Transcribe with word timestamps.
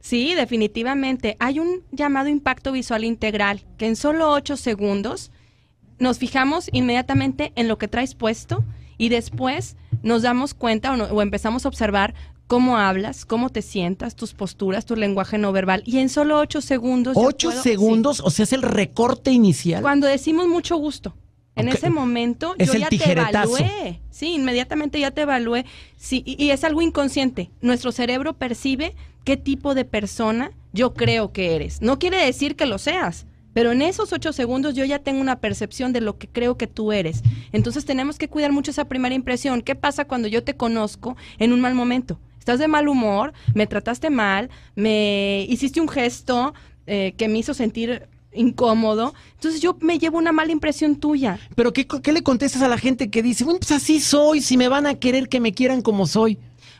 Sí, 0.00 0.34
definitivamente. 0.34 1.36
Hay 1.40 1.58
un 1.58 1.82
llamado 1.92 2.28
impacto 2.28 2.72
visual 2.72 3.04
integral 3.04 3.64
que 3.78 3.86
en 3.86 3.96
solo 3.96 4.30
ocho 4.30 4.56
segundos 4.56 5.30
nos 5.98 6.18
fijamos 6.18 6.68
inmediatamente 6.72 7.52
en 7.56 7.68
lo 7.68 7.78
que 7.78 7.88
traes 7.88 8.14
puesto 8.14 8.64
y 8.98 9.08
después 9.08 9.76
nos 10.02 10.22
damos 10.22 10.54
cuenta 10.54 10.94
o, 10.94 11.22
empezamos 11.22 11.64
a 11.64 11.68
observar 11.68 12.14
cómo 12.46 12.76
hablas, 12.76 13.24
cómo 13.24 13.50
te 13.50 13.62
sientas, 13.62 14.14
tus 14.14 14.32
posturas, 14.32 14.86
tu 14.86 14.96
lenguaje 14.96 15.38
no 15.38 15.52
verbal. 15.52 15.82
Y 15.84 15.98
en 15.98 16.08
solo 16.08 16.38
ocho 16.38 16.60
segundos. 16.60 17.16
¿Ocho 17.16 17.50
segundos? 17.50 18.20
O 18.20 18.30
sea, 18.30 18.44
es 18.44 18.52
el 18.52 18.62
recorte 18.62 19.32
inicial. 19.32 19.82
Cuando 19.82 20.06
decimos 20.06 20.46
mucho 20.46 20.76
gusto. 20.76 21.14
En 21.56 21.68
ese 21.68 21.88
momento 21.88 22.54
yo 22.58 22.74
ya 22.74 22.90
te 22.90 23.12
evalué. 23.12 24.02
Sí, 24.10 24.34
inmediatamente 24.34 25.00
ya 25.00 25.10
te 25.10 25.22
evalué. 25.22 25.64
Sí, 25.96 26.22
y, 26.26 26.50
es 26.50 26.64
algo 26.64 26.82
inconsciente. 26.82 27.50
Nuestro 27.62 27.92
cerebro 27.92 28.34
percibe 28.34 28.94
qué 29.26 29.36
tipo 29.36 29.74
de 29.74 29.84
persona 29.84 30.52
yo 30.72 30.94
creo 30.94 31.32
que 31.32 31.56
eres. 31.56 31.82
No 31.82 31.98
quiere 31.98 32.24
decir 32.24 32.54
que 32.54 32.64
lo 32.64 32.78
seas, 32.78 33.26
pero 33.52 33.72
en 33.72 33.82
esos 33.82 34.12
ocho 34.12 34.32
segundos 34.32 34.76
yo 34.76 34.84
ya 34.84 35.00
tengo 35.00 35.20
una 35.20 35.40
percepción 35.40 35.92
de 35.92 36.00
lo 36.00 36.16
que 36.16 36.28
creo 36.28 36.56
que 36.56 36.68
tú 36.68 36.92
eres. 36.92 37.22
Entonces 37.50 37.84
tenemos 37.84 38.18
que 38.18 38.28
cuidar 38.28 38.52
mucho 38.52 38.70
esa 38.70 38.84
primera 38.84 39.16
impresión. 39.16 39.62
¿Qué 39.62 39.74
pasa 39.74 40.04
cuando 40.04 40.28
yo 40.28 40.44
te 40.44 40.54
conozco 40.56 41.16
en 41.38 41.52
un 41.52 41.60
mal 41.60 41.74
momento? 41.74 42.20
Estás 42.38 42.60
de 42.60 42.68
mal 42.68 42.86
humor, 42.86 43.32
me 43.52 43.66
trataste 43.66 44.10
mal, 44.10 44.48
me 44.76 45.44
hiciste 45.48 45.80
un 45.80 45.88
gesto 45.88 46.54
eh, 46.86 47.14
que 47.16 47.26
me 47.26 47.38
hizo 47.38 47.52
sentir 47.52 48.08
incómodo. 48.32 49.12
Entonces 49.34 49.60
yo 49.60 49.76
me 49.80 49.98
llevo 49.98 50.18
una 50.18 50.30
mala 50.30 50.52
impresión 50.52 50.94
tuya. 50.94 51.40
Pero 51.56 51.72
¿qué, 51.72 51.88
¿qué, 51.88 52.12
le 52.12 52.22
contestas 52.22 52.62
a 52.62 52.68
la 52.68 52.78
gente 52.78 53.10
que 53.10 53.24
dice, 53.24 53.42
bueno, 53.42 53.58
pues 53.58 53.72
así 53.72 53.98
soy, 53.98 54.40
si 54.40 54.56
me 54.56 54.68
van 54.68 54.86
a 54.86 54.94
querer 54.94 55.28
que 55.28 55.40
me 55.40 55.52
quieran 55.52 55.82
como 55.82 56.06
soy? 56.06 56.38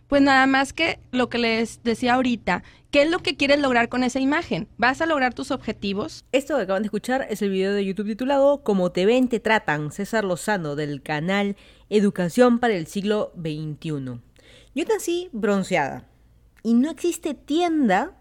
Pues 0.08 0.22
nada 0.22 0.46
más 0.46 0.72
que 0.72 1.00
lo 1.10 1.28
que 1.28 1.38
les 1.38 1.82
decía 1.82 2.14
ahorita, 2.14 2.62
¿qué 2.92 3.02
es 3.02 3.10
lo 3.10 3.18
que 3.18 3.36
quieres 3.36 3.58
lograr 3.58 3.88
con 3.88 4.04
esa 4.04 4.20
imagen? 4.20 4.68
¿Vas 4.78 5.00
a 5.00 5.06
lograr 5.06 5.34
tus 5.34 5.50
objetivos? 5.50 6.24
Esto 6.30 6.56
que 6.56 6.62
acaban 6.62 6.82
de 6.82 6.86
escuchar 6.86 7.26
es 7.28 7.42
el 7.42 7.50
video 7.50 7.72
de 7.72 7.84
YouTube 7.84 8.06
titulado 8.06 8.62
Como 8.62 8.92
te 8.92 9.04
ven, 9.04 9.28
te 9.28 9.40
tratan, 9.40 9.90
César 9.90 10.24
Lozano, 10.24 10.76
del 10.76 11.02
canal 11.02 11.56
Educación 11.90 12.60
para 12.60 12.74
el 12.74 12.86
siglo 12.86 13.32
XXI. 13.34 14.20
Yo 14.76 14.84
nací 14.88 15.28
bronceada 15.32 16.04
y 16.62 16.74
no 16.74 16.92
existe 16.92 17.34
tienda 17.34 18.12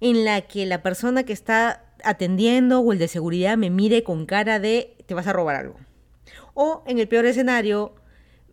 en 0.00 0.24
la 0.24 0.40
que 0.40 0.66
la 0.66 0.82
persona 0.82 1.22
que 1.22 1.32
está 1.32 1.84
atendiendo 2.02 2.80
o 2.80 2.92
el 2.92 2.98
de 2.98 3.06
seguridad 3.06 3.56
me 3.56 3.70
mire 3.70 4.02
con 4.02 4.26
cara 4.26 4.58
de 4.58 4.96
te 5.06 5.14
vas 5.14 5.28
a 5.28 5.32
robar 5.32 5.54
algo. 5.54 5.76
O 6.54 6.82
en 6.88 6.98
el 6.98 7.06
peor 7.06 7.26
escenario, 7.26 7.94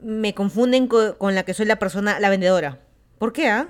me 0.02 0.34
confunden 0.34 0.88
con, 0.88 1.36
la 1.36 1.44
que 1.44 1.54
soy 1.54 1.66
la 1.66 1.80
persona, 1.80 2.20
la 2.20 2.30
vendedora. 2.30 2.80
¿Por 3.18 3.34
qué, 3.34 3.48
ah? 3.48 3.70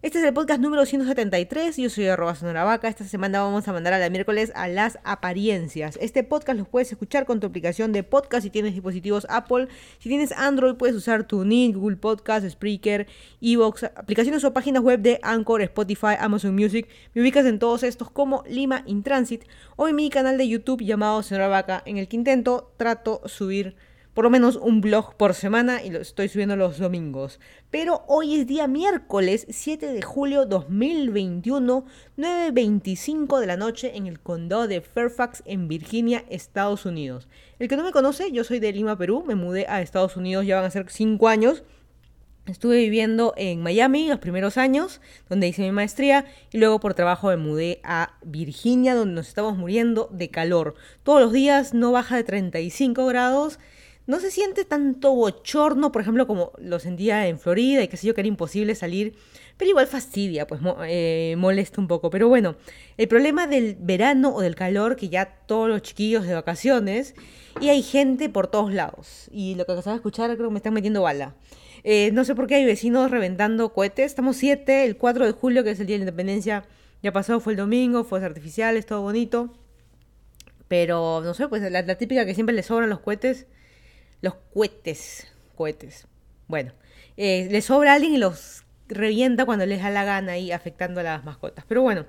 Este 0.00 0.18
es 0.18 0.24
el 0.24 0.32
podcast 0.32 0.60
número 0.60 0.86
173. 0.86 1.76
Yo 1.76 1.90
soy 1.90 2.06
arroba 2.06 2.36
Vaca. 2.64 2.86
Esta 2.86 3.02
semana 3.02 3.42
vamos 3.42 3.66
a 3.66 3.72
mandar 3.72 3.94
a 3.94 3.98
la 3.98 4.08
miércoles 4.10 4.52
a 4.54 4.68
las 4.68 5.00
apariencias. 5.02 5.98
Este 6.00 6.22
podcast 6.22 6.56
lo 6.56 6.66
puedes 6.66 6.92
escuchar 6.92 7.26
con 7.26 7.40
tu 7.40 7.48
aplicación 7.48 7.92
de 7.92 8.04
podcast 8.04 8.44
si 8.44 8.50
tienes 8.50 8.74
dispositivos 8.74 9.26
Apple. 9.28 9.66
Si 9.98 10.08
tienes 10.08 10.30
Android, 10.30 10.76
puedes 10.76 10.94
usar 10.94 11.24
TuneIn, 11.24 11.72
Google 11.72 11.96
Podcast, 11.96 12.48
Spreaker, 12.48 13.08
Evox, 13.40 13.82
aplicaciones 13.82 14.44
o 14.44 14.52
páginas 14.52 14.84
web 14.84 15.00
de 15.00 15.18
Anchor, 15.24 15.62
Spotify, 15.62 16.14
Amazon 16.20 16.54
Music. 16.54 16.86
Me 17.14 17.22
ubicas 17.22 17.44
en 17.44 17.58
todos 17.58 17.82
estos 17.82 18.08
como 18.08 18.44
Lima 18.46 18.84
in 18.86 19.02
Transit 19.02 19.46
o 19.74 19.88
en 19.88 19.96
mi 19.96 20.10
canal 20.10 20.38
de 20.38 20.46
YouTube 20.46 20.84
llamado 20.84 21.24
Señora 21.24 21.48
Vaca, 21.48 21.82
en 21.86 21.98
el 21.98 22.06
que 22.06 22.14
intento, 22.14 22.72
trato 22.76 23.22
subir 23.26 23.74
por 24.18 24.24
lo 24.24 24.30
menos 24.30 24.56
un 24.56 24.80
blog 24.80 25.14
por 25.14 25.32
semana 25.32 25.80
y 25.80 25.90
lo 25.90 26.00
estoy 26.00 26.28
subiendo 26.28 26.56
los 26.56 26.78
domingos. 26.78 27.38
Pero 27.70 28.02
hoy 28.08 28.34
es 28.34 28.48
día 28.48 28.66
miércoles 28.66 29.46
7 29.48 29.92
de 29.92 30.02
julio 30.02 30.44
2021, 30.44 31.84
9.25 32.16 33.38
de 33.38 33.46
la 33.46 33.56
noche 33.56 33.96
en 33.96 34.08
el 34.08 34.18
condado 34.18 34.66
de 34.66 34.80
Fairfax 34.80 35.44
en 35.46 35.68
Virginia, 35.68 36.24
Estados 36.30 36.84
Unidos. 36.84 37.28
El 37.60 37.68
que 37.68 37.76
no 37.76 37.84
me 37.84 37.92
conoce, 37.92 38.32
yo 38.32 38.42
soy 38.42 38.58
de 38.58 38.72
Lima, 38.72 38.98
Perú, 38.98 39.22
me 39.24 39.36
mudé 39.36 39.66
a 39.68 39.82
Estados 39.82 40.16
Unidos, 40.16 40.44
ya 40.44 40.56
van 40.56 40.64
a 40.64 40.70
ser 40.72 40.86
5 40.88 41.28
años. 41.28 41.62
Estuve 42.46 42.78
viviendo 42.78 43.34
en 43.36 43.62
Miami 43.62 44.08
los 44.08 44.18
primeros 44.18 44.56
años, 44.56 45.00
donde 45.28 45.46
hice 45.46 45.62
mi 45.62 45.70
maestría, 45.70 46.24
y 46.50 46.58
luego 46.58 46.80
por 46.80 46.94
trabajo 46.94 47.28
me 47.28 47.36
mudé 47.36 47.80
a 47.84 48.14
Virginia, 48.24 48.96
donde 48.96 49.14
nos 49.14 49.28
estamos 49.28 49.56
muriendo 49.56 50.08
de 50.10 50.28
calor. 50.28 50.74
Todos 51.04 51.20
los 51.20 51.32
días 51.32 51.72
no 51.72 51.92
baja 51.92 52.16
de 52.16 52.24
35 52.24 53.06
grados 53.06 53.60
no 54.08 54.20
se 54.20 54.30
siente 54.30 54.64
tanto 54.64 55.14
bochorno, 55.14 55.92
por 55.92 56.00
ejemplo, 56.00 56.26
como 56.26 56.52
lo 56.56 56.78
sentía 56.78 57.28
en 57.28 57.38
Florida 57.38 57.82
y 57.82 57.88
que 57.88 57.98
sé 57.98 58.06
yo 58.06 58.14
que 58.14 58.22
era 58.22 58.28
imposible 58.28 58.74
salir, 58.74 59.14
pero 59.58 59.68
igual 59.68 59.86
fastidia, 59.86 60.46
pues 60.46 60.62
eh, 60.86 61.34
molesta 61.36 61.78
un 61.78 61.88
poco. 61.88 62.08
Pero 62.08 62.26
bueno, 62.26 62.56
el 62.96 63.06
problema 63.06 63.46
del 63.46 63.76
verano 63.78 64.34
o 64.34 64.40
del 64.40 64.54
calor, 64.54 64.96
que 64.96 65.10
ya 65.10 65.26
todos 65.44 65.68
los 65.68 65.82
chiquillos 65.82 66.26
de 66.26 66.32
vacaciones 66.32 67.14
y 67.60 67.68
hay 67.68 67.82
gente 67.82 68.30
por 68.30 68.46
todos 68.46 68.72
lados. 68.72 69.28
Y 69.30 69.56
lo 69.56 69.66
que 69.66 69.72
acabas 69.72 69.84
de 69.84 69.94
escuchar 69.96 70.34
creo 70.36 70.48
que 70.48 70.54
me 70.54 70.58
están 70.58 70.72
metiendo 70.72 71.02
bala. 71.02 71.34
Eh, 71.84 72.10
no 72.14 72.24
sé 72.24 72.34
por 72.34 72.46
qué 72.46 72.54
hay 72.54 72.64
vecinos 72.64 73.10
reventando 73.10 73.74
cohetes. 73.74 74.06
Estamos 74.06 74.38
7, 74.38 74.86
el 74.86 74.96
4 74.96 75.26
de 75.26 75.32
julio, 75.32 75.64
que 75.64 75.72
es 75.72 75.80
el 75.80 75.86
Día 75.86 75.96
de 75.96 76.06
la 76.06 76.10
Independencia, 76.10 76.64
ya 77.02 77.12
pasó, 77.12 77.40
fue 77.40 77.52
el 77.52 77.58
domingo, 77.58 78.04
fuegos 78.04 78.24
artificiales, 78.24 78.86
todo 78.86 79.02
bonito. 79.02 79.52
Pero 80.66 81.20
no 81.22 81.34
sé, 81.34 81.46
pues 81.46 81.60
la, 81.70 81.82
la 81.82 81.98
típica 81.98 82.24
que 82.24 82.34
siempre 82.34 82.54
le 82.54 82.62
sobran 82.62 82.88
los 82.88 83.00
cohetes 83.00 83.46
los 84.20 84.34
cohetes, 84.52 85.28
cohetes. 85.54 86.06
Bueno, 86.46 86.72
eh, 87.16 87.48
le 87.50 87.60
sobra 87.60 87.94
alguien 87.94 88.14
y 88.14 88.18
los 88.18 88.64
revienta 88.88 89.44
cuando 89.44 89.66
les 89.66 89.82
da 89.82 89.90
la 89.90 90.04
gana 90.04 90.32
ahí 90.32 90.50
afectando 90.50 91.00
a 91.00 91.02
las 91.02 91.24
mascotas. 91.24 91.64
Pero 91.68 91.82
bueno, 91.82 92.06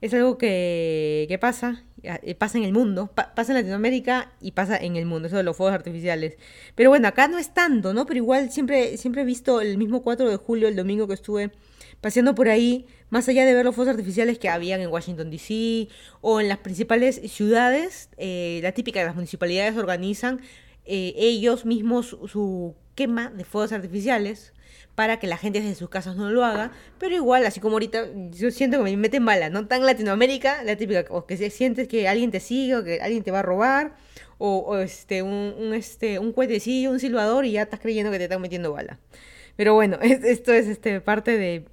es 0.00 0.14
algo 0.14 0.38
que, 0.38 1.26
que 1.28 1.38
pasa, 1.38 1.82
eh, 2.02 2.34
pasa 2.34 2.58
en 2.58 2.64
el 2.64 2.72
mundo, 2.72 3.10
pasa 3.14 3.52
en 3.52 3.58
Latinoamérica 3.58 4.32
y 4.40 4.52
pasa 4.52 4.76
en 4.76 4.96
el 4.96 5.06
mundo, 5.06 5.28
eso 5.28 5.36
de 5.36 5.42
los 5.42 5.56
fuegos 5.56 5.74
artificiales. 5.74 6.36
Pero 6.74 6.90
bueno, 6.90 7.08
acá 7.08 7.28
no 7.28 7.38
es 7.38 7.52
tanto, 7.52 7.92
¿no? 7.92 8.06
Pero 8.06 8.18
igual 8.18 8.50
siempre, 8.50 8.96
siempre 8.96 9.22
he 9.22 9.24
visto 9.24 9.60
el 9.60 9.76
mismo 9.76 10.02
4 10.02 10.28
de 10.30 10.36
julio, 10.36 10.68
el 10.68 10.76
domingo 10.76 11.08
que 11.08 11.14
estuve 11.14 11.50
paseando 12.00 12.34
por 12.34 12.48
ahí, 12.48 12.86
más 13.10 13.28
allá 13.28 13.44
de 13.44 13.52
ver 13.52 13.64
los 13.64 13.74
fuegos 13.74 13.92
artificiales 13.92 14.38
que 14.38 14.48
habían 14.48 14.80
en 14.80 14.88
Washington 14.88 15.30
DC 15.30 15.88
o 16.22 16.40
en 16.40 16.48
las 16.48 16.58
principales 16.58 17.20
ciudades, 17.30 18.08
eh, 18.16 18.60
la 18.62 18.72
típica 18.72 19.00
de 19.00 19.06
las 19.06 19.14
municipalidades 19.14 19.76
organizan 19.76 20.40
eh, 20.84 21.14
ellos 21.16 21.64
mismos 21.64 22.16
su 22.26 22.74
quema 22.94 23.30
de 23.30 23.44
fuegos 23.44 23.72
artificiales 23.72 24.52
para 24.94 25.18
que 25.18 25.26
la 25.26 25.36
gente 25.36 25.60
desde 25.60 25.74
sus 25.74 25.88
casas 25.88 26.16
no 26.16 26.30
lo 26.30 26.44
haga, 26.44 26.72
pero 26.98 27.14
igual, 27.14 27.46
así 27.46 27.60
como 27.60 27.76
ahorita, 27.76 28.08
yo 28.32 28.50
siento 28.50 28.78
que 28.78 28.84
me 28.84 28.96
meten 28.96 29.24
bala, 29.24 29.48
¿no? 29.48 29.66
Tan 29.66 29.86
Latinoamérica, 29.86 30.62
la 30.64 30.76
típica, 30.76 31.06
o 31.08 31.24
que 31.24 31.36
sientes 31.50 31.88
que 31.88 32.06
alguien 32.08 32.30
te 32.30 32.40
sigue, 32.40 32.76
o 32.76 32.84
que 32.84 33.00
alguien 33.00 33.22
te 33.22 33.30
va 33.30 33.38
a 33.38 33.42
robar, 33.42 33.96
o, 34.36 34.78
este, 34.78 35.22
un, 35.22 35.54
un, 35.58 35.74
este, 35.74 36.18
un 36.18 36.32
cuetecillo, 36.32 36.90
un 36.90 37.00
silbador, 37.00 37.44
y 37.44 37.52
ya 37.52 37.62
estás 37.62 37.80
creyendo 37.80 38.10
que 38.10 38.18
te 38.18 38.24
están 38.24 38.40
metiendo 38.40 38.72
bala. 38.72 38.98
Pero 39.56 39.74
bueno, 39.74 39.98
esto 40.02 40.52
es 40.52 40.66
este, 40.66 41.00
parte 41.00 41.36
de 41.38 41.66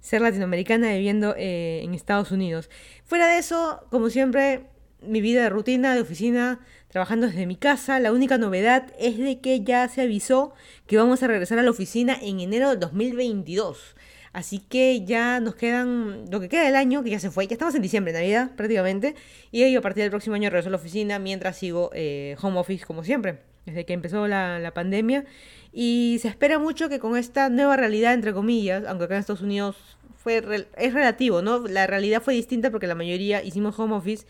ser 0.00 0.20
latinoamericana 0.20 0.92
viviendo 0.92 1.34
eh, 1.36 1.80
en 1.82 1.94
Estados 1.94 2.30
Unidos. 2.30 2.68
Fuera 3.04 3.26
de 3.28 3.38
eso, 3.38 3.86
como 3.90 4.10
siempre, 4.10 4.66
mi 5.00 5.20
vida 5.20 5.42
de 5.44 5.50
rutina, 5.50 5.94
de 5.94 6.02
oficina, 6.02 6.60
trabajando 6.94 7.26
desde 7.26 7.46
mi 7.46 7.56
casa. 7.56 7.98
La 7.98 8.12
única 8.12 8.38
novedad 8.38 8.92
es 9.00 9.18
de 9.18 9.40
que 9.40 9.64
ya 9.64 9.88
se 9.88 10.02
avisó 10.02 10.54
que 10.86 10.96
vamos 10.96 11.24
a 11.24 11.26
regresar 11.26 11.58
a 11.58 11.64
la 11.64 11.72
oficina 11.72 12.16
en 12.22 12.38
enero 12.38 12.70
de 12.70 12.76
2022. 12.76 13.96
Así 14.32 14.60
que 14.60 15.04
ya 15.04 15.40
nos 15.40 15.56
quedan 15.56 16.30
lo 16.30 16.38
que 16.38 16.48
queda 16.48 16.62
del 16.62 16.76
año, 16.76 17.02
que 17.02 17.10
ya 17.10 17.18
se 17.18 17.32
fue, 17.32 17.48
ya 17.48 17.54
estamos 17.54 17.74
en 17.74 17.82
diciembre, 17.82 18.12
Navidad 18.12 18.52
prácticamente. 18.54 19.16
Y 19.50 19.68
yo 19.72 19.80
a 19.80 19.82
partir 19.82 20.04
del 20.04 20.10
próximo 20.12 20.36
año 20.36 20.50
regreso 20.50 20.68
a 20.68 20.70
la 20.70 20.76
oficina 20.76 21.18
mientras 21.18 21.56
sigo 21.56 21.90
eh, 21.94 22.36
home 22.40 22.60
office 22.60 22.86
como 22.86 23.02
siempre, 23.02 23.40
desde 23.66 23.84
que 23.84 23.92
empezó 23.92 24.28
la, 24.28 24.60
la 24.60 24.72
pandemia. 24.72 25.24
Y 25.72 26.18
se 26.22 26.28
espera 26.28 26.60
mucho 26.60 26.88
que 26.88 27.00
con 27.00 27.16
esta 27.16 27.48
nueva 27.48 27.76
realidad, 27.76 28.14
entre 28.14 28.32
comillas, 28.32 28.84
aunque 28.86 29.06
acá 29.06 29.14
en 29.14 29.20
Estados 29.20 29.42
Unidos 29.42 29.74
fue, 30.16 30.40
es 30.76 30.94
relativo, 30.94 31.42
¿no? 31.42 31.66
La 31.66 31.88
realidad 31.88 32.22
fue 32.22 32.34
distinta 32.34 32.70
porque 32.70 32.86
la 32.86 32.94
mayoría 32.94 33.42
hicimos 33.42 33.76
home 33.80 33.96
office 33.96 34.26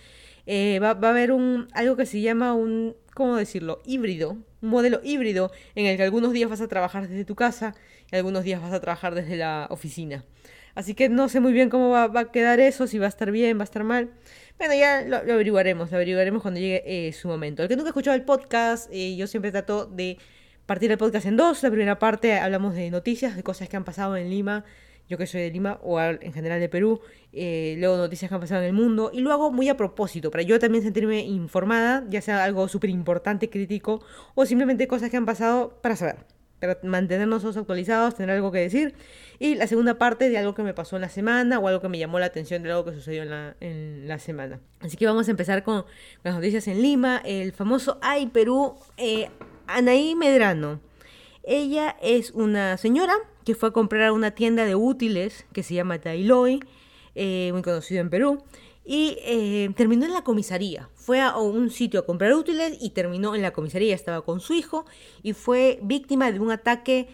eh, 0.47 0.79
va, 0.81 0.91
a 0.91 1.11
haber 1.11 1.33
un, 1.33 1.69
algo 1.73 1.97
que 1.97 2.07
se 2.07 2.21
llama 2.21 2.55
un, 2.55 2.97
¿cómo 3.15 3.37
decirlo? 3.37 3.81
Híbrido, 3.85 4.39
un 4.61 4.69
modelo 4.69 5.01
híbrido 5.03 5.51
en 5.75 5.87
el 5.87 5.97
que 5.97 6.03
algunos 6.03 6.33
días 6.33 6.51
vas 6.51 6.61
a 6.61 6.69
trabajar 6.69 7.09
desde 7.09 7.25
tu 7.25 7.35
casa 7.35 7.75
y 8.11 8.17
algunos 8.17 8.45
días 8.45 8.61
vas 8.61 8.73
a 8.73 8.81
trabajar 8.81 9.15
desde 9.15 9.37
la 9.37 9.67
oficina. 9.71 10.25
Así 10.75 10.95
que 10.95 11.09
no 11.09 11.29
sé 11.29 11.41
muy 11.41 11.53
bien 11.53 11.71
cómo 11.71 11.91
va, 11.91 12.05
a 12.05 12.33
quedar 12.33 12.61
eso, 12.61 12.87
si 12.87 12.99
va 12.99 13.07
a 13.07 13.09
estar 13.09 13.31
bien, 13.31 13.59
va 13.59 13.63
a 13.63 13.65
estar 13.65 13.85
mal. 13.85 14.11
Bueno, 14.59 14.75
ya 14.75 15.03
lo, 15.03 15.17
averiguaremos, 15.17 15.91
lo 15.91 15.97
averiguaremos 15.97 16.43
cuando 16.43 16.61
llegue 16.61 16.83
eh, 16.85 17.13
su 17.13 17.29
momento. 17.29 17.63
El 17.63 17.69
que 17.69 17.77
nunca 17.77 17.93
ha 18.11 18.15
el 18.15 18.25
podcast, 18.25 18.89
eh, 18.93 19.15
yo 19.17 19.27
siempre 19.27 19.53
trato 19.53 19.87
de 19.87 20.19
partir 20.67 20.91
el 20.91 20.99
podcast 20.99 21.27
en 21.27 21.37
dos. 21.37 21.63
La 21.63 21.71
primera 21.71 21.99
parte 21.99 22.35
hablamos 22.39 22.75
de 22.75 22.91
noticias, 22.91 23.37
de 23.37 23.43
cosas 23.45 23.69
que 23.69 23.77
han 23.77 23.85
pasado 23.85 24.17
en 24.17 24.31
Lima 24.31 24.65
yo 25.09 25.19
que 25.19 25.27
soy 25.27 25.43
de 25.43 25.51
Lima 25.51 25.79
o 25.83 26.01
en 26.01 26.33
general 26.33 26.61
de 26.61 26.69
Perú, 26.69 27.01
eh, 27.33 27.77
luego 27.79 27.97
noticias 27.97 28.29
que 28.29 28.35
han 28.35 28.41
pasado 28.41 28.63
en 28.63 28.69
el 28.69 28.73
mundo, 28.73 29.11
y 29.13 29.21
lo 29.21 29.33
hago 29.33 29.51
muy 29.51 29.69
a 29.69 29.77
propósito, 29.77 30.31
para 30.31 30.43
yo 30.43 30.59
también 30.59 30.83
sentirme 30.83 31.21
informada, 31.21 32.05
ya 32.09 32.21
sea 32.21 32.45
algo 32.45 32.69
súper 32.69 32.91
importante, 32.91 33.51
crítico, 33.51 34.03
o 34.35 34.47
simplemente 34.47 34.87
cosas 34.89 35.11
que 35.11 35.17
han 35.17 35.27
pasado 35.27 35.79
para 35.83 35.97
saber. 35.97 36.17
mantenernos 36.83 37.45
actualizados, 37.45 38.15
tener 38.15 38.37
algo 38.37 38.51
que 38.51 38.61
decir. 38.61 38.95
Y 39.39 39.55
la 39.57 39.67
segunda 39.67 39.99
parte 39.99 40.31
de 40.31 40.39
algo 40.39 40.55
que 40.55 40.63
me 40.63 40.73
pasó 40.73 40.97
en 40.97 41.03
la 41.03 41.09
semana 41.09 41.59
o 41.59 41.69
algo 41.69 41.81
que 41.81 41.89
me 41.89 41.99
llamó 41.99 42.19
la 42.19 42.27
atención 42.27 42.63
de 42.63 42.71
algo 42.71 42.85
que 42.85 42.93
sucedió 42.93 43.23
en 43.25 43.31
la, 43.31 43.57
en 43.61 44.09
la 44.09 44.19
semana. 44.19 44.61
Así 44.81 44.97
que 44.97 45.07
vamos 45.07 45.29
a 45.29 45.31
empezar 45.33 45.63
con 45.63 45.85
las 46.23 46.35
noticias 46.35 46.67
en 46.69 46.81
Lima. 46.81 47.21
El 47.25 47.53
famoso 47.53 47.99
Ay 48.01 48.29
Perú, 48.29 48.77
eh, 48.97 49.29
Anaí 49.67 50.15
Medrano. 50.15 50.81
Ella 51.47 51.97
es 52.03 52.31
una 52.31 52.77
señora 52.77 53.15
que 53.45 53.55
fue 53.55 53.69
a 53.69 53.73
comprar 53.73 54.05
a 54.05 54.13
una 54.13 54.31
tienda 54.31 54.65
de 54.65 54.75
útiles 54.75 55.47
que 55.53 55.63
se 55.63 55.75
llama 55.75 56.01
Tailoy, 56.01 56.61
eh, 57.15 57.51
muy 57.53 57.63
conocido 57.63 58.01
en 58.01 58.11
Perú 58.11 58.43
y 58.85 59.17
eh, 59.21 59.71
terminó 59.77 60.05
en 60.05 60.13
la 60.13 60.23
comisaría. 60.23 60.89
Fue 60.95 61.21
a 61.21 61.37
un 61.39 61.71
sitio 61.71 62.01
a 62.01 62.07
comprar 62.07 62.35
útiles 62.35 62.77
y 62.81 62.91
terminó 62.91 63.35
en 63.35 63.43
la 63.43 63.53
comisaría. 63.53 63.95
Estaba 63.95 64.23
con 64.23 64.41
su 64.41 64.53
hijo 64.53 64.85
y 65.23 65.33
fue 65.33 65.79
víctima 65.83 66.31
de 66.31 66.41
un 66.41 66.51
ataque. 66.51 67.09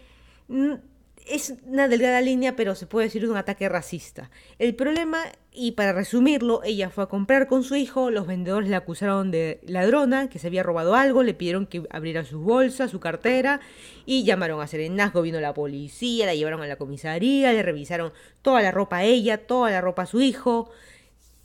Es 1.27 1.55
una 1.65 1.87
delgada 1.87 2.21
línea, 2.21 2.57
pero 2.57 2.75
se 2.75 2.87
puede 2.87 3.07
decir 3.07 3.29
un 3.29 3.37
ataque 3.37 3.69
racista. 3.69 4.31
El 4.59 4.75
problema, 4.75 5.23
y 5.53 5.73
para 5.73 5.93
resumirlo, 5.93 6.63
ella 6.65 6.91
fue 6.91 7.05
a 7.05 7.09
comprar 7.09 7.47
con 7.47 7.63
su 7.63 7.77
hijo, 7.77 8.11
los 8.11 8.27
vendedores 8.27 8.69
la 8.69 8.79
acusaron 8.79 9.31
de 9.31 9.61
ladrona, 9.65 10.29
que 10.29 10.39
se 10.39 10.49
había 10.49 10.63
robado 10.63 10.95
algo, 10.95 11.23
le 11.23 11.35
pidieron 11.35 11.67
que 11.67 11.85
abriera 11.91 12.25
sus 12.25 12.43
bolsas, 12.43 12.91
su 12.91 13.01
cartera, 13.01 13.61
y 14.07 14.25
llamaron 14.25 14.61
a 14.61 14.67
serenazgo, 14.67 15.23
vino 15.23 15.41
la 15.41 15.55
policía, 15.55 16.27
la 16.27 16.35
llevaron 16.35 16.63
a 16.63 16.67
la 16.67 16.77
comisaría, 16.77 17.53
le 17.53 17.63
revisaron 17.63 18.13
toda 18.43 18.63
la 18.63 18.71
ropa 18.71 18.99
a 18.99 19.05
ella, 19.05 19.47
toda 19.47 19.71
la 19.71 19.81
ropa 19.81 20.03
a 20.03 20.07
su 20.07 20.21
hijo, 20.21 20.71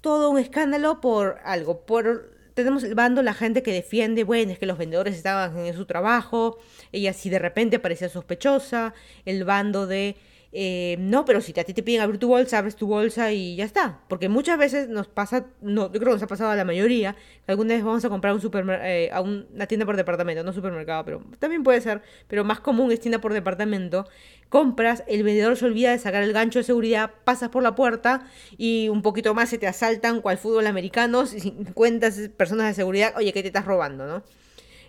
todo 0.01 0.29
un 0.29 0.39
escándalo 0.39 1.01
por 1.01 1.39
algo, 1.43 1.85
por 1.85 2.34
tenemos 2.55 2.83
el 2.83 2.95
bando 2.95 3.21
la 3.21 3.33
gente 3.33 3.61
que 3.61 3.71
defiende, 3.71 4.23
bueno, 4.23 4.53
es 4.53 4.57
que 4.57 4.65
los 4.65 4.77
vendedores 4.77 5.15
estaban 5.15 5.57
en 5.59 5.75
su 5.75 5.85
trabajo, 5.85 6.57
ella 6.91 7.13
sí 7.13 7.29
de 7.29 7.37
repente 7.37 7.79
parecía 7.79 8.09
sospechosa, 8.09 8.93
el 9.25 9.43
bando 9.43 9.85
de 9.85 10.15
eh, 10.57 10.95
no, 11.01 11.25
pero 11.25 11.41
si 11.41 11.51
a 11.59 11.65
ti 11.65 11.73
te 11.73 11.83
piden 11.83 11.99
abrir 11.99 12.17
tu 12.17 12.29
bolsa, 12.29 12.59
abres 12.59 12.77
tu 12.77 12.87
bolsa 12.87 13.33
y 13.33 13.57
ya 13.57 13.65
está. 13.65 13.99
Porque 14.07 14.29
muchas 14.29 14.57
veces 14.57 14.87
nos 14.87 15.05
pasa, 15.05 15.47
no, 15.59 15.91
yo 15.91 15.99
creo 15.99 16.05
que 16.05 16.11
nos 16.11 16.23
ha 16.23 16.27
pasado 16.27 16.49
a 16.49 16.55
la 16.55 16.63
mayoría, 16.63 17.17
que 17.45 17.51
alguna 17.51 17.73
vez 17.73 17.83
vamos 17.83 18.05
a 18.05 18.09
comprar 18.09 18.33
un 18.33 18.69
eh, 18.69 19.09
a 19.11 19.19
una 19.19 19.67
tienda 19.67 19.85
por 19.85 19.97
departamento, 19.97 20.43
no 20.43 20.53
supermercado, 20.53 21.03
pero 21.03 21.21
también 21.39 21.61
puede 21.61 21.81
ser, 21.81 22.01
pero 22.29 22.45
más 22.45 22.61
común 22.61 22.89
es 22.93 23.01
tienda 23.01 23.19
por 23.19 23.33
departamento. 23.33 24.07
Compras, 24.47 25.03
el 25.09 25.23
vendedor 25.23 25.57
se 25.57 25.65
olvida 25.65 25.91
de 25.91 25.99
sacar 25.99 26.23
el 26.23 26.31
gancho 26.31 26.59
de 26.59 26.63
seguridad, 26.63 27.11
pasas 27.25 27.49
por 27.49 27.61
la 27.61 27.75
puerta 27.75 28.25
y 28.57 28.87
un 28.87 29.01
poquito 29.01 29.33
más 29.33 29.49
se 29.49 29.57
te 29.57 29.67
asaltan 29.67 30.21
cual 30.21 30.37
fútbol 30.37 30.67
americano, 30.67 31.25
50 31.25 32.11
personas 32.37 32.67
de 32.67 32.75
seguridad, 32.75 33.13
oye, 33.17 33.33
¿qué 33.33 33.41
te 33.41 33.47
estás 33.47 33.65
robando, 33.65 34.07
no? 34.07 34.23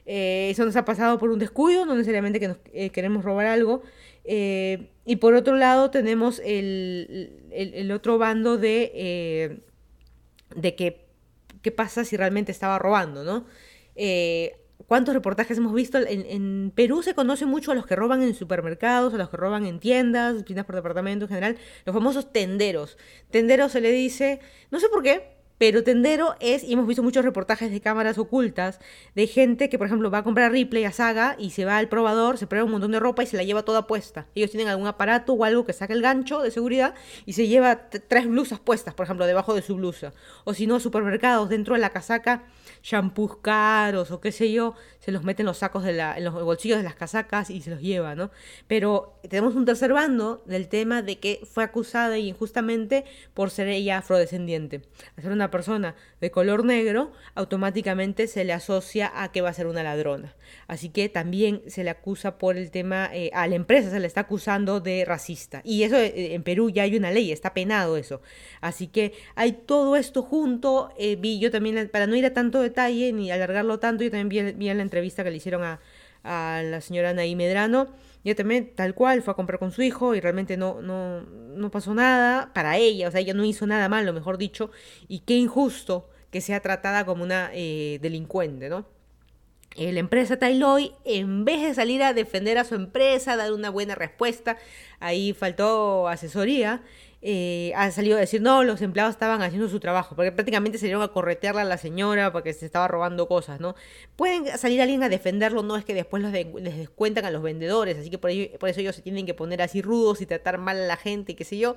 Eh, 0.09 0.51
eso 0.53 0.65
nos 0.65 0.77
ha 0.77 0.85
pasado 0.85 1.19
por 1.19 1.31
un 1.31 1.41
descuido, 1.41 1.85
no 1.87 1.97
necesariamente 1.97 2.39
que 2.39 2.47
nos 2.47 2.59
queremos 2.93 3.25
robar 3.25 3.47
algo, 3.47 3.83
eh, 4.23 4.91
y 5.07 5.17
por 5.17 5.35
otro 5.35 5.55
lado 5.55 5.91
tenemos 5.91 6.43
el, 6.45 7.91
otro 7.95 8.19
bando 8.19 8.59
de, 8.59 8.91
eh, 8.93 9.61
de 10.55 10.75
que 10.75 11.07
qué 11.63 11.71
pasa 11.71 12.05
si 12.05 12.17
realmente 12.17 12.51
estaba 12.51 12.79
robando, 12.79 13.23
¿no? 13.23 13.47
Eh, 13.95 14.57
¿Cuántos 14.89 15.15
reportajes 15.15 15.59
hemos 15.59 15.73
visto? 15.73 15.99
En, 15.99 16.27
en, 16.27 16.73
Perú 16.75 17.03
se 17.03 17.15
conoce 17.15 17.47
mucho 17.47 17.73
a 17.73 17.75
los 17.75 17.87
que 17.87 17.97
roban 17.97 18.23
en 18.23 18.35
supermercados, 18.35 19.15
a 19.15 19.17
los 19.17 19.31
que 19.31 19.37
roban 19.37 19.65
en 19.65 19.81
tiendas, 19.81 20.45
tiendas 20.45 20.67
por 20.67 20.75
departamento 20.75 21.25
en 21.25 21.29
general, 21.29 21.57
los 21.85 21.95
famosos 21.95 22.33
tenderos. 22.33 22.99
Tenderos 23.31 23.73
se 23.73 23.81
le 23.81 23.93
dice, 23.93 24.41
no 24.71 24.81
sé 24.81 24.89
por 24.89 25.03
qué, 25.03 25.36
pero 25.59 25.83
tendero 25.83 26.35
es, 26.41 26.65
y 26.65 26.73
hemos 26.73 26.87
visto 26.87 27.03
muchos 27.03 27.25
reportajes 27.25 27.71
de 27.71 27.81
cámaras 27.81 28.19
ocultas, 28.19 28.79
de 29.15 29.27
gente 29.27 29.69
que, 29.69 29.79
por 29.79 29.87
ejemplo, 29.87 30.11
va 30.11 30.19
a 30.19 30.23
comprar 30.25 30.53
Ripley 30.53 30.85
a 30.85 30.93
Saga 30.93 31.37
y 31.39 31.51
se 31.51 31.65
va 31.65 31.79
al 31.79 31.89
probador, 31.89 32.39
se 32.39 32.47
prueba 32.47 32.65
un 32.65 32.73
montón 32.73 32.93
de 32.93 33.01
ropa 33.01 33.23
y 33.23 33.27
se 33.27 33.37
la 33.37 33.45
lleva 33.45 33.65
toda 33.65 33.87
puesta. 33.87 34.27
Ellos 34.35 34.51
tienen 34.51 34.69
algún 34.69 34.87
aparato 34.87 35.33
o 35.33 35.45
algo 35.45 35.65
que 35.65 35.73
saca 35.73 35.95
el 35.95 36.03
gancho 36.03 36.41
de 36.43 36.51
seguridad 36.51 36.95
y 37.25 37.33
se 37.33 37.49
lleva 37.49 37.89
tres 37.89 38.27
blusas 38.27 38.61
puestas, 38.61 38.95
por 38.95 39.05
ejemplo, 39.05 39.27
debajo 39.27 39.55
de 39.55 39.63
su 39.63 39.77
blusa. 39.77 40.13
O 40.45 40.55
si 40.55 40.67
no, 40.67 40.81
supermercados, 40.81 41.49
dentro 41.49 41.75
de 41.75 41.81
la 41.81 41.91
casaca, 41.91 42.45
shampoos 42.83 43.39
caros 43.39 44.11
o 44.11 44.21
qué 44.21 44.33
sé 44.33 44.53
yo, 44.53 44.75
se 44.99 45.13
los 45.13 45.25
meten 45.25 45.45
en 45.45 45.47
los 45.47 45.59
sacos 45.59 45.85
de 45.85 45.93
la, 45.93 46.17
en 46.17 46.25
los 46.25 46.35
bolsillos 46.35 46.79
de 46.79 46.85
las 46.85 46.95
casacas 46.95 47.51
y 47.51 47.61
se 47.61 47.71
los 47.71 47.81
lleva, 47.81 48.15
¿no? 48.15 48.31
Pero 48.67 49.19
tenemos 49.29 49.55
un 49.55 49.65
tercer 49.65 49.93
bando 49.93 50.43
del 50.47 50.69
tema 50.69 51.03
de 51.03 51.19
que 51.19 51.41
fue 51.51 51.65
acusada 51.65 52.19
injustamente 52.19 53.05
por 53.35 53.51
ser 53.51 53.69
ella 53.69 53.99
afrodescendiente. 53.99 54.83
Hacer 55.17 55.33
una 55.33 55.46
persona 55.51 55.95
de 56.21 56.31
color 56.31 56.65
negro, 56.65 57.13
automáticamente 57.35 58.27
se 58.27 58.45
le 58.45 58.53
asocia 58.53 59.11
a 59.15 59.33
que 59.33 59.41
va 59.41 59.51
a 59.51 59.55
ser 59.55 59.67
una 59.67 59.83
ladrona. 59.83 60.35
Así 60.67 60.89
que 60.89 61.09
también 61.09 61.63
se 61.67 61.85
le 61.85 61.91
acusa 61.91 62.39
por 62.39 62.57
el 62.57 62.71
tema, 62.71 63.11
eh, 63.13 63.31
a 63.35 63.47
la 63.47 63.55
empresa 63.55 63.91
se 63.91 64.01
le 64.01 64.07
está 64.07 64.23
acusando 64.23 64.81
de 64.81 65.05
racista. 65.05 65.61
Y 65.65 65.83
eso 65.83 65.97
eh, 65.97 66.35
en 66.35 66.43
Perú 66.43 66.71
ya 66.71 66.85
hay 66.85 66.97
una 66.97 67.11
ley, 67.11 67.33
está 67.33 67.55
penado 67.55 67.97
eso. 67.97 68.21
Así 68.61 68.87
que 68.87 69.13
hay 69.35 69.53
todo 69.53 69.97
esto 69.97 70.23
junto. 70.23 70.91
Eh, 70.99 71.17
vi 71.17 71.39
yo 71.39 71.51
también, 71.51 71.89
para 71.89 72.07
no 72.07 72.17
ir 72.17 72.27
a 72.27 72.35
tanto 72.35 72.61
detalle 72.61 73.13
ni 73.13 73.31
alargarlo 73.31 73.79
tanto, 73.79 74.05
yo 74.05 74.11
también 74.11 74.29
vi, 74.29 74.53
vi 74.53 74.69
en 74.69 74.79
la 74.79 74.83
entrevista 74.83 75.25
que 75.25 75.31
le 75.31 75.37
hicieron 75.37 75.63
a, 75.63 75.81
a 76.23 76.63
la 76.63 76.81
señora 76.81 77.11
Anaí 77.11 77.37
Medrano. 77.37 77.89
Ella 78.27 78.35
también, 78.35 78.73
tal 78.75 78.93
cual, 78.93 79.23
fue 79.23 79.31
a 79.31 79.37
comprar 79.37 79.61
con 79.61 79.71
su 79.71 79.83
hijo 79.83 80.17
y 80.17 80.21
realmente 80.21 80.57
no, 80.57 80.83
no, 80.83 81.21
no 81.21 81.71
pasó 81.71 81.95
nada 81.95 82.51
para 82.53 82.77
ella, 82.77 83.07
o 83.07 83.11
sea, 83.13 83.21
ella 83.21 83.35
no 83.35 83.45
hizo 83.45 83.69
nada 83.69 83.89
malo, 83.89 84.13
mejor 84.13 84.37
dicho, 84.37 84.73
y 85.07 85.21
qué 85.21 85.35
injusto 85.35 86.11
que 86.33 86.41
sea 86.41 86.59
tratada 86.59 87.07
como 87.07 87.23
una 87.23 87.51
eh, 87.53 88.01
delincuente, 88.03 88.69
¿no? 88.69 88.85
Eh, 89.77 89.93
la 89.93 90.01
empresa 90.01 90.41
Tailoy, 90.41 90.91
en 91.05 91.45
vez 91.45 91.63
de 91.63 91.75
salir 91.75 92.03
a 92.03 92.15
defender 92.15 92.59
a 92.59 92.65
su 92.65 92.75
empresa, 92.75 93.37
dar 93.37 93.53
una 93.53 93.71
buena 93.71 93.95
respuesta, 93.95 94.59
ahí 94.99 95.33
faltó 95.33 96.09
asesoría, 96.09 96.83
eh, 97.29 97.73
ha 97.75 97.91
salido 97.91 98.17
a 98.17 98.21
decir, 98.21 98.41
no, 98.41 98.63
los 98.63 98.81
empleados 98.83 99.13
estaban 99.13 99.43
haciendo 99.43 99.69
su 99.69 99.81
trabajo, 99.81 100.15
porque 100.15 100.31
prácticamente 100.31 100.79
salieron 100.79 101.03
a 101.03 101.09
corretearla 101.09 101.63
a 101.63 101.65
la 101.65 101.77
señora 101.77 102.31
porque 102.31 102.53
se 102.53 102.65
estaba 102.65 102.87
robando 102.87 103.27
cosas, 103.27 103.59
¿no? 103.59 103.75
Pueden 104.15 104.47
salir 104.57 104.81
alguien 104.81 105.03
a 105.03 105.09
defenderlo, 105.09 105.65
no 105.65 105.77
es 105.77 105.85
que 105.85 105.93
después 105.93 106.23
los 106.23 106.31
les 106.31 106.77
descuentan 106.77 107.25
a 107.25 107.33
los 107.33 107.43
vendedores, 107.43 107.99
así 107.99 108.11
que 108.11 108.19
por, 108.19 108.31
por 108.61 108.69
eso 108.69 108.79
ellos 108.79 108.95
se 108.95 109.03
tienen 109.03 109.27
que 109.27 109.35
poner 109.35 109.61
así 109.61 109.83
rudos 109.83 110.21
y 110.21 110.27
tratar 110.27 110.59
mal 110.59 110.77
a 110.81 110.87
la 110.87 110.97
gente, 110.97 111.35
qué 111.35 111.43
sé 111.43 111.59
yo. 111.59 111.75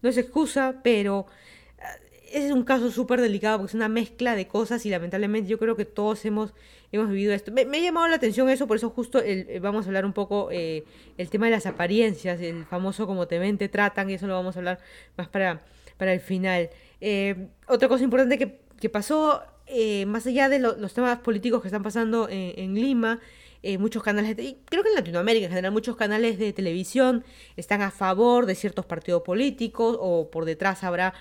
No 0.00 0.10
es 0.10 0.16
excusa, 0.16 0.76
pero 0.84 1.26
es 2.34 2.50
un 2.50 2.64
caso 2.64 2.90
súper 2.90 3.20
delicado 3.20 3.58
porque 3.58 3.70
es 3.70 3.74
una 3.74 3.88
mezcla 3.88 4.34
de 4.34 4.48
cosas 4.48 4.84
y 4.84 4.90
lamentablemente 4.90 5.48
yo 5.48 5.56
creo 5.56 5.76
que 5.76 5.84
todos 5.84 6.24
hemos, 6.24 6.52
hemos 6.90 7.08
vivido 7.08 7.32
esto. 7.32 7.52
Me, 7.52 7.62
ha 7.62 7.80
llamado 7.80 8.08
la 8.08 8.16
atención 8.16 8.48
eso, 8.50 8.66
por 8.66 8.76
eso 8.76 8.90
justo 8.90 9.20
eh, 9.20 9.60
vamos 9.62 9.86
a 9.86 9.88
hablar 9.88 10.04
un 10.04 10.12
poco 10.12 10.48
eh, 10.50 10.84
el 11.16 11.30
tema 11.30 11.46
de 11.46 11.52
las 11.52 11.66
apariencias, 11.66 12.40
el 12.40 12.64
famoso 12.64 13.06
como 13.06 13.28
te 13.28 13.38
ven, 13.38 13.56
te 13.56 13.68
tratan, 13.68 14.10
y 14.10 14.14
eso 14.14 14.26
lo 14.26 14.34
vamos 14.34 14.56
a 14.56 14.58
hablar 14.58 14.80
más 15.16 15.28
para, 15.28 15.62
para 15.96 16.12
el 16.12 16.18
final. 16.18 16.70
Eh, 17.00 17.50
otra 17.68 17.86
cosa 17.86 18.02
importante 18.02 18.36
que, 18.36 18.58
que 18.80 18.90
pasó, 18.90 19.40
más 20.06 20.26
allá 20.26 20.48
de 20.48 20.58
los 20.58 20.92
temas 20.92 21.20
políticos 21.20 21.62
que 21.62 21.68
están 21.68 21.84
pasando 21.84 22.28
en, 22.28 22.74
Lima, 22.74 23.20
muchos 23.78 24.02
canales, 24.02 24.36
y 24.38 24.58
creo 24.66 24.82
que 24.82 24.90
en 24.90 24.96
Latinoamérica 24.96 25.46
en 25.46 25.50
general, 25.52 25.72
muchos 25.72 25.96
canales 25.96 26.38
de 26.38 26.52
televisión 26.52 27.24
están 27.56 27.80
a 27.80 27.90
favor 27.90 28.44
de 28.44 28.56
ciertos 28.56 28.84
partidos 28.84 29.22
políticos 29.22 29.96
o 30.00 30.30
por 30.30 30.44
detrás 30.44 30.84
habrá 30.84 31.14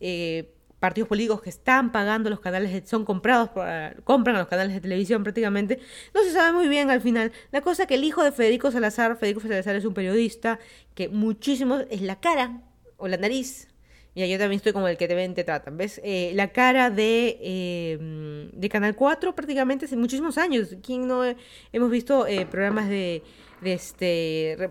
eh, 0.00 0.54
partidos 0.80 1.08
políticos 1.08 1.42
que 1.42 1.50
están 1.50 1.90
pagando 1.90 2.30
los 2.30 2.40
canales, 2.40 2.88
son 2.88 3.04
comprados, 3.04 3.48
por, 3.48 3.66
compran 4.04 4.36
a 4.36 4.40
los 4.40 4.48
canales 4.48 4.74
de 4.74 4.80
televisión 4.80 5.22
prácticamente, 5.24 5.80
no 6.14 6.22
se 6.22 6.32
sabe 6.32 6.52
muy 6.52 6.68
bien 6.68 6.90
al 6.90 7.00
final. 7.00 7.32
La 7.50 7.60
cosa 7.60 7.86
que 7.86 7.94
el 7.94 8.04
hijo 8.04 8.22
de 8.22 8.32
Federico 8.32 8.70
Salazar, 8.70 9.16
Federico 9.16 9.40
Salazar 9.40 9.76
es 9.76 9.84
un 9.84 9.94
periodista 9.94 10.58
que 10.94 11.08
muchísimo 11.08 11.78
es 11.90 12.00
la 12.00 12.20
cara 12.20 12.62
o 12.96 13.08
la 13.08 13.16
nariz. 13.16 13.68
Mira, 14.14 14.26
yo 14.26 14.38
también 14.38 14.56
estoy 14.56 14.72
como 14.72 14.88
el 14.88 14.96
que 14.96 15.06
te 15.06 15.14
ven, 15.14 15.34
te 15.34 15.44
tratan, 15.44 15.76
¿ves? 15.76 16.00
Eh, 16.02 16.32
la 16.34 16.48
cara 16.48 16.90
de, 16.90 17.38
eh, 17.40 18.50
de 18.52 18.68
Canal 18.68 18.96
4 18.96 19.34
prácticamente 19.34 19.84
hace 19.84 19.96
muchísimos 19.96 20.38
años. 20.38 20.76
¿Quién 20.82 21.06
no 21.06 21.22
hemos 21.72 21.90
visto 21.90 22.26
programas 22.50 22.88
de 22.88 23.22
de 23.60 23.72
este, 23.72 24.70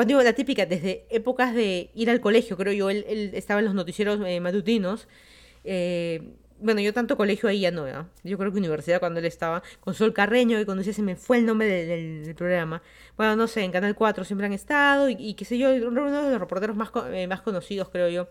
cuando 0.00 0.12
digo 0.12 0.22
la 0.22 0.32
típica, 0.32 0.64
desde 0.64 1.04
épocas 1.10 1.54
de 1.54 1.90
ir 1.94 2.08
al 2.08 2.22
colegio, 2.22 2.56
creo 2.56 2.72
yo, 2.72 2.88
él, 2.88 3.32
estaba 3.34 3.60
en 3.60 3.66
los 3.66 3.74
noticieros 3.74 4.18
eh, 4.24 4.40
matutinos. 4.40 5.06
Eh, 5.62 6.36
bueno, 6.58 6.80
yo 6.80 6.94
tanto 6.94 7.18
colegio 7.18 7.50
ahí 7.50 7.60
ya 7.60 7.70
no, 7.70 7.86
yo 8.24 8.38
creo 8.38 8.50
que 8.50 8.56
universidad 8.56 8.98
cuando 8.98 9.20
él 9.20 9.26
estaba, 9.26 9.62
con 9.80 9.92
Sol 9.92 10.14
Carreño, 10.14 10.58
y 10.58 10.64
cuando 10.64 10.80
decía 10.80 10.94
se 10.94 11.02
me 11.02 11.16
fue 11.16 11.36
el 11.36 11.44
nombre 11.44 11.84
del, 11.84 12.34
programa. 12.34 12.80
Bueno, 13.18 13.36
no 13.36 13.46
sé, 13.46 13.62
en 13.62 13.72
Canal 13.72 13.94
4 13.94 14.24
siempre 14.24 14.46
han 14.46 14.54
estado, 14.54 15.10
y, 15.10 15.34
qué 15.34 15.44
sé 15.44 15.58
yo, 15.58 15.68
uno 15.68 16.06
de 16.06 16.30
los 16.30 16.40
reporteros 16.40 16.76
más, 16.76 16.88
eh, 17.12 17.26
más 17.26 17.42
conocidos, 17.42 17.90
creo 17.90 18.08
yo, 18.08 18.30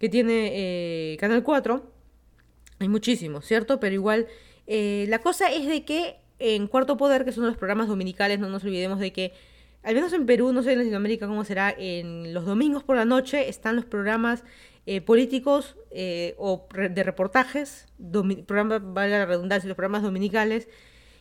que 0.00 0.08
tiene 0.08 1.16
Canal 1.20 1.44
4. 1.44 1.88
Hay 2.80 2.88
muchísimos, 2.88 3.46
¿cierto? 3.46 3.78
Pero 3.78 3.94
igual, 3.94 4.26
la 4.66 5.20
cosa 5.20 5.52
es 5.52 5.68
de 5.68 5.84
que 5.84 6.16
en 6.40 6.66
Cuarto 6.66 6.96
Poder, 6.96 7.24
que 7.24 7.30
son 7.30 7.46
los 7.46 7.56
programas 7.56 7.86
dominicales, 7.86 8.40
no 8.40 8.48
nos 8.48 8.64
olvidemos 8.64 8.98
de 8.98 9.12
que, 9.12 9.32
al 9.86 9.94
menos 9.94 10.12
en 10.12 10.26
Perú, 10.26 10.52
no 10.52 10.64
sé 10.64 10.72
en 10.72 10.80
Latinoamérica 10.80 11.28
cómo 11.28 11.44
será, 11.44 11.72
en 11.78 12.34
los 12.34 12.44
domingos 12.44 12.82
por 12.82 12.96
la 12.96 13.04
noche 13.04 13.48
están 13.48 13.76
los 13.76 13.84
programas 13.84 14.42
eh, 14.84 15.00
políticos 15.00 15.76
eh, 15.92 16.34
o 16.38 16.66
de 16.72 17.02
reportajes, 17.04 17.86
programas, 18.46 18.82
valga 18.82 19.20
la 19.20 19.26
redundancia, 19.26 19.68
los 19.68 19.76
programas 19.76 20.02
dominicales, 20.02 20.68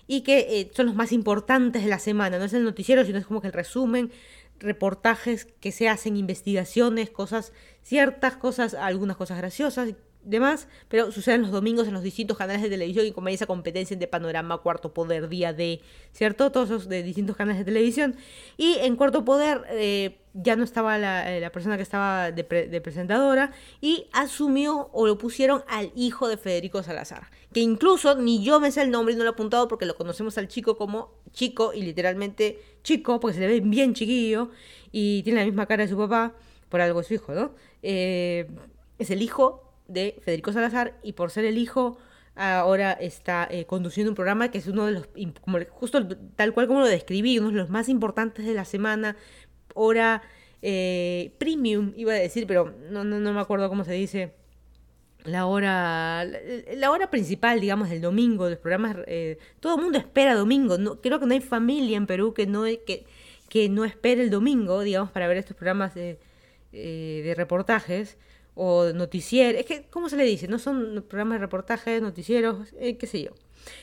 y 0.08 0.22
que 0.22 0.60
eh, 0.60 0.72
son 0.74 0.88
los 0.88 0.96
más 0.96 1.12
importantes 1.12 1.84
de 1.84 1.90
la 1.90 2.00
semana. 2.00 2.40
No 2.40 2.46
es 2.46 2.54
el 2.54 2.64
noticiero, 2.64 3.06
sino 3.06 3.20
es 3.20 3.28
como 3.28 3.40
que 3.40 3.48
el 3.48 3.54
resumen, 3.54 4.12
reportajes 4.60 5.46
que 5.46 5.72
se 5.72 5.90
hacen, 5.90 6.18
investigaciones, 6.18 7.10
cosas 7.10 7.54
ciertas, 7.82 8.38
cosas, 8.38 8.74
algunas 8.74 9.18
cosas 9.18 9.38
graciosas, 9.38 9.94
demás, 10.26 10.68
pero 10.90 11.12
suceden 11.12 11.44
los 11.44 11.52
domingos 11.52 11.88
en 11.88 11.94
los 11.94 12.04
distintos 12.04 12.38
canales 12.38 12.64
de 12.64 12.70
televisión 12.70 13.06
y 13.06 13.12
como 13.12 13.28
hay 13.28 13.36
esa 13.36 13.46
competencia 13.46 13.96
de 13.96 14.08
Panorama, 14.08 14.58
Cuarto 14.58 14.94
Poder, 14.94 15.30
Día 15.30 15.54
de, 15.54 15.82
¿cierto? 16.12 16.52
Todos 16.52 16.70
esos 16.70 16.90
de 16.90 17.04
distintos 17.04 17.36
canales 17.36 17.60
de 17.60 17.66
televisión. 17.66 18.16
Y 18.58 18.78
en 18.80 18.96
Cuarto 18.96 19.24
Poder 19.24 19.62
eh, 19.70 20.18
ya 20.34 20.56
no 20.56 20.64
estaba 20.64 20.98
la, 20.98 21.38
eh, 21.38 21.50
persona 21.52 21.78
que 21.78 21.84
estaba 21.84 22.32
de, 22.32 22.44
presentadora 22.44 23.52
y 23.80 24.08
asumió 24.12 24.90
o 24.92 25.08
lo 25.08 25.18
pusieron 25.18 25.64
al 25.68 25.92
hijo 25.96 26.28
de 26.28 26.38
Federico 26.38 26.84
Salazar, 26.84 27.30
que 27.56 27.62
incluso 27.62 28.16
ni 28.16 28.44
yo 28.44 28.60
me 28.60 28.70
sé 28.70 28.82
el 28.82 28.92
nombre 28.92 29.14
y 29.14 29.18
no 29.18 29.24
lo 29.24 29.30
he 29.30 29.32
apuntado 29.32 29.70
porque 29.70 29.86
lo 29.86 29.96
conocemos 29.96 30.38
al 30.38 30.50
chico 30.50 30.78
como 30.78 31.14
chico 31.32 31.72
y 31.74 31.84
literalmente 31.84 32.60
chico, 32.84 33.22
porque 33.22 33.36
se 33.36 33.40
le 33.40 33.48
ve 33.48 33.62
bien 33.62 33.94
chiquillo 33.94 34.50
y 34.92 35.24
tiene 35.24 35.40
la 35.40 35.46
misma 35.46 35.66
cara 35.66 35.84
de 35.84 35.90
su 35.90 35.96
papá, 35.96 36.34
por 36.68 36.82
algo 36.82 37.00
es 37.00 37.08
su 37.08 37.14
hijo, 37.14 37.34
¿no? 37.34 37.56
Eh, 37.82 38.52
es 39.00 39.10
el 39.10 39.22
hijo 39.22 39.72
de 39.88 40.20
Federico 40.22 40.52
Salazar 40.52 41.00
y 41.02 41.14
por 41.14 41.32
ser 41.32 41.46
el 41.46 41.58
hijo 41.58 41.98
ahora 42.36 42.92
está 42.92 43.48
eh, 43.50 43.64
conduciendo 43.64 44.12
un 44.12 44.16
programa 44.16 44.52
que 44.52 44.58
es 44.58 44.68
uno 44.68 44.88
de 44.88 44.92
los, 44.92 45.08
como, 45.40 45.60
justo 45.70 46.06
tal 46.36 46.54
cual 46.54 46.68
como 46.68 46.82
lo 46.82 46.88
describí, 46.88 47.40
uno 47.40 47.52
de 47.52 47.56
los 47.56 47.70
más 47.70 47.88
importantes 47.88 48.46
de 48.46 48.54
la 48.54 48.66
semana, 48.66 49.16
hora 49.76 50.24
eh, 50.62 51.32
premium, 51.38 51.94
iba 51.96 52.12
a 52.12 52.16
decir, 52.16 52.48
pero 52.48 52.74
no, 52.90 53.06
no, 53.06 53.22
no 53.22 53.32
me 53.32 53.40
acuerdo 53.40 53.70
cómo 53.70 53.86
se 53.86 53.94
dice. 53.94 54.34
La 55.26 55.48
hora, 55.48 56.24
la, 56.24 56.92
hora 56.92 57.10
principal, 57.10 57.60
digamos, 57.60 57.90
del 57.90 58.02
domingo, 58.02 58.48
los 58.48 58.60
programas, 58.60 58.98
eh, 59.08 59.40
todo 59.60 59.78
el 59.78 59.82
mundo 59.82 59.98
espera 59.98 60.36
domingo. 60.36 60.78
No, 60.78 61.02
creo 61.02 61.20
que 61.20 61.26
no 61.26 61.34
hay 61.34 61.42
familia 61.42 61.98
en 61.98 62.06
Perú 62.06 62.34
que 62.34 62.46
no, 62.46 62.64
que, 62.64 63.06
que 63.50 63.70
no 63.70 63.86
espere 63.86 64.22
el 64.22 64.30
domingo, 64.30 64.82
digamos, 64.82 65.12
para 65.12 65.28
ver 65.28 65.38
estos 65.38 65.58
programas 65.58 65.96
de, 65.96 66.20
de 66.72 67.34
reportajes 67.36 68.18
o 68.56 68.94
noticieros, 68.94 69.60
es 69.60 69.66
que, 69.66 69.84
¿cómo 69.90 70.10
se 70.10 70.16
le 70.16 70.24
dice? 70.24 70.48
No 70.48 70.60
son 70.60 71.04
programas 71.08 71.36
de 71.36 71.40
reportaje, 71.40 72.00
noticieros, 72.02 72.74
eh, 72.80 72.98
qué 72.98 73.06
sé 73.06 73.22
yo. 73.22 73.32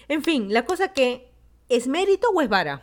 En 0.09 0.25
fin, 0.25 0.53
la 0.53 0.65
cosa 0.65 0.93
que, 0.93 1.29
¿es 1.69 1.87
mérito 1.87 2.29
o 2.31 2.41
es 2.41 2.49
vara? 2.49 2.83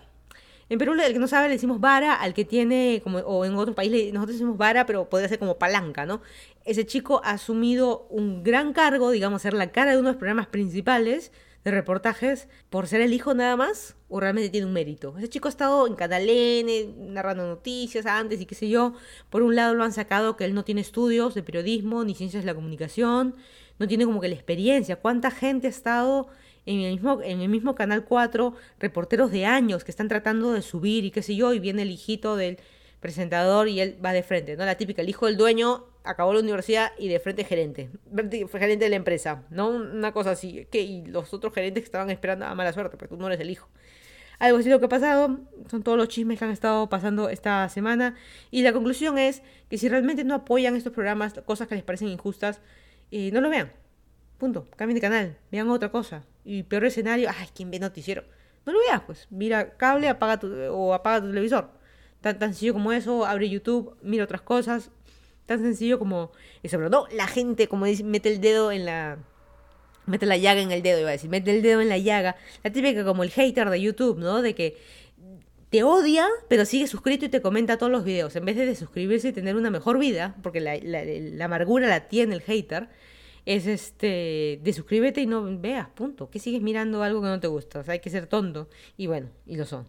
En 0.70 0.78
Perú, 0.78 0.94
el 0.94 1.14
que 1.14 1.20
no 1.20 1.28
sabe, 1.28 1.48
le 1.48 1.56
decimos 1.56 1.80
vara 1.80 2.14
al 2.14 2.36
que 2.36 2.46
tiene, 2.46 3.02
como, 3.04 3.18
o 3.20 3.44
en 3.44 3.56
otro 3.56 3.74
país 3.74 3.92
nosotros 4.14 4.36
decimos 4.36 4.58
vara, 4.58 4.86
pero 4.86 5.10
podría 5.10 5.28
ser 5.28 5.40
como 5.40 5.58
palanca, 5.58 6.06
¿no? 6.06 6.22
Ese 6.64 6.86
chico 6.86 7.22
ha 7.24 7.32
asumido 7.32 8.08
un 8.10 8.44
gran 8.44 8.74
cargo, 8.74 9.10
digamos, 9.10 9.42
ser 9.42 9.54
la 9.54 9.72
cara 9.72 9.92
de 9.92 9.98
uno 9.98 10.10
de 10.10 10.14
los 10.14 10.20
programas 10.20 10.48
principales, 10.48 11.32
de 11.64 11.72
reportajes 11.72 12.48
por 12.70 12.88
ser 12.88 13.02
el 13.02 13.14
hijo 13.14 13.34
nada 13.34 13.58
más 13.58 13.98
o 14.08 14.20
realmente 14.20 14.50
tiene 14.50 14.68
un 14.68 14.74
mérito. 14.74 15.16
Ese 15.18 15.28
chico 15.28 15.48
ha 15.48 15.52
estado 15.52 15.88
en 15.88 15.96
Canal 15.96 16.28
N, 16.30 16.94
narrando 16.98 17.48
noticias 17.48 18.06
antes 18.06 18.40
y 18.40 18.46
qué 18.46 18.56
sé 18.56 18.70
yo. 18.70 18.94
Por 19.30 19.42
un 19.42 19.56
lado 19.56 19.74
lo 19.74 19.84
han 19.84 19.92
sacado 19.92 20.38
que 20.38 20.46
él 20.46 20.54
no 20.54 20.64
tiene 20.64 20.82
estudios 20.82 21.34
de 21.34 21.44
periodismo 21.44 22.04
ni 22.04 22.16
ciencias 22.16 22.44
de 22.44 22.48
la 22.48 22.56
comunicación, 22.56 23.36
no 23.78 23.88
tiene 23.88 24.06
como 24.06 24.22
que 24.22 24.30
la 24.30 24.36
experiencia. 24.36 24.98
¿Cuánta 24.98 25.32
gente 25.32 25.68
ha 25.68 25.70
estado 25.70 26.28
en 26.66 26.82
el 26.82 26.94
mismo, 26.94 27.22
en 27.22 27.42
el 27.42 27.50
mismo 27.50 27.76
Canal 27.76 28.06
4, 28.06 28.54
reporteros 28.80 29.32
de 29.32 29.46
años 29.46 29.84
que 29.84 29.92
están 29.92 30.08
tratando 30.08 30.52
de 30.52 30.62
subir 30.62 31.06
y 31.06 31.12
qué 31.12 31.22
sé 31.22 31.36
yo, 31.36 31.54
y 31.54 31.60
viene 31.60 31.82
el 31.84 31.92
hijito 31.92 32.36
del 32.36 32.58
presentador 33.00 33.68
y 33.68 33.80
él 33.80 33.98
va 34.04 34.14
de 34.14 34.24
frente, 34.24 34.58
¿no? 34.58 34.66
La 34.66 34.76
típica, 34.76 35.02
el 35.02 35.10
hijo 35.10 35.26
del 35.26 35.38
dueño 35.38 35.86
acabó 36.04 36.34
la 36.34 36.40
universidad 36.40 36.92
y 36.98 37.08
de 37.08 37.20
frente 37.20 37.44
gerente, 37.44 37.90
gerente 38.52 38.86
de 38.86 38.90
la 38.90 38.96
empresa, 38.96 39.44
¿no? 39.50 39.70
Una 39.70 40.12
cosa 40.12 40.32
así, 40.32 40.68
que 40.72 40.82
y 40.82 41.06
los 41.06 41.34
otros 41.34 41.54
gerentes 41.54 41.84
que 41.84 41.86
estaban 41.86 42.10
esperando 42.10 42.46
a 42.46 42.56
mala 42.56 42.74
suerte, 42.74 42.98
porque 42.98 43.16
tú 43.16 43.22
no 43.22 43.28
eres 43.28 43.40
el 43.40 43.50
hijo. 43.50 43.70
Algo 44.40 44.58
así 44.58 44.70
lo 44.70 44.80
que 44.80 44.86
ha 44.86 44.90
pasado, 44.90 45.40
son 45.70 45.84
todos 45.84 45.98
los 45.98 46.08
chismes 46.08 46.40
que 46.40 46.46
han 46.46 46.52
estado 46.52 46.88
pasando 46.88 47.30
esta 47.30 47.68
semana 47.68 48.16
y 48.52 48.62
la 48.62 48.72
conclusión 48.72 49.18
es 49.18 49.44
que 49.70 49.78
si 49.78 49.90
realmente 49.90 50.24
no 50.24 50.34
apoyan 50.34 50.78
estos 50.78 50.94
programas, 50.94 51.34
cosas 51.46 51.68
que 51.68 51.76
les 51.76 51.84
parecen 51.84 52.08
injustas, 52.08 52.62
eh, 53.12 53.32
no 53.34 53.42
lo 53.42 53.50
vean. 53.50 53.72
Punto. 54.40 54.68
Cambien 54.76 54.96
de 54.96 55.02
canal, 55.02 55.38
vean 55.52 55.70
otra 55.70 55.92
cosa. 55.92 56.24
Y 56.44 56.64
peor 56.64 56.86
escenario, 56.86 57.30
ay, 57.30 57.50
¿quién 57.54 57.70
ve 57.70 57.80
noticiero? 57.80 58.24
No 58.66 58.74
lo 58.74 58.80
veas, 58.80 59.02
pues. 59.06 59.28
Mira 59.30 59.78
cable, 59.78 60.10
apaga 60.10 60.40
tu, 60.40 60.48
o 60.72 60.94
apaga 60.96 61.22
tu 61.22 61.28
televisor. 61.28 61.70
Tan, 62.22 62.40
tan 62.40 62.50
sencillo 62.54 62.74
como 62.74 62.92
eso, 62.92 63.26
abre 63.26 63.50
YouTube, 63.50 63.96
mira 64.02 64.24
otras 64.24 64.42
cosas, 64.42 64.92
Tan 65.50 65.62
sencillo 65.62 65.98
como 65.98 66.32
eso, 66.62 66.78
pero 66.78 66.92
no, 66.92 67.08
la 67.12 67.26
gente, 67.26 67.68
como 67.68 67.88
dice, 67.88 68.04
mete 68.04 68.32
el 68.32 68.40
dedo 68.40 68.72
en 68.72 68.86
la... 68.86 69.18
Mete 70.06 70.28
la 70.28 70.38
llaga 70.38 70.62
en 70.62 70.72
el 70.72 70.84
dedo, 70.84 71.00
iba 71.00 71.10
a 71.10 71.14
decir, 71.14 71.28
mete 71.28 71.50
el 71.56 71.64
dedo 71.64 71.82
en 71.82 71.90
la 71.90 71.98
llaga. 71.98 72.36
La 72.64 72.72
típica 72.72 73.04
como 73.04 73.24
el 73.24 73.32
hater 73.32 73.72
de 73.72 73.82
YouTube, 73.82 74.20
¿no? 74.20 74.44
De 74.44 74.54
que 74.54 74.78
te 75.72 75.82
odia, 75.82 76.28
pero 76.50 76.66
sigue 76.66 76.86
suscrito 76.86 77.26
y 77.26 77.30
te 77.30 77.42
comenta 77.42 77.78
todos 77.78 77.92
los 77.92 78.04
videos. 78.04 78.36
En 78.36 78.46
vez 78.46 78.58
de, 78.58 78.76
suscribirse 78.76 79.30
y 79.30 79.32
tener 79.32 79.56
una 79.56 79.72
mejor 79.72 79.98
vida, 79.98 80.36
porque 80.44 80.60
la, 80.60 80.78
la, 80.84 81.46
amargura 81.46 81.88
la 81.88 82.08
tiene 82.08 82.36
el 82.36 82.42
hater, 82.42 82.88
es 83.46 83.68
este 83.68 84.60
de 84.64 84.74
suscríbete 84.74 85.22
y 85.22 85.26
no 85.26 85.44
veas, 85.60 85.90
punto. 85.90 86.30
Que 86.30 86.40
sigues 86.40 86.62
mirando 86.62 87.04
algo 87.04 87.22
que 87.22 87.28
no 87.28 87.40
te 87.40 87.48
gusta. 87.48 87.80
O 87.80 87.84
sea, 87.84 87.94
hay 87.94 88.00
que 88.00 88.10
ser 88.10 88.28
tonto. 88.28 88.70
Y 88.98 89.08
bueno, 89.08 89.30
y 89.46 89.56
lo 89.56 89.66
son. 89.66 89.88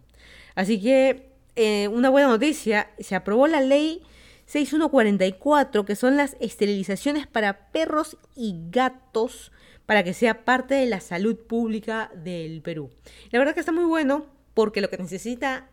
Así 0.55 0.81
que, 0.81 1.31
eh, 1.55 1.87
una 1.87 2.09
buena 2.09 2.27
noticia, 2.27 2.91
se 2.99 3.15
aprobó 3.15 3.47
la 3.47 3.61
ley 3.61 4.01
6144, 4.45 5.85
que 5.85 5.95
son 5.95 6.17
las 6.17 6.35
esterilizaciones 6.39 7.27
para 7.27 7.71
perros 7.71 8.17
y 8.35 8.55
gatos 8.69 9.51
para 9.85 10.03
que 10.03 10.13
sea 10.13 10.45
parte 10.45 10.75
de 10.75 10.85
la 10.85 10.99
salud 10.99 11.37
pública 11.37 12.11
del 12.15 12.61
Perú. 12.61 12.89
La 13.31 13.39
verdad 13.39 13.53
que 13.53 13.59
está 13.59 13.71
muy 13.71 13.85
bueno 13.85 14.25
porque 14.53 14.81
lo 14.81 14.89
que 14.89 14.97
necesita 14.97 15.69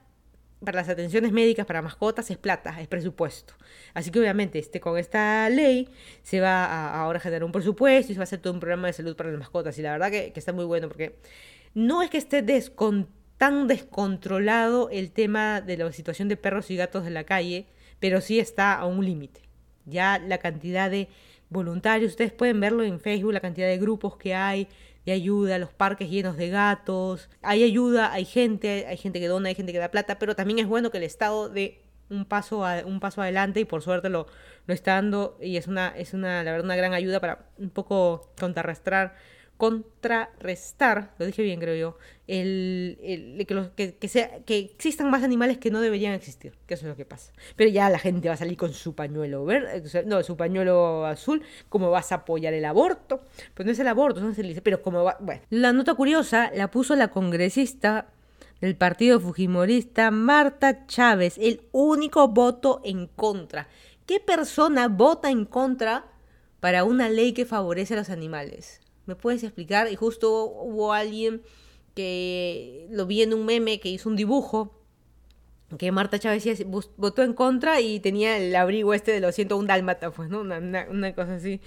para 0.65 0.81
las 0.81 0.89
atenciones 0.89 1.33
médicas 1.33 1.67
para 1.67 1.83
mascotas 1.83 2.31
es 2.31 2.39
plata, 2.39 2.81
es 2.81 2.89
presupuesto. 2.89 3.55
Así 3.95 4.11
que 4.11 4.19
obviamente 4.19 4.59
este, 4.59 4.81
con 4.81 4.99
esta 4.99 5.49
ley 5.49 5.89
se 6.23 6.41
va 6.41 6.65
a 6.65 7.01
ahora 7.01 7.21
generar 7.21 7.45
un 7.45 7.53
presupuesto 7.53 8.13
y 8.13 8.15
se 8.15 8.19
va 8.19 8.23
a 8.23 8.25
hacer 8.25 8.41
todo 8.41 8.53
un 8.53 8.61
programa 8.61 8.89
de 8.89 8.93
salud 8.93 9.17
para 9.17 9.31
las 9.31 9.39
mascotas. 9.39 9.79
Y 9.79 9.83
la 9.83 9.93
verdad 9.93 10.11
que, 10.11 10.33
está 10.35 10.53
muy 10.53 10.65
bueno 10.65 10.89
porque 10.89 11.17
no 11.75 12.03
es 12.03 12.11
que 12.11 12.19
esté 12.19 12.45
tan 13.37 13.69
descontrolado 13.69 14.91
el 14.91 15.13
tema 15.13 15.61
de 15.61 15.77
la 15.77 15.93
situación 15.93 16.29
de 16.29 16.37
perros 16.37 16.71
y 16.71 16.77
gatos 16.77 17.07
en 17.07 17.15
la 17.15 17.25
calle, 17.25 17.67
pero 18.01 18.21
sí 18.21 18.41
está 18.41 18.75
a 18.75 18.87
un 18.87 19.05
límite. 19.05 19.43
Ya 19.87 20.19
la 20.19 20.39
cantidad 20.39 20.91
de 20.91 21.09
voluntarios, 21.51 22.11
ustedes 22.11 22.33
pueden 22.33 22.61
verlo 22.61 22.83
en 22.83 23.01
Facebook, 23.01 23.33
la 23.33 23.41
cantidad 23.41 23.69
de 23.69 23.79
grupos 23.79 24.17
que 24.17 24.35
hay 24.35 24.69
de 25.09 25.15
ayuda, 25.15 25.59
los 25.59 25.73
parques 25.73 26.11
llenos 26.11 26.37
de 26.37 26.51
gatos, 26.51 27.31
hay 27.41 27.65
ayuda, 27.65 28.13
hay 28.13 28.27
gente, 28.27 28.85
hay 28.87 28.99
gente 28.99 29.21
que 29.21 29.29
dona, 29.29 29.49
hay 29.49 29.55
gente 29.55 29.73
que 29.73 29.79
da 29.79 29.91
plata, 29.91 30.19
pero 30.19 30.37
también 30.37 30.59
es 30.59 30.67
bueno 30.67 30.91
que 30.91 30.99
el 30.99 31.05
Estado 31.05 31.49
dé 31.49 31.81
un 32.11 32.27
paso, 32.27 32.67
a, 32.67 32.83
un 32.85 33.01
paso 33.01 33.23
adelante 33.23 33.61
y 33.61 33.65
por 33.65 33.81
suerte 33.81 34.11
lo, 34.11 34.27
lo 34.67 34.75
está 34.75 34.95
dando 34.95 35.39
y 35.41 35.57
es 35.57 35.67
una, 35.67 35.89
es 35.97 36.13
una, 36.13 36.45
la 36.45 36.51
verdad, 36.53 36.67
una 36.67 36.77
gran 36.77 36.93
ayuda 36.93 37.21
para 37.21 37.49
un 37.57 37.71
poco 37.71 38.33
contrarrestar 38.39 39.15
contrarrestar, 39.57 41.15
lo 41.19 41.27
dije 41.27 41.43
bien 41.43 41.59
creo 41.59 41.75
yo, 41.75 41.99
el, 42.29 43.47
que, 43.75 43.95
que, 43.95 44.09
sea, 44.09 44.41
que 44.45 44.59
existan 44.59 45.11
más 45.11 45.23
animales 45.23 45.57
que 45.57 45.71
no 45.71 45.81
deberían 45.81 46.13
existir, 46.13 46.53
que 46.67 46.75
eso 46.75 46.85
es 46.85 46.91
lo 46.91 46.97
que 46.97 47.07
pasa. 47.07 47.33
Pero 47.57 47.71
ya 47.71 47.89
la 47.89 47.99
gente 47.99 48.29
va 48.29 48.35
a 48.35 48.37
salir 48.37 48.57
con 48.59 48.75
su 48.75 48.95
pañuelo 48.95 49.45
verde, 49.47 49.83
no, 50.05 50.23
su 50.23 50.37
pañuelo 50.37 51.07
azul, 51.07 51.43
como 51.71 51.91
vas 51.91 52.13
a 52.13 52.17
apoyar 52.17 52.53
el 52.53 52.67
aborto, 52.67 53.23
pues 53.55 53.65
no 53.65 53.73
es 53.73 53.79
el 53.79 53.89
aborto, 53.89 54.21
no 54.21 54.31
dice, 54.31 54.61
pero 54.61 54.83
como 54.83 55.03
va, 55.03 55.17
bueno. 55.21 55.41
La 55.49 55.73
nota 55.73 55.95
curiosa 55.95 56.51
la 56.55 56.71
puso 56.71 56.95
la 56.97 57.09
congresista 57.09 58.09
del 58.61 58.77
partido 58.77 59.21
fujimorista 59.21 60.11
Marta 60.11 60.87
Chávez, 60.87 61.39
el 61.39 61.63
único 61.73 62.29
voto 62.29 62.83
en 62.85 63.07
contra. 63.07 63.69
¿Qué 64.05 64.21
persona 64.21 64.89
vota 64.89 65.31
en 65.31 65.47
contra 65.47 66.05
para 66.61 66.85
una 66.85 67.09
ley 67.09 67.33
que 67.33 67.47
favorece 67.47 67.95
a 67.95 67.99
los 67.99 68.11
animales? 68.11 68.81
¿Me 69.07 69.17
puedes 69.17 69.43
explicar? 69.45 69.91
Y 69.91 69.97
justo 69.97 70.45
hubo 70.45 70.93
alguien 70.93 71.43
que 71.99 72.87
lo 72.91 73.07
vi 73.07 73.23
en 73.23 73.35
un 73.35 73.45
meme 73.45 73.81
que 73.81 73.89
hizo 73.89 74.09
un 74.09 74.15
dibujo 74.15 74.73
que 75.79 75.91
Marta 75.91 76.17
Chávez 76.21 76.65
votó 76.97 77.25
en 77.25 77.33
contra 77.33 77.81
y 77.81 77.99
tenía 77.99 78.37
el 78.37 78.55
abrigo 78.55 78.95
este 78.95 79.11
de 79.11 79.19
los 79.19 79.37
un 79.37 79.67
dálmata, 79.67 80.13
pues, 80.13 80.31
¿no? 80.31 80.43
Una, 80.43 81.13
cosa 81.13 81.35
así. 81.35 81.61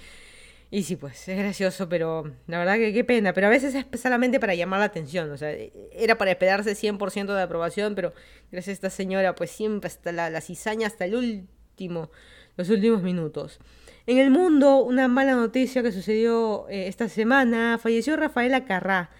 Y 0.70 0.84
sí, 0.84 0.96
pues, 0.96 1.28
es 1.28 1.36
gracioso, 1.36 1.86
pero 1.86 2.32
la 2.46 2.58
verdad 2.58 2.76
que 2.76 2.94
qué 2.94 3.04
pena. 3.04 3.34
Pero 3.34 3.48
a 3.48 3.50
veces 3.50 3.74
es 3.74 4.00
solamente 4.00 4.40
para 4.40 4.54
llamar 4.54 4.78
la 4.78 4.86
atención, 4.86 5.30
o 5.30 5.36
sea, 5.36 5.54
era 5.92 6.16
para 6.16 6.30
esperarse 6.30 6.74
100% 6.74 7.26
de 7.26 7.42
aprobación, 7.42 7.94
pero 7.94 8.14
gracias 8.50 8.68
a 8.68 8.72
esta 8.72 8.90
señora, 8.90 9.34
pues 9.34 9.50
siempre 9.50 9.88
hasta 9.88 10.12
la, 10.12 10.30
la 10.30 10.40
cizaña, 10.40 10.86
hasta 10.86 11.04
el 11.04 11.14
último, 11.14 12.10
los 12.56 12.70
últimos 12.70 13.02
minutos. 13.02 13.60
En 14.06 14.16
el 14.16 14.30
mundo, 14.30 14.78
una 14.78 15.08
mala 15.08 15.34
noticia 15.34 15.82
que 15.82 15.92
sucedió 15.92 16.66
eh, 16.70 16.88
esta 16.88 17.10
semana, 17.10 17.78
falleció 17.78 18.16
Rafaela 18.16 18.64
Carrá. 18.64 19.10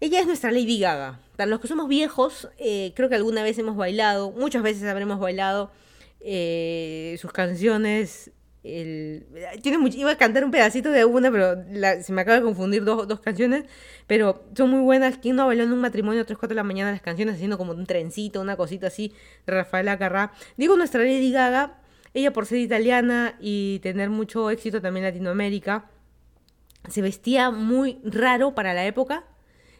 Ella 0.00 0.20
es 0.20 0.26
nuestra 0.26 0.50
Lady 0.50 0.78
Gaga. 0.78 1.20
Para 1.36 1.48
los 1.48 1.60
que 1.60 1.68
somos 1.68 1.88
viejos, 1.88 2.48
eh, 2.58 2.92
creo 2.94 3.08
que 3.08 3.14
alguna 3.14 3.42
vez 3.42 3.58
hemos 3.58 3.76
bailado, 3.76 4.30
muchas 4.30 4.62
veces 4.62 4.84
habremos 4.84 5.18
bailado 5.18 5.70
eh, 6.20 7.16
sus 7.20 7.32
canciones 7.32 8.32
tiene 9.62 9.78
mucho, 9.78 9.96
iba 9.96 10.10
a 10.10 10.16
cantar 10.16 10.44
un 10.44 10.50
pedacito 10.50 10.90
de 10.90 11.04
una, 11.04 11.30
pero 11.30 11.54
se 12.02 12.12
me 12.12 12.22
acaba 12.22 12.38
de 12.38 12.42
confundir 12.42 12.84
dos, 12.84 13.06
dos 13.06 13.20
canciones, 13.20 13.64
pero 14.06 14.44
son 14.56 14.70
muy 14.70 14.80
buenas. 14.80 15.18
¿Quién 15.18 15.36
no 15.36 15.46
bailó 15.46 15.62
en 15.62 15.72
un 15.72 15.80
matrimonio 15.80 16.22
a 16.22 16.24
3, 16.24 16.36
4 16.36 16.48
de 16.48 16.56
la 16.56 16.64
mañana 16.64 16.90
las 16.90 17.00
canciones 17.00 17.36
haciendo 17.36 17.58
como 17.58 17.72
un 17.72 17.86
trencito, 17.86 18.40
una 18.40 18.56
cosita 18.56 18.88
así, 18.88 19.12
de 19.46 19.52
Rafael 19.52 19.88
Acarrá? 19.88 20.32
Digo 20.56 20.76
nuestra 20.76 21.00
Lady 21.00 21.30
Gaga, 21.30 21.78
ella 22.12 22.32
por 22.32 22.46
ser 22.46 22.58
italiana 22.58 23.36
y 23.40 23.78
tener 23.80 24.10
mucho 24.10 24.50
éxito 24.50 24.80
también 24.80 25.06
en 25.06 25.12
Latinoamérica, 25.12 25.88
se 26.88 27.02
vestía 27.02 27.50
muy 27.50 28.00
raro 28.04 28.54
para 28.54 28.74
la 28.74 28.84
época. 28.84 29.24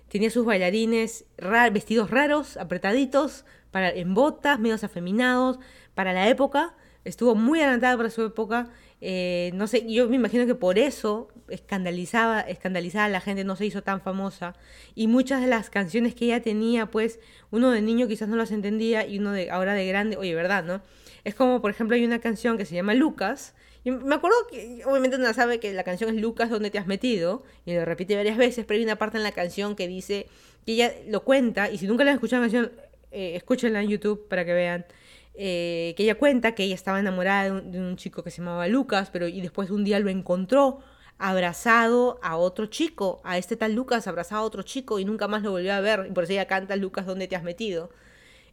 Tenía 0.08 0.30
sus 0.30 0.44
bailarines 0.44 1.24
vestidos 1.72 2.10
raros, 2.10 2.56
apretaditos, 2.56 3.44
para, 3.70 3.90
en 3.90 4.14
botas, 4.14 4.58
medios 4.58 4.84
afeminados, 4.84 5.58
para 5.94 6.12
la 6.12 6.28
época 6.28 6.74
estuvo 7.06 7.34
muy 7.36 7.60
adelantada 7.60 7.96
para 7.96 8.10
su 8.10 8.22
época. 8.22 8.68
Eh, 9.00 9.52
no 9.54 9.66
sé, 9.66 9.90
yo 9.90 10.08
me 10.08 10.16
imagino 10.16 10.44
que 10.46 10.54
por 10.54 10.78
eso 10.78 11.28
escandalizaba, 11.48 12.40
escandalizaba 12.40 13.04
a 13.04 13.08
la 13.08 13.20
gente, 13.20 13.44
no 13.44 13.56
se 13.56 13.64
hizo 13.64 13.82
tan 13.82 14.00
famosa. 14.00 14.54
Y 14.94 15.06
muchas 15.06 15.40
de 15.40 15.46
las 15.46 15.70
canciones 15.70 16.14
que 16.14 16.26
ella 16.26 16.42
tenía, 16.42 16.86
pues, 16.90 17.20
uno 17.50 17.70
de 17.70 17.80
niño 17.80 18.08
quizás 18.08 18.28
no 18.28 18.36
las 18.36 18.50
entendía 18.50 19.06
y 19.06 19.18
uno 19.18 19.32
de 19.32 19.50
ahora 19.50 19.74
de 19.74 19.86
grande, 19.86 20.16
oye, 20.16 20.34
¿verdad, 20.34 20.64
no? 20.64 20.82
Es 21.24 21.34
como, 21.34 21.60
por 21.62 21.70
ejemplo, 21.70 21.94
hay 21.94 22.04
una 22.04 22.18
canción 22.18 22.58
que 22.58 22.64
se 22.64 22.74
llama 22.74 22.94
Lucas. 22.94 23.54
Y 23.86 23.92
me 23.92 24.16
acuerdo 24.16 24.36
que, 24.50 24.82
obviamente, 24.84 25.16
uno 25.16 25.32
sabe 25.32 25.60
que 25.60 25.72
la 25.72 25.84
canción 25.84 26.12
es 26.12 26.20
Lucas, 26.20 26.50
¿dónde 26.50 26.72
te 26.72 26.78
has 26.78 26.88
metido? 26.88 27.44
Y 27.64 27.72
lo 27.72 27.84
repite 27.84 28.16
varias 28.16 28.36
veces, 28.36 28.64
pero 28.66 28.78
hay 28.78 28.84
una 28.84 28.96
parte 28.96 29.16
en 29.16 29.22
la 29.22 29.30
canción 29.30 29.76
que 29.76 29.86
dice, 29.86 30.26
que 30.66 30.72
ella 30.72 30.92
lo 31.06 31.22
cuenta, 31.22 31.70
y 31.70 31.78
si 31.78 31.86
nunca 31.86 32.02
la 32.02 32.10
han 32.10 32.16
escuchado 32.16 32.42
la 32.42 32.50
canción, 32.50 32.72
eh, 33.12 33.36
escúchenla 33.36 33.80
en 33.80 33.88
YouTube 33.88 34.26
para 34.26 34.44
que 34.44 34.54
vean 34.54 34.86
eh, 35.34 35.94
que 35.96 36.02
ella 36.02 36.16
cuenta 36.16 36.56
que 36.56 36.64
ella 36.64 36.74
estaba 36.74 36.98
enamorada 36.98 37.60
de 37.60 37.78
un, 37.78 37.96
chico 37.96 38.24
que 38.24 38.32
se 38.32 38.38
llamaba 38.38 38.66
Lucas, 38.66 39.10
pero 39.12 39.28
y 39.28 39.40
después 39.40 39.70
un 39.70 39.84
día 39.84 40.00
lo 40.00 40.10
encontró 40.10 40.80
abrazado 41.18 42.18
a 42.24 42.36
otro 42.38 42.66
chico, 42.66 43.20
a 43.22 43.38
este 43.38 43.54
tal 43.54 43.74
Lucas 43.74 44.08
abrazado 44.08 44.42
a 44.42 44.44
otro 44.46 44.64
chico 44.64 44.98
y 44.98 45.04
nunca 45.04 45.28
más 45.28 45.44
lo 45.44 45.52
volvió 45.52 45.72
a 45.72 45.80
ver. 45.80 46.08
Y 46.10 46.12
por 46.12 46.24
eso 46.24 46.32
ella 46.32 46.46
canta 46.46 46.74
Lucas, 46.74 47.06
¿dónde 47.06 47.28
te 47.28 47.36
has 47.36 47.44
metido? 47.44 47.90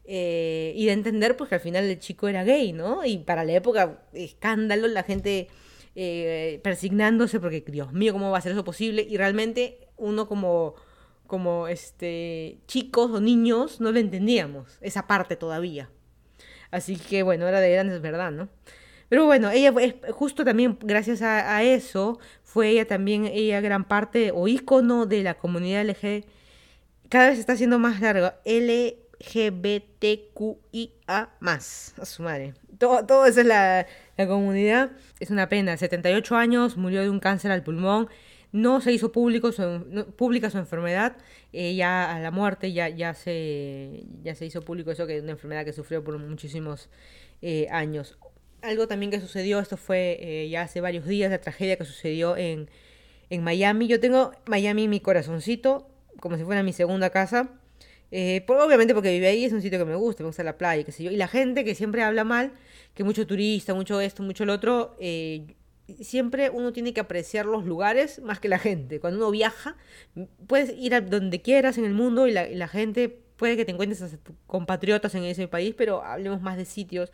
Eh, 0.05 0.73
y 0.75 0.85
de 0.85 0.91
entender 0.91 1.37
pues 1.37 1.49
que 1.49 1.55
al 1.55 1.61
final 1.61 1.85
el 1.85 1.99
chico 1.99 2.27
era 2.27 2.43
gay, 2.43 2.73
¿no? 2.73 3.05
Y 3.05 3.19
para 3.19 3.43
la 3.45 3.53
época, 3.53 4.01
escándalo, 4.13 4.87
la 4.87 5.03
gente 5.03 5.47
eh, 5.95 6.59
persignándose 6.63 7.39
porque, 7.39 7.63
Dios 7.67 7.93
mío, 7.93 8.13
¿cómo 8.13 8.31
va 8.31 8.39
a 8.39 8.41
ser 8.41 8.51
eso 8.51 8.63
posible? 8.63 9.05
Y 9.07 9.17
realmente 9.17 9.87
uno 9.97 10.27
como, 10.27 10.75
como 11.27 11.67
este, 11.67 12.57
chicos 12.67 13.11
o 13.11 13.21
niños 13.21 13.79
no 13.79 13.91
lo 13.91 13.99
entendíamos, 13.99 14.77
esa 14.81 15.07
parte 15.07 15.35
todavía. 15.35 15.89
Así 16.71 16.97
que 16.97 17.23
bueno, 17.23 17.47
era 17.47 17.59
de 17.61 17.71
grandes, 17.71 18.01
verdad, 18.01 18.31
¿no? 18.31 18.49
Pero 19.09 19.25
bueno, 19.25 19.51
ella 19.51 19.71
es 19.79 19.93
justo 20.11 20.43
también 20.43 20.77
gracias 20.81 21.21
a, 21.21 21.61
eso, 21.61 22.19
fue 22.43 22.69
ella 22.69 22.87
también, 22.87 23.25
ella 23.27 23.61
gran 23.61 23.83
parte 23.87 24.31
o 24.33 24.47
ícono 24.47 25.05
de 25.05 25.21
la 25.21 25.35
comunidad 25.35 25.85
LG. 25.87 26.25
Cada 27.09 27.29
vez 27.29 27.37
está 27.37 27.55
siendo 27.55 27.77
más 27.77 28.01
largo. 28.01 28.31
LGBTQIA 29.19 30.99
más. 31.39 31.93
A 31.99 32.05
su 32.05 32.23
madre. 32.23 32.53
Todo, 32.77 33.05
todo 33.05 33.25
eso 33.25 33.41
es 33.41 33.45
la, 33.45 33.85
la 34.17 34.27
comunidad. 34.27 34.91
Es 35.19 35.29
una 35.29 35.49
pena. 35.49 35.77
78 35.77 36.35
años, 36.35 36.77
murió 36.77 37.01
de 37.01 37.09
un 37.09 37.19
cáncer 37.19 37.51
al 37.51 37.63
pulmón. 37.63 38.09
No 38.51 38.81
se 38.81 38.91
hizo 38.91 39.11
público 39.11 39.51
su, 39.51 40.13
pública 40.15 40.51
su 40.51 40.59
enfermedad, 40.59 41.17
eh, 41.53 41.73
ya 41.73 42.15
a 42.15 42.19
la 42.19 42.29
muerte 42.29 42.71
ya, 42.71 42.87
ya, 42.87 43.15
se, 43.15 44.03
ya 44.21 44.35
se 44.35 44.45
hizo 44.45 44.61
público 44.61 44.91
eso, 44.91 45.07
que 45.07 45.17
es 45.17 45.23
una 45.23 45.31
enfermedad 45.31 45.65
que 45.65 45.73
sufrió 45.73 46.03
por 46.03 46.19
muchísimos 46.19 46.91
eh, 47.41 47.67
años. 47.71 48.15
Algo 48.61 48.87
también 48.87 49.09
que 49.11 49.19
sucedió, 49.19 49.59
esto 49.59 49.75
fue 49.75 50.19
eh, 50.21 50.49
ya 50.49 50.61
hace 50.61 50.81
varios 50.81 51.07
días, 51.07 51.31
la 51.31 51.41
tragedia 51.41 51.77
que 51.77 51.85
sucedió 51.85 52.37
en, 52.37 52.69
en 53.31 53.43
Miami. 53.43 53.87
Yo 53.87 53.99
tengo 53.99 54.33
Miami 54.45 54.83
en 54.83 54.91
mi 54.91 54.99
corazoncito, 54.99 55.89
como 56.19 56.37
si 56.37 56.43
fuera 56.43 56.61
mi 56.61 56.73
segunda 56.73 57.09
casa. 57.09 57.49
Obviamente 58.47 58.93
porque 58.93 59.11
vive 59.11 59.27
ahí, 59.27 59.45
es 59.45 59.53
un 59.53 59.61
sitio 59.61 59.79
que 59.79 59.85
me 59.85 59.95
gusta, 59.95 60.23
me 60.23 60.27
gusta 60.27 60.43
la 60.43 60.57
playa, 60.57 60.83
qué 60.83 60.91
sé 60.91 61.03
yo. 61.03 61.11
Y 61.11 61.17
la 61.17 61.27
gente 61.27 61.65
que 61.65 61.75
siempre 61.75 62.03
habla 62.03 62.23
mal, 62.23 62.53
que 62.93 63.03
mucho 63.03 63.25
turista, 63.25 63.73
mucho 63.73 63.99
esto, 64.01 64.21
mucho 64.23 64.45
lo 64.45 64.53
otro, 64.53 64.95
siempre 66.01 66.49
uno 66.49 66.73
tiene 66.73 66.93
que 66.93 67.01
apreciar 67.01 67.45
los 67.45 67.65
lugares 67.65 68.21
más 68.21 68.39
que 68.39 68.49
la 68.49 68.59
gente. 68.59 68.99
Cuando 68.99 69.19
uno 69.19 69.31
viaja, 69.31 69.75
puedes 70.47 70.73
ir 70.77 70.95
a 70.95 71.01
donde 71.01 71.41
quieras 71.41 71.77
en 71.77 71.85
el 71.85 71.93
mundo 71.93 72.27
y 72.27 72.31
la, 72.31 72.67
gente 72.67 73.09
puede 73.09 73.57
que 73.57 73.65
te 73.65 73.71
encuentres 73.71 74.01
a 74.01 74.09
compatriotas 74.47 75.13
en 75.15 75.23
ese 75.23 75.47
país, 75.47 75.75
pero 75.77 76.03
hablemos 76.03 76.41
más 76.41 76.57
de 76.57 76.65
sitios. 76.65 77.11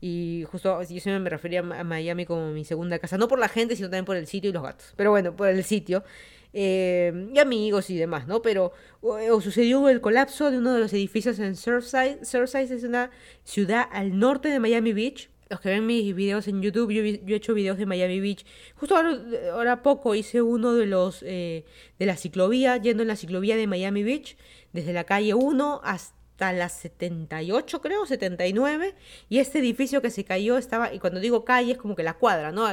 Y 0.00 0.44
justo 0.50 0.80
yo 0.80 0.86
siempre 0.86 1.18
me 1.18 1.30
refería 1.30 1.60
a 1.60 1.84
Miami 1.84 2.24
como 2.24 2.50
mi 2.52 2.64
segunda 2.64 2.98
casa, 2.98 3.18
no 3.18 3.28
por 3.28 3.38
la 3.38 3.48
gente, 3.48 3.76
sino 3.76 3.88
también 3.88 4.06
por 4.06 4.16
el 4.16 4.26
sitio 4.26 4.50
y 4.50 4.52
los 4.52 4.62
gatos. 4.62 4.94
Pero 4.96 5.10
bueno, 5.10 5.36
por 5.36 5.48
el 5.48 5.62
sitio. 5.62 6.02
Eh, 6.52 7.30
y 7.32 7.38
amigos 7.38 7.90
y 7.90 7.96
demás, 7.96 8.26
¿no? 8.26 8.42
Pero 8.42 8.72
o, 9.00 9.40
sucedió 9.40 9.88
el 9.88 10.00
colapso 10.00 10.50
de 10.50 10.58
uno 10.58 10.74
de 10.74 10.80
los 10.80 10.92
edificios 10.92 11.38
en 11.38 11.56
Surfside. 11.56 12.24
Surfside 12.24 12.74
es 12.74 12.84
una 12.84 13.10
ciudad 13.44 13.88
al 13.92 14.18
norte 14.18 14.48
de 14.48 14.60
Miami 14.60 14.92
Beach 14.92 15.30
los 15.50 15.60
que 15.60 15.68
ven 15.68 15.84
mis 15.84 16.14
videos 16.14 16.46
en 16.46 16.62
YouTube, 16.62 16.92
yo, 16.92 17.02
he 17.02 17.34
hecho 17.34 17.54
videos 17.54 17.76
de 17.76 17.84
Miami 17.84 18.20
Beach. 18.20 18.46
Justo 18.76 18.94
ahora, 18.96 19.82
poco 19.82 20.14
hice 20.14 20.42
uno 20.42 20.74
de 20.74 20.86
los 20.86 21.24
eh, 21.24 21.64
de 21.98 22.06
la 22.06 22.16
ciclovía, 22.16 22.76
yendo 22.76 23.02
en 23.02 23.08
la 23.08 23.16
ciclovía 23.16 23.56
de 23.56 23.66
Miami 23.66 24.04
Beach, 24.04 24.36
desde 24.72 24.92
la 24.92 25.02
calle 25.02 25.34
1 25.34 25.80
hasta 25.82 26.19
la 26.52 26.68
78, 26.68 27.80
creo, 27.80 28.06
79. 28.06 28.94
Y 29.28 29.38
este 29.38 29.58
edificio 29.58 30.02
que 30.02 30.10
se 30.10 30.24
cayó 30.24 30.56
estaba, 30.58 30.92
y 30.92 30.98
cuando 30.98 31.20
digo 31.20 31.44
calle 31.44 31.72
es 31.72 31.78
como 31.78 31.94
que 31.94 32.02
la 32.02 32.14
cuadra, 32.14 32.52
¿no? 32.52 32.66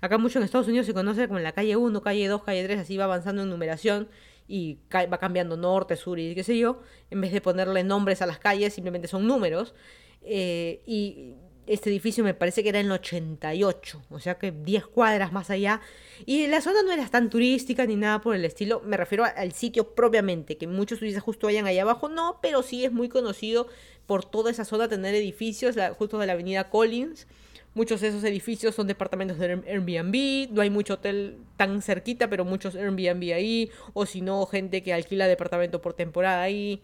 acá 0.00 0.18
mucho 0.18 0.38
en 0.38 0.44
Estados 0.44 0.68
Unidos 0.68 0.86
se 0.86 0.94
conoce 0.94 1.26
como 1.26 1.40
la 1.40 1.52
calle 1.52 1.76
1, 1.76 2.02
calle 2.02 2.28
2, 2.28 2.42
calle 2.42 2.64
3, 2.64 2.80
así 2.80 2.96
va 2.96 3.04
avanzando 3.04 3.42
en 3.42 3.50
numeración 3.50 4.08
y 4.48 4.78
va 4.92 5.18
cambiando 5.18 5.56
norte, 5.56 5.96
sur 5.96 6.18
y 6.18 6.34
qué 6.34 6.44
sé 6.44 6.56
yo. 6.56 6.80
En 7.10 7.20
vez 7.20 7.32
de 7.32 7.40
ponerle 7.40 7.82
nombres 7.84 8.22
a 8.22 8.26
las 8.26 8.38
calles, 8.38 8.74
simplemente 8.74 9.08
son 9.08 9.26
números. 9.26 9.74
Eh, 10.22 10.82
y 10.86 11.34
este 11.66 11.90
edificio 11.90 12.22
me 12.22 12.34
parece 12.34 12.62
que 12.62 12.68
era 12.68 12.80
en 12.80 12.86
el 12.86 12.92
88, 12.92 14.02
o 14.10 14.20
sea 14.20 14.38
que 14.38 14.52
10 14.52 14.86
cuadras 14.86 15.32
más 15.32 15.50
allá. 15.50 15.80
Y 16.24 16.46
la 16.46 16.60
zona 16.60 16.82
no 16.82 16.92
era 16.92 17.08
tan 17.08 17.28
turística 17.30 17.86
ni 17.86 17.96
nada 17.96 18.20
por 18.20 18.34
el 18.34 18.44
estilo, 18.44 18.80
me 18.84 18.96
refiero 18.96 19.24
al 19.24 19.52
sitio 19.52 19.94
propiamente, 19.94 20.56
que 20.56 20.66
muchos 20.66 20.98
turistas 20.98 21.22
justo 21.22 21.46
vayan 21.46 21.66
allá 21.66 21.82
abajo, 21.82 22.08
no, 22.08 22.38
pero 22.40 22.62
sí 22.62 22.84
es 22.84 22.92
muy 22.92 23.08
conocido 23.08 23.66
por 24.06 24.24
toda 24.24 24.50
esa 24.50 24.64
zona 24.64 24.88
tener 24.88 25.14
edificios, 25.14 25.76
justo 25.98 26.18
de 26.18 26.26
la 26.26 26.34
avenida 26.34 26.70
Collins. 26.70 27.26
Muchos 27.74 28.00
de 28.00 28.08
esos 28.08 28.24
edificios 28.24 28.74
son 28.74 28.86
departamentos 28.86 29.38
de 29.38 29.60
Airbnb, 29.66 30.50
no 30.50 30.62
hay 30.62 30.70
mucho 30.70 30.94
hotel 30.94 31.36
tan 31.58 31.82
cerquita, 31.82 32.30
pero 32.30 32.46
muchos 32.46 32.74
Airbnb 32.74 33.34
ahí, 33.34 33.70
o 33.92 34.06
si 34.06 34.22
no, 34.22 34.46
gente 34.46 34.82
que 34.82 34.94
alquila 34.94 35.28
departamento 35.28 35.82
por 35.82 35.92
temporada 35.92 36.40
ahí 36.40 36.80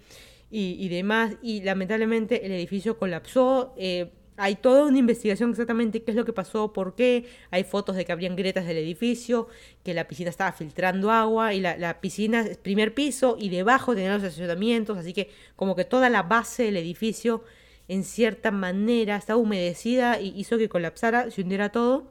y, 0.51 0.89
demás. 0.91 1.37
Y 1.43 1.63
lamentablemente 1.63 2.45
el 2.45 2.53
edificio 2.53 2.99
colapsó. 2.99 3.73
Eh, 3.79 4.11
hay 4.37 4.57
toda 4.57 4.85
una 4.87 4.99
investigación 4.99 5.51
exactamente 5.51 6.03
qué 6.03 6.11
es 6.11 6.17
lo 6.17 6.25
que 6.25 6.33
pasó, 6.33 6.73
por 6.73 6.95
qué. 6.95 7.27
Hay 7.51 7.65
fotos 7.65 7.97
de 7.97 8.05
que 8.05 8.13
habrían 8.13 8.35
grietas 8.35 8.67
del 8.67 8.79
edificio, 8.79 9.49
que 9.85 9.95
la 9.95 10.09
piscina 10.09 10.31
estaba 10.31 10.53
filtrando 10.53 11.11
agua 11.11 11.55
y 11.55 11.61
la, 11.61 12.01
piscina 12.01 12.41
es 12.41 12.57
primer 12.57 12.95
piso 12.95 13.37
y 13.39 13.51
debajo 13.51 13.95
tenía 13.95 14.15
los 14.15 14.23
estacionamientos, 14.23 14.97
así 14.97 15.13
que 15.13 15.31
como 15.57 15.77
que 15.77 15.85
toda 15.85 16.09
la 16.09 16.23
base 16.23 16.65
del 16.65 16.77
edificio 16.77 17.45
en 17.89 18.05
cierta 18.05 18.51
manera 18.51 19.17
estaba 19.17 19.39
humedecida 19.39 20.21
y 20.21 20.33
hizo 20.39 20.57
que 20.57 20.69
colapsara, 20.69 21.31
se 21.31 21.43
hundiera 21.43 21.71
todo. 21.71 22.11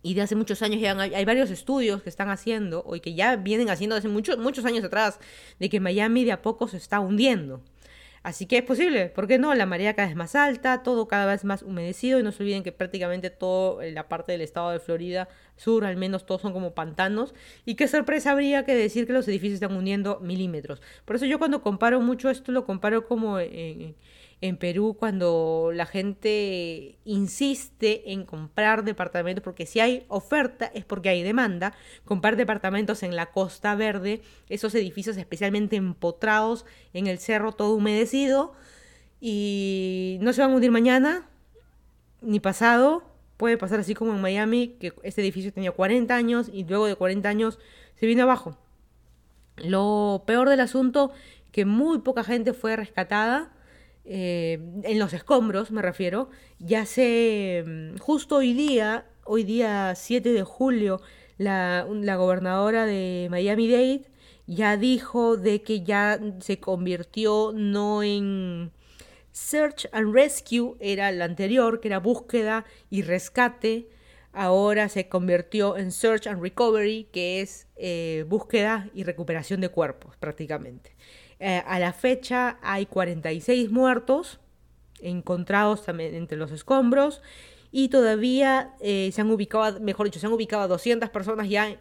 Y 0.00 0.14
de 0.14 0.22
hace 0.22 0.36
muchos 0.36 0.62
años 0.62 0.80
ya 0.80 0.96
hay, 0.98 1.24
varios 1.24 1.50
estudios 1.50 2.02
que 2.02 2.08
están 2.08 2.28
haciendo, 2.30 2.84
o 2.86 2.92
que 3.00 3.14
ya 3.14 3.34
vienen 3.34 3.68
haciendo 3.68 3.96
hace 3.96 4.06
muchos, 4.06 4.38
muchos 4.38 4.64
años 4.64 4.84
atrás, 4.84 5.18
de 5.58 5.68
que 5.68 5.80
Miami 5.80 6.24
de 6.24 6.30
a 6.30 6.42
poco 6.42 6.68
se 6.68 6.76
está 6.76 7.00
hundiendo. 7.00 7.60
Así 8.28 8.44
que 8.44 8.58
es 8.58 8.62
posible, 8.62 9.08
¿por 9.08 9.26
qué 9.26 9.38
no? 9.38 9.54
La 9.54 9.64
marea 9.64 9.94
cada 9.94 10.08
vez 10.08 10.14
más 10.14 10.34
alta, 10.34 10.82
todo 10.82 11.08
cada 11.08 11.24
vez 11.24 11.46
más 11.46 11.62
humedecido 11.62 12.20
y 12.20 12.22
no 12.22 12.30
se 12.30 12.42
olviden 12.42 12.62
que 12.62 12.72
prácticamente 12.72 13.30
toda 13.30 13.86
la 13.86 14.06
parte 14.06 14.32
del 14.32 14.42
estado 14.42 14.70
de 14.70 14.80
Florida 14.80 15.30
sur, 15.56 15.86
al 15.86 15.96
menos 15.96 16.26
todos 16.26 16.42
son 16.42 16.52
como 16.52 16.74
pantanos. 16.74 17.34
Y 17.64 17.74
qué 17.76 17.88
sorpresa 17.88 18.32
habría 18.32 18.66
que 18.66 18.74
decir 18.74 19.06
que 19.06 19.14
los 19.14 19.26
edificios 19.28 19.54
están 19.54 19.74
hundiendo 19.74 20.20
milímetros. 20.20 20.82
Por 21.06 21.16
eso 21.16 21.24
yo 21.24 21.38
cuando 21.38 21.62
comparo 21.62 22.02
mucho 22.02 22.28
esto 22.28 22.52
lo 22.52 22.66
comparo 22.66 23.06
como 23.06 23.38
en 23.40 23.94
Perú 24.58 24.96
cuando 24.98 25.70
la 25.74 25.84
gente 25.84 26.96
insiste 27.04 28.12
en 28.12 28.24
comprar 28.24 28.84
departamentos, 28.84 29.42
porque 29.42 29.66
si 29.66 29.80
hay 29.80 30.04
oferta 30.08 30.70
es 30.74 30.84
porque 30.84 31.08
hay 31.08 31.24
demanda, 31.24 31.74
comprar 32.04 32.36
departamentos 32.36 33.02
en 33.02 33.16
la 33.16 33.26
Costa 33.26 33.74
Verde, 33.74 34.22
esos 34.48 34.74
edificios 34.76 35.16
especialmente 35.16 35.74
empotrados 35.76 36.64
en 36.92 37.08
el 37.08 37.18
cerro 37.18 37.52
todo 37.52 37.74
humedecido 37.74 38.52
y 39.20 40.18
no 40.20 40.32
se 40.32 40.40
van 40.40 40.52
a 40.52 40.54
hundir 40.54 40.70
mañana 40.70 41.28
ni 42.20 42.38
pasado, 42.38 43.02
puede 43.36 43.58
pasar 43.58 43.80
así 43.80 43.94
como 43.94 44.14
en 44.14 44.20
Miami, 44.20 44.76
que 44.80 44.92
este 45.02 45.20
edificio 45.20 45.52
tenía 45.52 45.72
40 45.72 46.14
años 46.14 46.48
y 46.52 46.64
luego 46.64 46.86
de 46.86 46.94
40 46.94 47.28
años 47.28 47.58
se 47.96 48.06
vino 48.06 48.22
abajo. 48.22 48.56
Lo 49.56 50.22
peor 50.26 50.48
del 50.48 50.60
asunto, 50.60 51.10
que 51.50 51.64
muy 51.64 51.98
poca 51.98 52.22
gente 52.22 52.52
fue 52.52 52.76
rescatada 52.76 53.52
eh, 54.10 54.58
en 54.84 54.98
los 54.98 55.12
escombros 55.12 55.70
me 55.70 55.82
refiero, 55.82 56.30
ya 56.58 56.86
se, 56.86 57.62
mm, 57.66 57.98
justo 57.98 58.36
hoy 58.36 58.54
día, 58.54 59.06
hoy 59.26 59.44
día 59.44 59.94
7 59.94 60.32
de 60.32 60.42
julio, 60.44 61.02
la, 61.36 61.84
gobernadora 62.16 62.86
de 62.86 63.28
Miami-Dade 63.30 64.06
ya 64.46 64.78
dijo 64.78 65.36
de 65.36 65.60
que 65.62 65.82
ya 65.82 66.18
se 66.40 66.58
convirtió 66.58 67.52
no 67.54 68.02
en 68.02 68.72
Search 69.30 69.86
and 69.92 70.14
Rescue, 70.14 70.76
era 70.80 71.12
la 71.12 71.26
anterior, 71.26 71.80
que 71.80 71.88
era 71.88 71.98
búsqueda 71.98 72.64
y 72.88 73.02
rescate, 73.02 73.90
ahora 74.32 74.88
se 74.88 75.10
convirtió 75.10 75.76
en 75.76 75.92
Search 75.92 76.26
and 76.26 76.40
Recovery, 76.42 77.08
que 77.12 77.42
es 77.42 77.68
eh, 77.76 78.24
búsqueda 78.26 78.88
y 78.94 79.04
recuperación 79.04 79.60
de 79.60 79.68
cuerpos 79.68 80.16
prácticamente. 80.16 80.96
Eh, 81.40 81.62
a 81.66 81.78
la 81.78 81.92
fecha 81.92 82.58
hay 82.62 82.86
46 82.86 83.70
muertos 83.70 84.40
encontrados 85.00 85.84
también 85.84 86.14
entre 86.14 86.36
los 86.36 86.50
escombros 86.50 87.22
y 87.70 87.88
todavía 87.88 88.74
eh, 88.80 89.10
se 89.12 89.20
han 89.20 89.30
ubicado, 89.30 89.80
mejor 89.80 90.06
dicho, 90.06 90.18
se 90.18 90.26
han 90.26 90.32
ubicado 90.32 90.66
200 90.68 91.10
personas 91.10 91.48
ya 91.48 91.76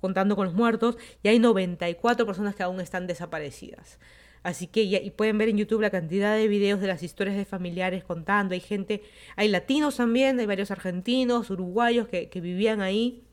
contando 0.00 0.36
con 0.36 0.46
los 0.46 0.54
muertos 0.54 0.98
y 1.22 1.28
hay 1.28 1.38
94 1.38 2.26
personas 2.26 2.54
que 2.54 2.62
aún 2.62 2.80
están 2.80 3.06
desaparecidas. 3.06 3.98
Así 4.42 4.68
que 4.68 4.82
y 4.82 5.10
pueden 5.10 5.38
ver 5.38 5.48
en 5.48 5.58
YouTube 5.58 5.80
la 5.80 5.90
cantidad 5.90 6.36
de 6.36 6.46
videos 6.46 6.80
de 6.80 6.86
las 6.86 7.02
historias 7.02 7.36
de 7.36 7.44
familiares 7.44 8.04
contando. 8.04 8.54
Hay 8.54 8.60
gente, 8.60 9.02
hay 9.34 9.48
latinos 9.48 9.96
también, 9.96 10.38
hay 10.38 10.46
varios 10.46 10.70
argentinos, 10.70 11.50
uruguayos 11.50 12.06
que, 12.06 12.30
vivían 12.40 12.80
ahí. 12.80 13.24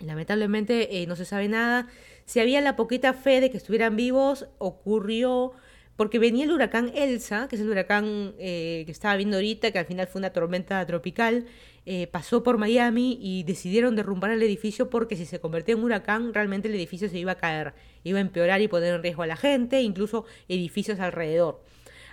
Lamentablemente 0.00 1.02
eh, 1.02 1.06
no 1.06 1.16
se 1.16 1.26
sabe 1.26 1.48
nada. 1.48 1.88
Si 2.32 2.40
había 2.40 2.62
la 2.62 2.76
poquita 2.76 3.12
fe 3.12 3.42
de 3.42 3.50
que 3.50 3.58
estuvieran 3.58 3.94
vivos, 3.94 4.46
ocurrió 4.56 5.52
porque 5.96 6.18
venía 6.18 6.46
el 6.46 6.52
huracán 6.52 6.90
Elsa, 6.94 7.46
que 7.46 7.56
es 7.56 7.60
el 7.60 7.68
huracán 7.68 8.32
eh, 8.38 8.84
que 8.86 8.90
estaba 8.90 9.14
viendo 9.16 9.36
ahorita, 9.36 9.70
que 9.70 9.78
al 9.78 9.84
final 9.84 10.06
fue 10.06 10.20
una 10.20 10.30
tormenta 10.30 10.86
tropical, 10.86 11.44
eh, 11.84 12.06
pasó 12.06 12.42
por 12.42 12.56
Miami 12.56 13.18
y 13.20 13.42
decidieron 13.42 13.96
derrumbar 13.96 14.30
el 14.30 14.42
edificio 14.42 14.88
porque 14.88 15.14
si 15.14 15.26
se 15.26 15.40
convertía 15.40 15.74
en 15.74 15.84
huracán, 15.84 16.32
realmente 16.32 16.68
el 16.68 16.74
edificio 16.74 17.10
se 17.10 17.18
iba 17.18 17.32
a 17.32 17.34
caer, 17.34 17.74
iba 18.02 18.16
a 18.16 18.22
empeorar 18.22 18.62
y 18.62 18.68
poner 18.68 18.94
en 18.94 19.02
riesgo 19.02 19.24
a 19.24 19.26
la 19.26 19.36
gente, 19.36 19.82
incluso 19.82 20.24
edificios 20.48 21.00
alrededor. 21.00 21.60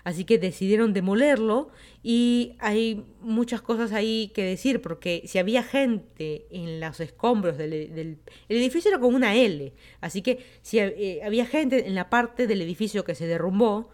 Así 0.09 0.25
que 0.25 0.39
decidieron 0.39 0.91
demolerlo 0.91 1.69
y 2.01 2.55
hay 2.57 3.05
muchas 3.21 3.61
cosas 3.61 3.91
ahí 3.91 4.31
que 4.33 4.43
decir, 4.43 4.81
porque 4.81 5.21
si 5.27 5.37
había 5.37 5.61
gente 5.61 6.47
en 6.49 6.79
los 6.79 6.99
escombros 6.99 7.59
del, 7.59 7.73
el 7.93 8.17
edificio 8.57 8.89
era 8.89 8.99
como 8.99 9.15
una 9.15 9.35
L, 9.35 9.71
así 10.01 10.23
que 10.23 10.43
si 10.63 10.79
eh, 10.79 11.21
había 11.23 11.45
gente 11.45 11.85
en 11.85 11.93
la 11.93 12.09
parte 12.09 12.47
del 12.47 12.63
edificio 12.63 13.03
que 13.03 13.13
se 13.13 13.27
derrumbó, 13.27 13.91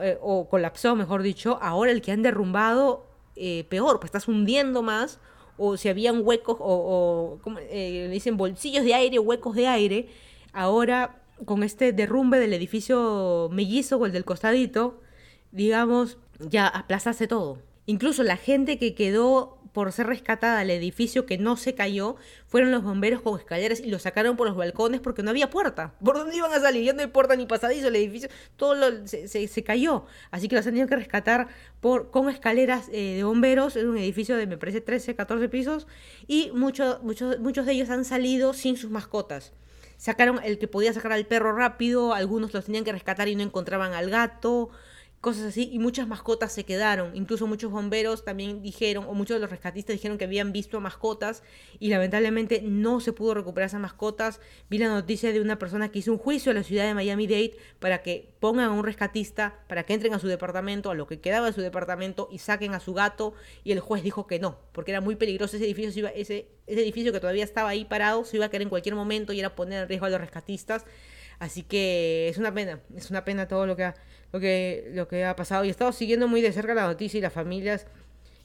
eh, 0.00 0.18
o 0.20 0.48
colapsó, 0.48 0.96
mejor 0.96 1.22
dicho, 1.22 1.60
ahora 1.62 1.92
el 1.92 2.02
que 2.02 2.10
han 2.10 2.22
derrumbado, 2.22 3.06
eh, 3.36 3.64
peor, 3.68 4.00
pues 4.00 4.08
estás 4.08 4.26
hundiendo 4.26 4.82
más, 4.82 5.20
o 5.58 5.76
si 5.76 5.88
habían 5.88 6.26
huecos, 6.26 6.56
o, 6.58 7.38
como, 7.40 7.60
dicen 7.60 8.36
bolsillos 8.36 8.82
de 8.82 8.94
aire, 8.94 9.20
huecos 9.20 9.54
de 9.54 9.68
aire, 9.68 10.08
ahora 10.52 11.22
con 11.44 11.62
este 11.62 11.92
derrumbe 11.92 12.40
del 12.40 12.52
edificio 12.52 13.48
mellizo 13.52 13.98
o 13.98 14.06
el 14.06 14.12
del 14.12 14.24
costadito, 14.24 14.98
digamos, 15.52 16.18
ya 16.40 16.66
aplazase 16.66 17.26
todo. 17.26 17.58
Incluso 17.86 18.22
la 18.22 18.36
gente 18.36 18.78
que 18.78 18.94
quedó 18.94 19.62
por 19.72 19.90
ser 19.92 20.06
rescatada 20.06 20.60
al 20.60 20.70
edificio 20.70 21.26
que 21.26 21.38
no 21.38 21.56
se 21.56 21.74
cayó, 21.74 22.16
fueron 22.46 22.70
los 22.70 22.82
bomberos 22.82 23.22
con 23.22 23.38
escaleras 23.38 23.80
y 23.80 23.86
lo 23.86 23.98
sacaron 23.98 24.36
por 24.36 24.46
los 24.46 24.56
balcones 24.56 25.00
porque 25.00 25.22
no 25.22 25.30
había 25.30 25.50
puerta. 25.50 25.94
¿Por 26.04 26.16
dónde 26.16 26.36
iban 26.36 26.52
a 26.52 26.60
salir? 26.60 26.84
Ya 26.84 26.92
no 26.92 27.00
hay 27.00 27.06
puerta 27.06 27.36
ni 27.36 27.46
pasadizo, 27.46 27.88
el 27.88 27.96
edificio, 27.96 28.28
todo 28.56 29.06
se, 29.06 29.64
cayó. 29.64 30.04
Así 30.30 30.48
que 30.48 30.56
los 30.56 30.66
han 30.66 30.72
tenido 30.72 30.88
que 30.88 30.96
rescatar 30.96 31.48
por, 31.80 32.10
con 32.10 32.28
escaleras 32.28 32.88
eh, 32.92 33.16
de 33.16 33.24
bomberos 33.24 33.76
en 33.76 33.88
un 33.88 33.96
edificio 33.96 34.36
de, 34.36 34.46
me 34.46 34.58
parece, 34.58 34.80
13, 34.82 35.14
14 35.14 35.48
pisos. 35.48 35.86
Y 36.26 36.50
muchos 36.52 37.02
muchos 37.02 37.38
muchos 37.40 37.64
de 37.64 37.72
ellos 37.72 37.88
han 37.88 38.04
salido 38.04 38.52
sin 38.52 38.76
sus 38.76 38.90
mascotas. 38.90 39.52
Sacaron 39.96 40.40
el 40.42 40.58
que 40.58 40.68
podía 40.68 40.92
sacar 40.92 41.12
al 41.12 41.26
perro 41.26 41.54
rápido, 41.54 42.12
algunos 42.12 42.52
los 42.52 42.66
tenían 42.66 42.84
que 42.84 42.92
rescatar 42.92 43.28
y 43.28 43.36
no 43.36 43.42
encontraban 43.42 43.94
al 43.94 44.10
gato 44.10 44.70
cosas 45.22 45.44
así, 45.44 45.70
y 45.72 45.78
muchas 45.78 46.08
mascotas 46.08 46.52
se 46.52 46.64
quedaron. 46.64 47.14
Incluso 47.14 47.46
muchos 47.46 47.70
bomberos 47.70 48.24
también 48.24 48.60
dijeron, 48.60 49.04
o 49.08 49.14
muchos 49.14 49.36
de 49.36 49.40
los 49.40 49.50
rescatistas 49.50 49.94
dijeron 49.94 50.18
que 50.18 50.24
habían 50.24 50.50
visto 50.50 50.80
mascotas 50.80 51.44
y 51.78 51.90
lamentablemente 51.90 52.60
no 52.60 52.98
se 52.98 53.12
pudo 53.12 53.32
recuperar 53.32 53.68
esas 53.68 53.80
mascotas. 53.80 54.40
Vi 54.68 54.78
la 54.78 54.88
noticia 54.88 55.32
de 55.32 55.40
una 55.40 55.60
persona 55.60 55.92
que 55.92 56.00
hizo 56.00 56.10
un 56.10 56.18
juicio 56.18 56.50
a 56.50 56.54
la 56.56 56.64
ciudad 56.64 56.86
de 56.86 56.94
Miami-Dade 56.94 57.56
para 57.78 58.02
que 58.02 58.34
pongan 58.40 58.64
a 58.64 58.72
un 58.72 58.82
rescatista, 58.82 59.60
para 59.68 59.84
que 59.84 59.94
entren 59.94 60.12
a 60.12 60.18
su 60.18 60.26
departamento, 60.26 60.90
a 60.90 60.94
lo 60.96 61.06
que 61.06 61.20
quedaba 61.20 61.46
de 61.46 61.52
su 61.52 61.60
departamento 61.60 62.28
y 62.32 62.38
saquen 62.38 62.74
a 62.74 62.80
su 62.80 62.92
gato. 62.92 63.32
Y 63.62 63.70
el 63.70 63.78
juez 63.78 64.02
dijo 64.02 64.26
que 64.26 64.40
no, 64.40 64.58
porque 64.72 64.90
era 64.90 65.00
muy 65.00 65.14
peligroso 65.14 65.54
ese 65.54 65.66
edificio, 65.66 66.08
ese, 66.08 66.48
ese 66.66 66.82
edificio 66.82 67.12
que 67.12 67.20
todavía 67.20 67.44
estaba 67.44 67.68
ahí 67.68 67.84
parado, 67.84 68.24
se 68.24 68.38
iba 68.38 68.46
a 68.46 68.48
caer 68.48 68.62
en 68.62 68.68
cualquier 68.68 68.96
momento 68.96 69.32
y 69.32 69.38
era 69.38 69.54
poner 69.54 69.84
en 69.84 69.88
riesgo 69.88 70.06
a 70.06 70.10
los 70.10 70.20
rescatistas. 70.20 70.84
Así 71.38 71.62
que 71.62 72.28
es 72.28 72.38
una 72.38 72.52
pena, 72.54 72.80
es 72.96 73.10
una 73.10 73.24
pena 73.24 73.48
todo 73.48 73.66
lo 73.66 73.74
que 73.74 73.84
ha, 73.84 73.94
lo 74.32 74.40
que, 74.40 74.90
lo 74.92 75.08
que 75.08 75.24
ha 75.24 75.36
pasado. 75.36 75.64
Y 75.64 75.68
he 75.68 75.70
estado 75.70 75.92
siguiendo 75.92 76.28
muy 76.28 76.40
de 76.40 76.52
cerca 76.52 76.74
la 76.74 76.86
noticia 76.86 77.18
y 77.18 77.20
las 77.20 77.32
familias 77.32 77.86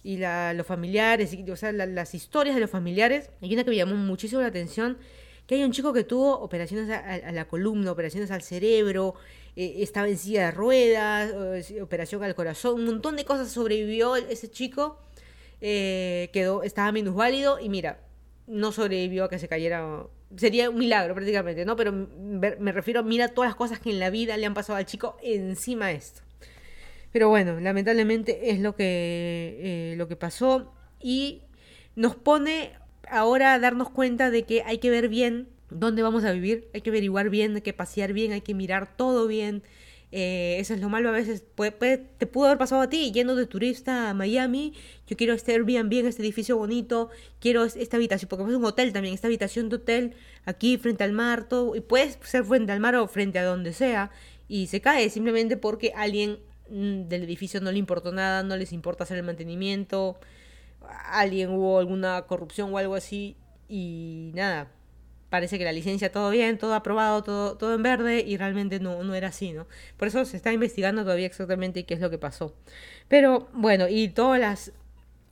y 0.04 0.18
la, 0.18 0.54
los 0.54 0.66
familiares, 0.66 1.34
y, 1.34 1.50
o 1.50 1.56
sea, 1.56 1.72
las 1.72 2.14
historias 2.14 2.56
de 2.56 2.62
los 2.62 2.70
familiares. 2.70 3.30
Hay 3.42 3.54
una 3.54 3.64
que 3.64 3.72
me 3.72 3.76
llamó 3.76 3.96
muchísimo 3.96 4.42
la 4.42 4.48
atención, 4.48 4.98
que 5.46 5.56
hay 5.56 5.64
un 5.64 5.72
chico 5.72 5.92
que 5.92 6.04
tuvo 6.04 6.40
operaciones 6.40 6.90
a, 6.90 7.32
la 7.32 7.46
columna, 7.48 7.92
operaciones 7.92 8.32
al 8.32 8.42
cerebro, 8.42 9.16
eh, 9.56 9.76
estaba 9.80 10.08
en 10.08 10.18
silla 10.18 10.46
de 10.46 10.52
ruedas, 10.52 11.34
operación 11.82 12.24
al 12.24 12.36
corazón, 12.36 12.76
un 12.76 12.86
montón 12.86 13.16
de 13.16 13.26
cosas 13.26 13.52
sobrevivió 13.52 14.16
ese 14.16 14.50
chico, 14.50 15.00
eh, 15.60 16.30
quedó, 16.32 16.64
estaba 16.64 16.92
minusválido 16.92 17.60
y 17.60 17.68
mira, 17.70 18.00
no 18.48 18.72
sobrevivió 18.72 19.26
a 19.26 19.30
que 19.30 19.40
se 19.40 19.48
cayera 19.48 20.08
sería 20.36 20.70
un 20.70 20.78
milagro 20.78 21.14
prácticamente, 21.14 21.66
¿no? 21.66 21.76
Pero 21.76 21.92
me 21.94 22.72
refiero, 22.72 23.04
mira 23.04 23.30
todas 23.30 23.50
las 23.50 23.56
cosas 23.56 23.80
que 23.80 23.92
en 23.92 24.00
la 24.00 24.10
vida 24.10 24.36
le 24.38 24.46
han 24.46 24.54
pasado 24.54 24.78
al 24.78 24.86
chico 24.86 25.18
encima 25.22 25.88
de 25.88 25.96
esto. 25.96 26.22
Pero 27.12 27.30
bueno, 27.30 27.60
lamentablemente 27.60 28.52
es 28.52 28.60
lo 28.60 28.76
que, 28.76 29.58
eh, 29.60 29.96
lo 29.98 30.08
que 30.08 30.16
pasó 30.16 30.74
y 31.00 31.44
nos 31.96 32.16
pone 32.16 32.74
ahora 33.10 33.54
a 33.54 33.60
darnos 33.60 33.90
cuenta 33.90 34.30
de 34.30 34.44
que 34.44 34.64
hay 34.64 34.80
que 34.80 34.90
ver 34.90 35.08
bien 35.08 35.48
dónde 35.70 36.04
vamos 36.04 36.26
a 36.26 36.32
vivir, 36.32 36.68
hay 36.74 36.82
que 36.82 36.90
averiguar 36.90 37.30
bien, 37.30 37.56
hay 37.56 37.62
que 37.62 37.74
pasear 37.74 38.14
bien, 38.14 38.34
hay 38.34 38.42
que 38.42 38.54
mirar 38.54 38.96
todo 38.96 39.28
bien, 39.28 39.64
eh, 40.12 40.58
eso 40.60 40.74
es 40.74 40.80
lo 40.80 40.90
malo 40.90 41.10
a 41.10 41.12
veces. 41.12 41.44
Puede, 41.56 41.98
te 41.98 42.28
pudo 42.28 42.46
haber 42.46 42.58
pasado 42.58 42.82
a 42.82 42.90
ti 42.90 43.12
yendo 43.12 43.36
de 43.36 43.46
turista 43.46 44.10
a 44.10 44.14
Miami. 44.14 44.74
Yo 45.08 45.18
quiero 45.18 45.34
este 45.34 45.54
Airbnb 45.54 45.94
en 45.94 46.08
este 46.08 46.22
edificio 46.22 46.58
bonito. 46.58 47.10
Quiero 47.40 47.66
esta 47.66 47.98
habitación, 47.98 48.30
porque 48.30 48.46
es 48.46 48.58
un 48.58 48.66
hotel 48.66 48.94
también. 48.94 49.14
Esta 49.14 49.28
habitación 49.28 49.70
de 49.70 49.78
hotel 49.78 50.16
aquí 50.46 50.78
frente 50.78 51.04
al 51.04 51.12
mar. 51.14 51.48
Todo, 51.48 51.76
y 51.76 51.82
puedes 51.82 52.18
ser 52.24 52.46
frente 52.46 52.72
al 52.72 52.80
mar 52.80 52.96
o 52.96 53.08
frente 53.08 53.40
a 53.40 53.46
donde 53.46 53.74
sea. 53.74 54.12
Y 54.48 54.68
se 54.68 54.82
cae 54.82 55.10
simplemente 55.10 55.58
porque 55.58 55.92
alguien 55.96 56.40
mm, 56.70 57.08
del 57.10 57.24
edificio 57.24 57.60
no 57.60 57.72
le 57.72 57.80
importó 57.80 58.12
nada, 58.14 58.44
no 58.44 58.56
les 58.56 58.72
importa 58.72 59.04
hacer 59.04 59.18
el 59.18 59.24
mantenimiento. 59.24 60.20
Alguien 61.12 61.50
hubo 61.52 61.80
alguna 61.80 62.22
corrupción 62.24 62.74
o 62.74 62.78
algo 62.78 62.96
así. 62.96 63.36
Y 63.68 64.32
nada, 64.36 64.72
parece 65.30 65.58
que 65.58 65.66
la 65.66 65.72
licencia 65.72 66.12
todo 66.12 66.30
bien, 66.30 66.58
todo 66.58 66.74
aprobado, 66.74 67.24
todo, 67.24 67.58
todo 67.58 67.76
en 67.76 67.84
verde 67.84 68.24
y 68.26 68.38
realmente 68.38 68.80
no, 68.80 69.04
no 69.04 69.14
era 69.16 69.30
así, 69.30 69.52
¿no? 69.52 69.68
Por 69.98 70.08
eso 70.08 70.24
se 70.26 70.38
está 70.38 70.54
investigando 70.54 71.04
todavía 71.04 71.26
exactamente 71.26 71.86
qué 71.86 71.94
es 71.94 72.00
lo 72.00 72.10
que 72.10 72.18
pasó. 72.18 72.56
Pero 73.08 73.50
bueno, 73.54 73.88
y 73.90 74.10
todas 74.10 74.40
las, 74.40 74.72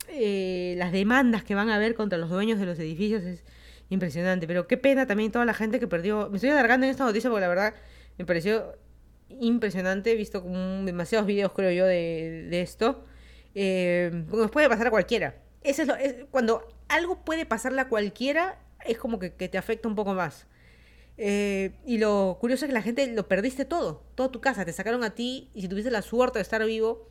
eh, 0.08 0.74
las 0.76 0.92
demandas 0.92 1.44
que 1.44 1.54
van 1.54 1.70
a 1.70 1.76
haber 1.76 1.94
contra 1.94 2.18
los 2.18 2.30
dueños 2.30 2.58
de 2.58 2.66
los 2.66 2.78
edificios 2.78 3.22
es 3.24 3.44
impresionante. 3.88 4.46
Pero 4.46 4.66
qué 4.66 4.76
pena 4.76 5.06
también 5.06 5.32
toda 5.32 5.44
la 5.44 5.54
gente 5.54 5.80
que 5.80 5.88
perdió. 5.88 6.28
Me 6.30 6.36
estoy 6.36 6.50
alargando 6.50 6.86
en 6.86 6.90
esta 6.90 7.04
noticia 7.04 7.30
porque 7.30 7.42
la 7.42 7.48
verdad 7.48 7.74
me 8.18 8.24
pareció 8.24 8.76
impresionante. 9.28 10.12
He 10.12 10.16
visto 10.16 10.42
como 10.42 10.84
demasiados 10.84 11.26
videos, 11.26 11.52
creo 11.52 11.70
yo, 11.70 11.86
de, 11.86 12.46
de 12.50 12.60
esto. 12.60 13.04
Eh, 13.54 14.24
nos 14.28 14.50
puede 14.50 14.68
pasar 14.68 14.88
a 14.88 14.90
cualquiera. 14.90 15.36
Eso 15.62 15.82
es, 15.82 15.88
lo, 15.88 15.96
es 15.96 16.16
cuando 16.30 16.68
algo 16.88 17.24
puede 17.24 17.46
pasarle 17.46 17.80
a 17.80 17.88
cualquiera 17.88 18.58
es 18.88 18.98
como 18.98 19.18
que, 19.18 19.30
te 19.30 19.58
afecta 19.58 19.88
un 19.88 19.94
poco 19.94 20.14
más. 20.14 20.46
Eh, 21.18 21.72
y 21.86 21.98
lo 21.98 22.36
curioso 22.40 22.64
es 22.64 22.68
que 22.68 22.74
la 22.74 22.82
gente 22.82 23.06
lo 23.06 23.26
perdiste 23.26 23.64
todo, 23.64 24.04
toda 24.14 24.30
tu 24.30 24.40
casa, 24.40 24.64
te 24.64 24.72
sacaron 24.72 25.02
a 25.02 25.14
ti 25.14 25.50
y 25.54 25.62
si 25.62 25.68
tuviste 25.68 25.90
la 25.90 26.02
suerte 26.02 26.38
de 26.38 26.42
estar 26.42 26.64
vivo, 26.64 27.08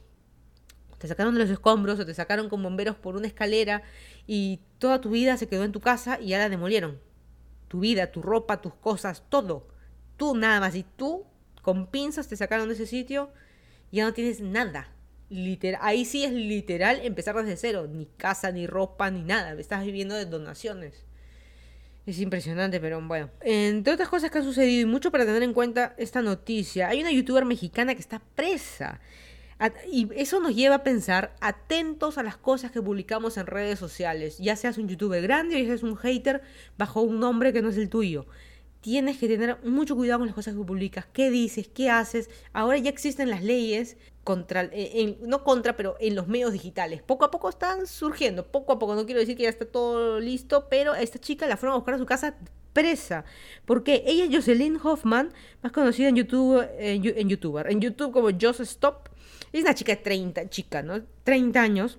te 1.00 1.08
sacaron 1.08 1.34
de 1.34 1.40
los 1.40 1.50
escombros 1.50 2.00
o 2.00 2.06
te 2.06 2.14
sacaron 2.14 2.50
con 2.50 2.62
bomberos 2.62 2.96
por 2.96 3.16
una 3.16 3.28
escalera 3.28 3.84
y 4.28 4.62
toda 4.78 5.02
tu 5.02 5.10
vida 5.10 5.38
se 5.38 5.48
quedó 5.48 5.64
en 5.64 5.72
tu 5.72 5.82
casa 5.82 6.20
y 6.20 6.28
ya 6.28 6.38
la 6.38 6.50
demolieron. 6.50 7.00
Tu 7.68 7.80
vida, 7.80 8.12
tu 8.12 8.22
ropa, 8.22 8.62
tus 8.62 8.74
cosas, 8.76 9.24
todo. 9.30 9.68
Tú 10.18 10.36
nada 10.36 10.60
más 10.60 10.76
y 10.76 10.84
tú 10.84 11.26
con 11.62 11.88
pinzas 11.88 12.28
te 12.28 12.38
sacaron 12.38 12.68
de 12.68 12.76
ese 12.76 12.86
sitio 12.86 13.32
y 13.92 13.98
ya 13.98 14.06
no 14.06 14.14
tienes 14.14 14.40
nada. 14.40 14.92
Literal, 15.30 15.82
ahí 15.84 16.06
sí 16.06 16.24
es 16.24 16.32
literal 16.32 17.00
empezar 17.04 17.36
desde 17.36 17.58
cero, 17.58 17.88
ni 17.92 18.06
casa, 18.06 18.52
ni 18.52 18.68
ropa, 18.68 19.10
ni 19.10 19.24
nada. 19.24 19.54
Estás 19.54 19.84
viviendo 19.84 20.16
de 20.16 20.26
donaciones. 20.26 21.05
Es 22.06 22.20
impresionante, 22.20 22.80
pero 22.80 23.02
bueno. 23.02 23.32
Entre 23.42 23.92
otras 23.92 24.10
cosas 24.10 24.30
que 24.30 24.38
han 24.38 24.44
sucedido 24.44 24.82
y 24.82 24.86
mucho 24.86 25.12
para 25.12 25.26
tener 25.26 25.42
en 25.42 25.54
cuenta 25.54 25.96
esta 25.98 26.22
noticia, 26.22 26.88
hay 26.88 27.02
una 27.02 27.12
youtuber 27.12 27.46
mexicana 27.46 27.96
que 27.96 28.02
está 28.02 28.22
presa. 28.36 29.00
Y 29.92 30.10
eso 30.16 30.40
nos 30.40 30.54
lleva 30.54 30.76
a 30.76 30.84
pensar 30.84 31.34
atentos 31.40 32.18
a 32.18 32.24
las 32.24 32.38
cosas 32.38 32.72
que 32.72 32.82
publicamos 32.82 33.38
en 33.38 33.48
redes 33.48 33.80
sociales, 33.80 34.38
ya 34.38 34.56
seas 34.56 34.78
un 34.78 34.88
youtuber 34.88 35.22
grande 35.22 35.56
o 35.56 35.60
ya 35.60 35.66
seas 35.66 35.84
un 35.84 35.96
hater 35.96 36.42
bajo 36.78 37.02
un 37.02 37.20
nombre 37.20 37.54
que 37.54 37.62
no 37.62 37.70
es 37.70 37.78
el 37.78 37.90
tuyo. 37.90 38.26
Tienes 38.86 39.18
que 39.18 39.28
tener 39.28 39.58
mucho 39.64 39.96
cuidado 39.96 40.20
con 40.20 40.28
las 40.28 40.36
cosas 40.36 40.54
que 40.54 40.64
publicas, 40.64 41.08
qué 41.12 41.32
dices, 41.32 41.68
qué 41.68 41.90
haces. 41.90 42.30
Ahora 42.54 42.78
ya 42.78 42.92
existen 42.92 43.32
las 43.32 43.42
leyes 43.42 43.98
contra, 44.24 44.70
eh, 44.72 45.18
no 45.22 45.44
contra, 45.44 45.76
pero 45.76 45.96
en 46.00 46.14
los 46.14 46.28
medios 46.28 46.54
digitales. 46.54 47.02
Poco 47.02 47.26
a 47.26 47.32
poco 47.32 47.50
están 47.50 47.88
surgiendo, 47.88 48.46
poco 48.46 48.74
a 48.74 48.78
poco. 48.78 48.94
No 48.94 49.08
quiero 49.08 49.22
decir 49.22 49.36
que 49.36 49.42
ya 49.42 49.50
está 49.50 49.66
todo 49.66 50.20
listo, 50.20 50.68
pero 50.70 50.92
a 50.92 51.02
esta 51.02 51.18
chica 51.18 51.48
la 51.48 51.58
fueron 51.58 51.74
a 51.74 51.78
buscar 51.78 51.96
a 51.96 51.98
su 51.98 52.06
casa 52.06 52.36
presa. 52.74 53.26
Porque 53.66 54.04
ella 54.06 54.26
es 54.26 54.36
Jocelyn 54.36 54.78
Hoffman, 54.84 55.34
más 55.64 55.72
conocida 55.72 56.10
en 56.10 56.18
YouTube, 56.18 56.64
en, 56.78 57.28
YouTuber, 57.28 57.72
en 57.72 57.82
YouTube 57.82 58.12
como 58.12 58.30
Just 58.40 58.60
Stop 58.60 59.10
es 59.52 59.64
una 59.64 59.74
chica 59.74 59.96
de 59.96 60.02
30, 60.04 60.48
chica, 60.52 60.84
¿no? 60.84 61.02
30 61.24 61.60
años. 61.60 61.98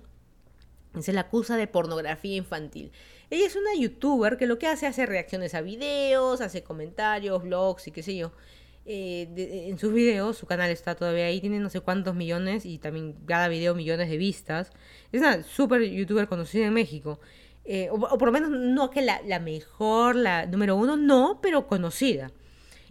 Se 1.01 1.11
la 1.11 1.21
acusa 1.21 1.57
de 1.57 1.67
pornografía 1.67 2.37
infantil. 2.37 2.93
Ella 3.29 3.45
es 3.45 3.55
una 3.55 3.75
youtuber 3.75 4.37
que 4.37 4.47
lo 4.47 4.57
que 4.57 4.67
hace 4.67 4.87
hace 4.87 5.05
reacciones 5.05 5.53
a 5.53 5.61
videos, 5.61 6.39
hace 6.39 6.63
comentarios, 6.63 7.43
blogs 7.43 7.87
y 7.87 7.91
qué 7.91 8.03
sé 8.03 8.15
yo. 8.15 8.31
Eh, 8.85 9.67
en 9.67 9.77
sus 9.77 9.91
videos, 9.91 10.37
su 10.37 10.45
canal 10.45 10.69
está 10.71 10.95
todavía 10.95 11.25
ahí, 11.25 11.41
tiene 11.41 11.59
no 11.59 11.69
sé 11.69 11.81
cuántos 11.81 12.15
millones 12.15 12.65
y 12.65 12.77
también 12.77 13.15
cada 13.25 13.49
video 13.49 13.75
millones 13.75 14.09
de 14.09 14.15
vistas. 14.15 14.71
Es 15.11 15.19
una 15.19 15.43
super 15.43 15.81
youtuber 15.83 16.29
conocida 16.29 16.67
en 16.67 16.73
México. 16.73 17.19
Eh, 17.65 17.89
o, 17.91 17.99
por 18.17 18.27
lo 18.27 18.31
menos 18.31 18.49
no 18.49 18.89
que 18.89 19.01
la, 19.01 19.39
mejor, 19.41 20.15
la 20.15 20.45
número 20.45 20.77
uno, 20.77 20.95
no, 20.95 21.39
pero 21.41 21.67
conocida. 21.67 22.31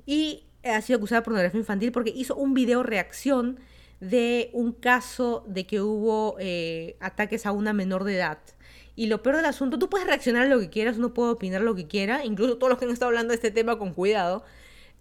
Y 0.04 0.44
ha 0.62 0.82
sido 0.82 0.98
acusada 0.98 1.22
de 1.22 1.24
pornografía 1.24 1.60
infantil 1.60 1.92
porque 1.92 2.12
hizo 2.14 2.36
un 2.36 2.52
video 2.52 2.82
reacción 2.82 3.58
de 4.00 4.50
un 4.52 4.72
caso 4.72 5.44
de 5.48 5.66
que 5.66 5.80
hubo 5.80 6.36
eh, 6.38 6.98
ataques 7.00 7.46
a 7.46 7.52
una 7.52 7.72
menor 7.72 8.04
de 8.04 8.16
edad. 8.16 8.38
Y 8.96 9.06
lo 9.06 9.22
peor 9.22 9.36
del 9.36 9.44
asunto, 9.44 9.78
tú 9.78 9.90
puedes 9.90 10.06
reaccionar 10.06 10.44
a 10.44 10.48
lo 10.48 10.58
que 10.58 10.70
quieras, 10.70 10.96
uno 10.96 11.12
puede 11.12 11.32
opinar 11.32 11.60
lo 11.60 11.74
que 11.74 11.86
quiera, 11.86 12.24
incluso 12.24 12.56
todos 12.56 12.70
los 12.70 12.78
que 12.78 12.86
han 12.86 12.90
estado 12.90 13.10
hablando 13.10 13.32
de 13.32 13.36
este 13.36 13.50
tema 13.50 13.78
con 13.78 13.92
cuidado, 13.92 14.42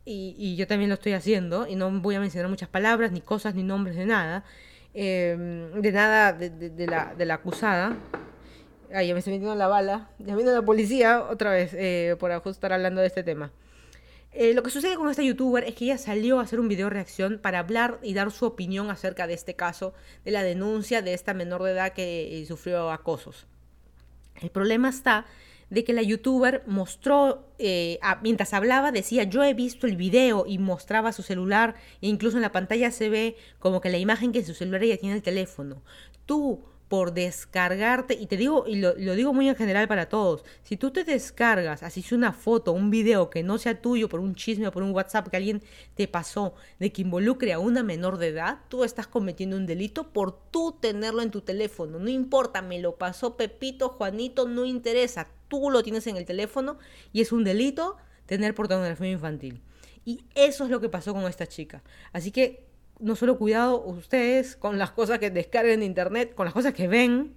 y, 0.04 0.56
yo 0.56 0.68
también 0.68 0.90
lo 0.90 0.96
estoy 0.96 1.14
haciendo, 1.14 1.66
y 1.66 1.76
no 1.76 1.90
voy 1.90 2.14
a 2.16 2.20
mencionar 2.20 2.50
muchas 2.50 2.70
palabras, 2.70 3.12
ni 3.12 3.22
cosas, 3.22 3.56
ni 3.56 3.64
nombres 3.64 3.96
de 3.96 4.06
nada, 4.06 4.44
em, 4.94 5.72
de 5.82 5.92
nada 5.92 6.34
de, 6.34 6.88
la, 6.88 7.16
de 7.16 7.26
la 7.26 7.36
acusada. 7.36 7.98
Ay, 8.94 9.08
ya 9.08 9.14
me 9.14 9.20
estoy 9.20 9.34
metiendo 9.34 9.56
la 9.56 9.68
bala, 9.68 10.10
ya 10.20 10.36
vino 10.36 10.52
la 10.52 10.62
policía 10.62 11.24
otra 11.24 11.52
vez 11.52 11.72
eh, 11.74 12.16
por 12.20 12.32
estar 12.32 12.74
hablando 12.74 13.02
de 13.02 13.08
este 13.08 13.24
tema. 13.24 13.52
Eh, 14.32 14.54
lo 14.54 14.64
que 14.64 14.70
sucede 14.70 14.96
con 14.96 15.10
esta 15.10 15.24
youtuber 15.24 15.64
es 15.64 15.76
que 15.76 15.86
ella 15.86 15.98
salió 15.98 16.40
a 16.40 16.44
hacer 16.44 16.60
un 16.60 16.68
video 16.68 16.90
reacción 16.90 17.40
para 17.42 17.60
hablar 17.60 18.00
y 18.04 18.14
dar 18.14 18.32
su 18.32 18.46
opinión 18.46 18.92
acerca 18.92 19.28
de 19.28 19.34
este 19.34 19.56
caso, 19.56 19.94
de 20.26 20.32
la 20.32 20.44
denuncia 20.44 21.02
de 21.02 21.14
esta 21.14 21.34
menor 21.34 21.64
de 21.64 21.72
edad 21.72 21.94
que 21.94 22.42
eh, 22.42 22.46
sufrió 22.46 22.92
acosos. 22.92 23.48
El 24.42 24.50
problema 24.50 24.90
está 24.90 25.26
de 25.70 25.84
que 25.84 25.94
la 25.94 26.04
youtuber 26.04 26.64
mostró, 26.68 27.48
eh, 27.58 28.00
mientras 28.22 28.54
hablaba, 28.54 28.92
decía 28.92 29.24
yo 29.24 29.44
he 29.44 29.54
visto 29.54 29.88
el 29.88 29.96
video 29.96 30.46
y 30.48 30.58
mostraba 30.58 31.12
su 31.12 31.24
celular 31.24 31.76
e 32.02 32.08
incluso 32.08 32.38
en 32.38 32.44
la 32.44 32.52
pantalla 32.52 32.92
se 32.92 33.10
ve 33.10 33.36
como 33.60 33.82
que 33.82 33.90
la 33.90 33.98
imagen 33.98 34.32
que 34.32 34.40
en 34.40 34.46
su 34.46 34.54
celular 34.54 34.84
ella 34.84 34.98
tiene 34.98 35.16
el 35.16 35.24
teléfono. 35.24 35.82
Tú 36.26 36.64
por 36.96 37.14
descargarte, 37.14 38.14
y 38.14 38.26
te 38.26 38.38
digo, 38.38 38.64
y 38.66 38.78
lo, 38.78 38.94
digo 38.94 39.34
muy 39.34 39.50
en 39.50 39.58
general 39.58 39.86
para 39.86 40.08
todos, 40.08 40.46
si 40.64 40.78
tú 40.78 40.92
te 40.92 41.04
descargas, 41.04 41.84
así 41.84 42.00
es 42.00 42.14
una 42.14 42.32
foto, 42.32 42.72
un 42.72 42.90
video 42.90 43.30
que 43.30 43.44
no 43.44 43.58
sea 43.58 43.82
tuyo 43.82 44.08
por 44.08 44.22
un 44.22 44.34
chisme 44.34 44.70
o 44.70 44.72
por 44.72 44.82
un 44.82 44.92
WhatsApp 44.92 45.28
que 45.28 45.36
alguien 45.36 45.62
te 45.96 46.08
pasó 46.08 46.54
de 46.80 46.94
que 46.94 47.02
involucre 47.02 47.52
a 47.52 47.60
una 47.60 47.84
menor 47.84 48.18
de 48.18 48.30
edad, 48.30 48.60
tú 48.70 48.86
estás 48.86 49.08
cometiendo 49.08 49.58
un 49.58 49.66
delito 49.66 50.14
por 50.14 50.40
tú 50.52 50.78
tenerlo 50.80 51.22
en 51.22 51.32
tu 51.32 51.42
teléfono. 51.42 52.00
No 52.00 52.10
importa, 52.10 52.62
me 52.62 52.80
lo 52.80 52.96
pasó 52.96 53.36
Pepito, 53.36 53.90
Juanito, 53.90 54.48
no 54.48 54.64
interesa, 54.64 55.28
tú 55.50 55.70
lo 55.70 55.84
tienes 55.84 56.08
en 56.08 56.16
el 56.16 56.24
teléfono 56.24 56.78
y 57.12 57.20
es 57.20 57.34
un 57.34 57.44
delito 57.44 57.98
tener 58.26 58.56
pornografía 58.56 59.12
infantil. 59.12 59.62
Y 60.06 60.24
eso 60.34 60.64
es 60.64 60.70
lo 60.70 60.80
que 60.80 60.88
pasó 60.88 61.14
con 61.14 61.26
esta 61.26 61.46
chica. 61.46 61.84
Así 62.14 62.32
que 62.32 62.65
no 63.00 63.16
solo 63.16 63.38
cuidado 63.38 63.82
ustedes 63.84 64.56
con 64.56 64.78
las 64.78 64.92
cosas 64.92 65.20
que 65.20 65.30
descarguen 65.30 65.82
de 65.82 65.86
internet, 65.86 66.34
con 66.34 66.46
las 66.46 66.54
cosas 66.54 66.74
que 66.74 66.88
ven, 66.88 67.36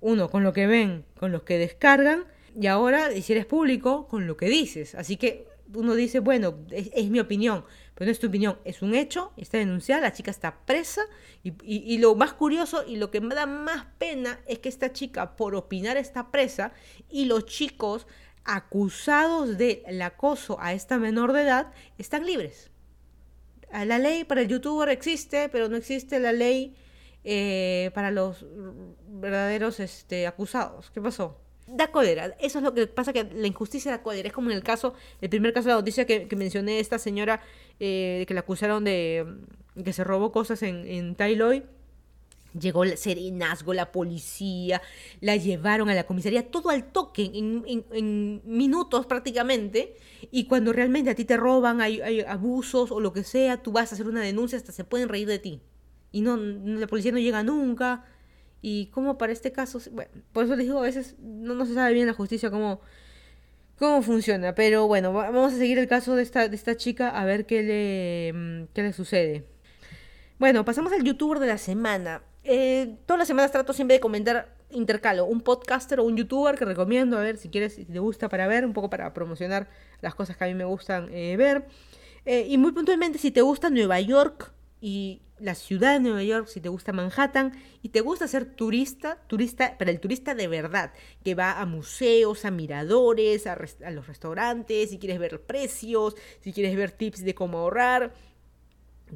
uno, 0.00 0.30
con 0.30 0.42
lo 0.42 0.52
que 0.52 0.66
ven, 0.66 1.04
con 1.18 1.32
los 1.32 1.42
que 1.42 1.58
descargan, 1.58 2.24
y 2.58 2.66
ahora, 2.66 3.10
si 3.10 3.32
eres 3.32 3.46
público, 3.46 4.06
con 4.06 4.26
lo 4.26 4.36
que 4.36 4.46
dices. 4.46 4.94
Así 4.94 5.16
que 5.16 5.48
uno 5.74 5.94
dice, 5.94 6.20
bueno, 6.20 6.58
es, 6.70 7.10
mi 7.10 7.20
opinión, 7.20 7.64
pero 7.94 8.06
no 8.06 8.12
es 8.12 8.18
tu 8.18 8.28
opinión, 8.28 8.58
es 8.64 8.82
un 8.82 8.94
hecho, 8.94 9.32
está 9.36 9.58
denunciada, 9.58 10.02
la 10.02 10.12
chica 10.12 10.30
está 10.30 10.64
presa, 10.64 11.02
y, 11.42 11.54
y, 11.62 11.98
lo 11.98 12.14
más 12.14 12.34
curioso 12.34 12.84
y 12.86 12.96
lo 12.96 13.10
que 13.10 13.20
me 13.20 13.34
da 13.34 13.46
más 13.46 13.86
pena 13.98 14.40
es 14.46 14.58
que 14.58 14.68
esta 14.68 14.92
chica, 14.92 15.36
por 15.36 15.54
opinar, 15.54 15.96
está 15.96 16.30
presa, 16.30 16.72
y 17.08 17.24
los 17.24 17.46
chicos 17.46 18.06
acusados 18.44 19.56
del 19.56 20.02
acoso 20.02 20.58
a 20.60 20.74
esta 20.74 20.98
menor 20.98 21.32
de 21.32 21.42
edad 21.42 21.72
están 21.98 22.26
libres. 22.26 22.70
La 23.84 23.98
ley 23.98 24.24
para 24.24 24.42
el 24.42 24.48
youtuber 24.48 24.88
existe, 24.88 25.48
pero 25.48 25.68
no 25.68 25.76
existe 25.76 26.20
la 26.20 26.32
ley 26.32 26.76
eh, 27.24 27.90
para 27.94 28.12
los 28.12 28.46
verdaderos 29.08 29.80
este, 29.80 30.26
acusados. 30.26 30.90
¿Qué 30.92 31.00
pasó? 31.00 31.40
Da 31.66 31.90
cólera. 31.90 32.36
Eso 32.38 32.58
es 32.58 32.64
lo 32.64 32.72
que 32.72 32.86
pasa, 32.86 33.12
que 33.12 33.24
la 33.24 33.46
injusticia 33.48 33.90
da 33.90 34.02
cólera. 34.02 34.28
Es 34.28 34.34
como 34.34 34.50
en 34.50 34.56
el 34.56 34.62
caso, 34.62 34.94
el 35.20 35.28
primer 35.28 35.52
caso 35.52 35.68
de 35.68 35.74
la 35.74 35.80
noticia 35.80 36.06
que, 36.06 36.28
mencioné, 36.36 36.78
esta 36.78 36.98
señora 36.98 37.40
eh, 37.80 38.24
que 38.28 38.34
la 38.34 38.40
acusaron 38.40 38.84
de 38.84 39.26
que 39.82 39.92
se 39.92 40.04
robó 40.04 40.30
cosas 40.30 40.62
en, 40.62 40.86
en 40.86 41.16
Tailoy 41.16 41.64
Llegó 42.58 42.84
el 42.84 42.96
serenazgo, 42.96 43.74
la 43.74 43.90
policía, 43.90 44.80
la 45.20 45.34
llevaron 45.36 45.88
a 45.88 45.94
la 45.94 46.04
comisaría, 46.04 46.50
todo 46.50 46.70
al 46.70 46.92
toque, 46.92 47.30
en, 47.34 48.42
minutos 48.44 49.06
prácticamente. 49.06 49.96
Y 50.30 50.44
cuando 50.44 50.72
realmente 50.72 51.10
a 51.10 51.14
ti 51.14 51.24
te 51.24 51.36
roban, 51.36 51.80
hay, 51.80 52.20
abusos 52.22 52.92
o 52.92 53.00
lo 53.00 53.12
que 53.12 53.24
sea, 53.24 53.62
tú 53.62 53.72
vas 53.72 53.90
a 53.90 53.94
hacer 53.96 54.06
una 54.06 54.20
denuncia, 54.20 54.56
hasta 54.56 54.72
se 54.72 54.84
pueden 54.84 55.08
reír 55.08 55.26
de 55.26 55.40
ti. 55.40 55.60
Y 56.12 56.20
no, 56.20 56.36
la 56.36 56.86
policía 56.86 57.10
no 57.10 57.18
llega 57.18 57.42
nunca. 57.42 58.04
Y 58.62 58.86
como 58.86 59.18
para 59.18 59.32
este 59.32 59.50
caso, 59.50 59.80
bueno, 59.92 60.10
por 60.32 60.44
eso 60.44 60.54
les 60.54 60.66
digo, 60.66 60.78
a 60.78 60.82
veces 60.82 61.16
no, 61.18 61.54
no 61.54 61.66
se 61.66 61.74
sabe 61.74 61.92
bien 61.92 62.06
la 62.06 62.14
justicia 62.14 62.50
cómo, 62.50 62.80
cómo 63.78 64.00
funciona. 64.02 64.54
Pero 64.54 64.86
bueno, 64.86 65.12
vamos 65.12 65.54
a 65.54 65.56
seguir 65.56 65.78
el 65.78 65.88
caso 65.88 66.14
de 66.14 66.22
esta, 66.22 66.48
de 66.48 66.54
esta 66.54 66.76
chica 66.76 67.10
a 67.10 67.24
ver 67.24 67.46
qué 67.46 67.62
le, 67.62 68.68
qué 68.74 68.82
le 68.82 68.92
sucede. 68.92 69.44
Bueno, 70.38 70.64
pasamos 70.64 70.92
al 70.92 71.04
youtuber 71.04 71.38
de 71.40 71.46
la 71.46 71.58
semana. 71.58 72.22
Eh, 72.44 72.96
todas 73.06 73.18
las 73.18 73.26
semanas 73.26 73.50
trato 73.50 73.72
siempre 73.72 73.94
de 73.94 74.00
comentar, 74.00 74.54
intercalo, 74.70 75.24
un 75.24 75.40
podcaster 75.40 75.98
o 75.98 76.04
un 76.04 76.16
youtuber 76.16 76.56
que 76.56 76.66
recomiendo, 76.66 77.16
a 77.16 77.20
ver 77.20 77.38
si 77.38 77.48
quieres, 77.48 77.74
si 77.74 77.86
te 77.86 77.98
gusta 77.98 78.28
para 78.28 78.46
ver, 78.46 78.66
un 78.66 78.74
poco 78.74 78.90
para 78.90 79.12
promocionar 79.14 79.68
las 80.02 80.14
cosas 80.14 80.36
que 80.36 80.44
a 80.44 80.46
mí 80.46 80.54
me 80.54 80.64
gustan 80.64 81.08
eh, 81.10 81.36
ver. 81.36 81.66
Eh, 82.26 82.46
y 82.48 82.58
muy 82.58 82.72
puntualmente, 82.72 83.18
si 83.18 83.30
te 83.30 83.40
gusta 83.40 83.70
Nueva 83.70 83.98
York 84.00 84.52
y 84.80 85.22
la 85.38 85.54
ciudad 85.54 85.94
de 85.94 86.00
Nueva 86.00 86.22
York, 86.22 86.46
si 86.46 86.60
te 86.60 86.68
gusta 86.68 86.92
Manhattan 86.92 87.52
y 87.82 87.88
te 87.88 88.02
gusta 88.02 88.28
ser 88.28 88.44
turista, 88.44 89.18
turista, 89.26 89.76
para 89.78 89.90
el 89.90 89.98
turista 89.98 90.34
de 90.34 90.46
verdad, 90.46 90.92
que 91.24 91.34
va 91.34 91.60
a 91.60 91.66
museos, 91.66 92.44
a 92.44 92.50
miradores, 92.50 93.46
a, 93.46 93.56
a 93.84 93.90
los 93.90 94.06
restaurantes, 94.06 94.90
si 94.90 94.98
quieres 94.98 95.18
ver 95.18 95.40
precios, 95.40 96.14
si 96.40 96.52
quieres 96.52 96.76
ver 96.76 96.92
tips 96.92 97.24
de 97.24 97.34
cómo 97.34 97.58
ahorrar, 97.58 98.12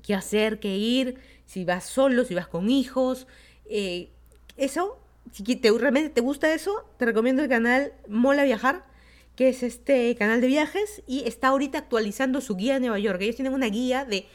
qué 0.02 0.14
hacer, 0.14 0.60
qué 0.60 0.76
ir, 0.76 1.18
si 1.48 1.64
vas 1.64 1.84
solo, 1.84 2.24
si 2.24 2.34
vas 2.34 2.46
con 2.46 2.68
hijos. 2.68 3.26
Eh, 3.64 4.10
eso, 4.58 5.00
si 5.32 5.42
te, 5.56 5.70
realmente 5.72 6.10
te 6.10 6.20
gusta 6.20 6.52
eso, 6.52 6.84
te 6.98 7.06
recomiendo 7.06 7.42
el 7.42 7.48
canal 7.48 7.94
Mola 8.06 8.44
Viajar, 8.44 8.84
que 9.34 9.48
es 9.48 9.62
este 9.62 10.14
canal 10.16 10.42
de 10.42 10.46
viajes 10.46 11.02
y 11.06 11.26
está 11.26 11.48
ahorita 11.48 11.78
actualizando 11.78 12.42
su 12.42 12.54
guía 12.54 12.74
de 12.74 12.80
Nueva 12.80 12.98
York. 12.98 13.22
Ellos 13.22 13.36
tienen 13.36 13.54
una 13.54 13.66
guía 13.66 14.04
de 14.04 14.26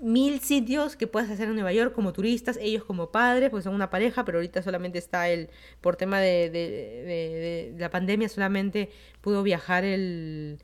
mil 0.00 0.38
sitios 0.40 0.94
que 0.94 1.08
puedes 1.08 1.28
hacer 1.28 1.48
en 1.48 1.54
Nueva 1.54 1.72
York 1.72 1.92
como 1.92 2.12
turistas, 2.12 2.56
ellos 2.60 2.84
como 2.84 3.10
padres, 3.10 3.50
pues 3.50 3.64
son 3.64 3.74
una 3.74 3.90
pareja, 3.90 4.24
pero 4.24 4.38
ahorita 4.38 4.62
solamente 4.62 4.98
está 4.98 5.28
el, 5.28 5.50
por 5.80 5.96
tema 5.96 6.20
de, 6.20 6.50
de 6.50 7.74
la 7.78 7.90
pandemia, 7.90 8.28
solamente 8.28 8.90
pudo 9.22 9.42
viajar 9.42 9.84
el, 9.84 10.60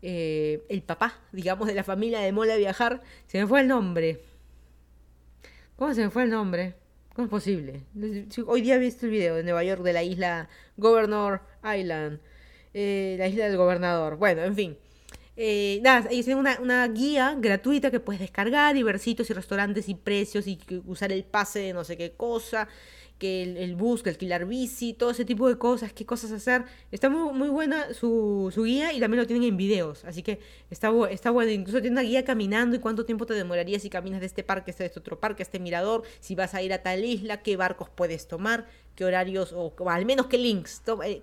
eh, 0.00 0.62
el 0.68 0.82
papá, 0.82 1.20
digamos, 1.32 1.66
de 1.68 1.74
la 1.74 1.84
familia 1.84 2.20
de 2.20 2.32
Mola 2.32 2.56
Viajar. 2.56 3.02
Se 3.26 3.40
me 3.40 3.46
fue 3.46 3.60
el 3.60 3.68
nombre. 3.68 4.20
¿Cómo 5.76 5.92
se 5.92 6.00
me 6.00 6.10
fue 6.10 6.22
el 6.22 6.30
nombre? 6.30 6.74
¿Cómo 7.14 7.26
es 7.26 7.30
posible? 7.30 7.82
Hoy 8.46 8.62
día 8.62 8.76
he 8.76 8.78
visto 8.78 9.04
el 9.04 9.12
video 9.12 9.34
de 9.34 9.42
Nueva 9.42 9.62
York 9.62 9.82
de 9.82 9.92
la 9.92 10.02
isla 10.02 10.48
Governor 10.78 11.42
Island, 11.62 12.18
eh, 12.72 13.16
la 13.18 13.28
isla 13.28 13.44
del 13.44 13.58
gobernador. 13.58 14.16
Bueno, 14.16 14.42
en 14.42 14.54
fin. 14.54 14.78
Eh, 15.36 15.80
nada, 15.82 16.08
ellos 16.10 16.24
tienen 16.24 16.38
una, 16.38 16.58
una, 16.62 16.88
guía 16.88 17.36
gratuita 17.38 17.90
que 17.90 18.00
puedes 18.00 18.20
descargar 18.20 18.74
y 18.78 18.82
ver 18.82 18.98
sitios 18.98 19.28
y 19.28 19.34
restaurantes 19.34 19.90
y 19.90 19.94
precios 19.94 20.46
y 20.46 20.58
usar 20.86 21.12
el 21.12 21.24
pase 21.24 21.58
de 21.58 21.74
no 21.74 21.84
sé 21.84 21.98
qué 21.98 22.12
cosa 22.12 22.68
que 23.18 23.42
el, 23.42 23.76
bus, 23.76 24.02
que 24.02 24.10
alquilar 24.10 24.46
bici, 24.46 24.92
todo 24.92 25.10
ese 25.10 25.24
tipo 25.24 25.48
de 25.48 25.56
cosas, 25.56 25.92
qué 25.92 26.04
cosas 26.04 26.32
hacer. 26.32 26.64
Está 26.92 27.08
muy, 27.08 27.32
muy 27.32 27.48
buena 27.48 27.94
su, 27.94 28.50
su, 28.54 28.64
guía 28.64 28.92
y 28.92 29.00
también 29.00 29.20
lo 29.20 29.26
tienen 29.26 29.48
en 29.48 29.56
videos, 29.56 30.04
así 30.04 30.22
que 30.22 30.40
está, 30.70 30.92
está 31.10 31.30
bueno. 31.30 31.50
Incluso 31.50 31.80
tiene 31.80 31.94
una 31.94 32.02
guía 32.02 32.24
caminando 32.24 32.76
y 32.76 32.78
cuánto 32.78 33.06
tiempo 33.06 33.24
te 33.24 33.34
demoraría 33.34 33.78
si 33.78 33.88
caminas 33.88 34.20
de 34.20 34.26
este 34.26 34.42
parque 34.42 34.70
a 34.70 34.84
este 34.84 34.98
otro 34.98 35.18
parque, 35.18 35.42
a 35.42 35.44
este 35.44 35.58
mirador, 35.58 36.02
si 36.20 36.34
vas 36.34 36.54
a 36.54 36.62
ir 36.62 36.72
a 36.72 36.82
tal 36.82 37.04
isla, 37.04 37.42
qué 37.42 37.56
barcos 37.56 37.88
puedes 37.88 38.28
tomar, 38.28 38.66
qué 38.94 39.04
horarios 39.04 39.52
o, 39.54 39.72
al 39.88 40.04
menos 40.04 40.26
qué 40.26 40.38
links. 40.38 40.82
Eh, 41.04 41.22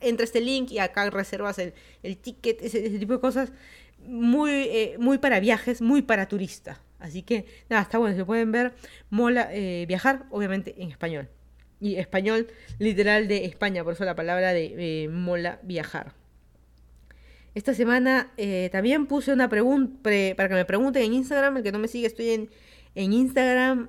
entra 0.00 0.24
este 0.24 0.40
link 0.40 0.70
y 0.70 0.78
acá 0.78 1.10
reservas 1.10 1.58
el, 1.58 1.74
el 2.02 2.16
ticket, 2.18 2.62
ese, 2.62 2.88
tipo 2.98 3.14
de 3.14 3.20
cosas. 3.20 3.52
Muy, 4.06 4.52
eh, 4.52 4.96
muy 5.00 5.18
para 5.18 5.40
viajes, 5.40 5.82
muy 5.82 6.02
para 6.02 6.28
turistas. 6.28 6.78
Así 7.06 7.22
que, 7.22 7.46
nada, 7.70 7.82
está 7.82 7.98
bueno, 7.98 8.16
se 8.16 8.24
pueden 8.24 8.50
ver. 8.50 8.74
Mola 9.10 9.48
eh, 9.52 9.86
viajar, 9.86 10.24
obviamente 10.30 10.74
en 10.78 10.90
español. 10.90 11.28
Y 11.80 11.96
español 11.96 12.48
literal 12.78 13.28
de 13.28 13.44
España, 13.44 13.84
por 13.84 13.92
eso 13.92 14.04
la 14.04 14.16
palabra 14.16 14.52
de 14.52 15.04
eh, 15.04 15.08
mola 15.08 15.60
viajar. 15.62 16.14
Esta 17.54 17.74
semana 17.74 18.32
eh, 18.36 18.68
también 18.72 19.06
puse 19.06 19.32
una 19.32 19.48
pregunta 19.48 20.10
para 20.36 20.48
que 20.48 20.54
me 20.54 20.64
pregunten 20.64 21.04
en 21.04 21.14
Instagram. 21.14 21.58
El 21.58 21.62
que 21.62 21.72
no 21.72 21.78
me 21.78 21.88
sigue, 21.88 22.06
estoy 22.06 22.30
en, 22.30 22.50
en 22.94 23.12
Instagram 23.12 23.88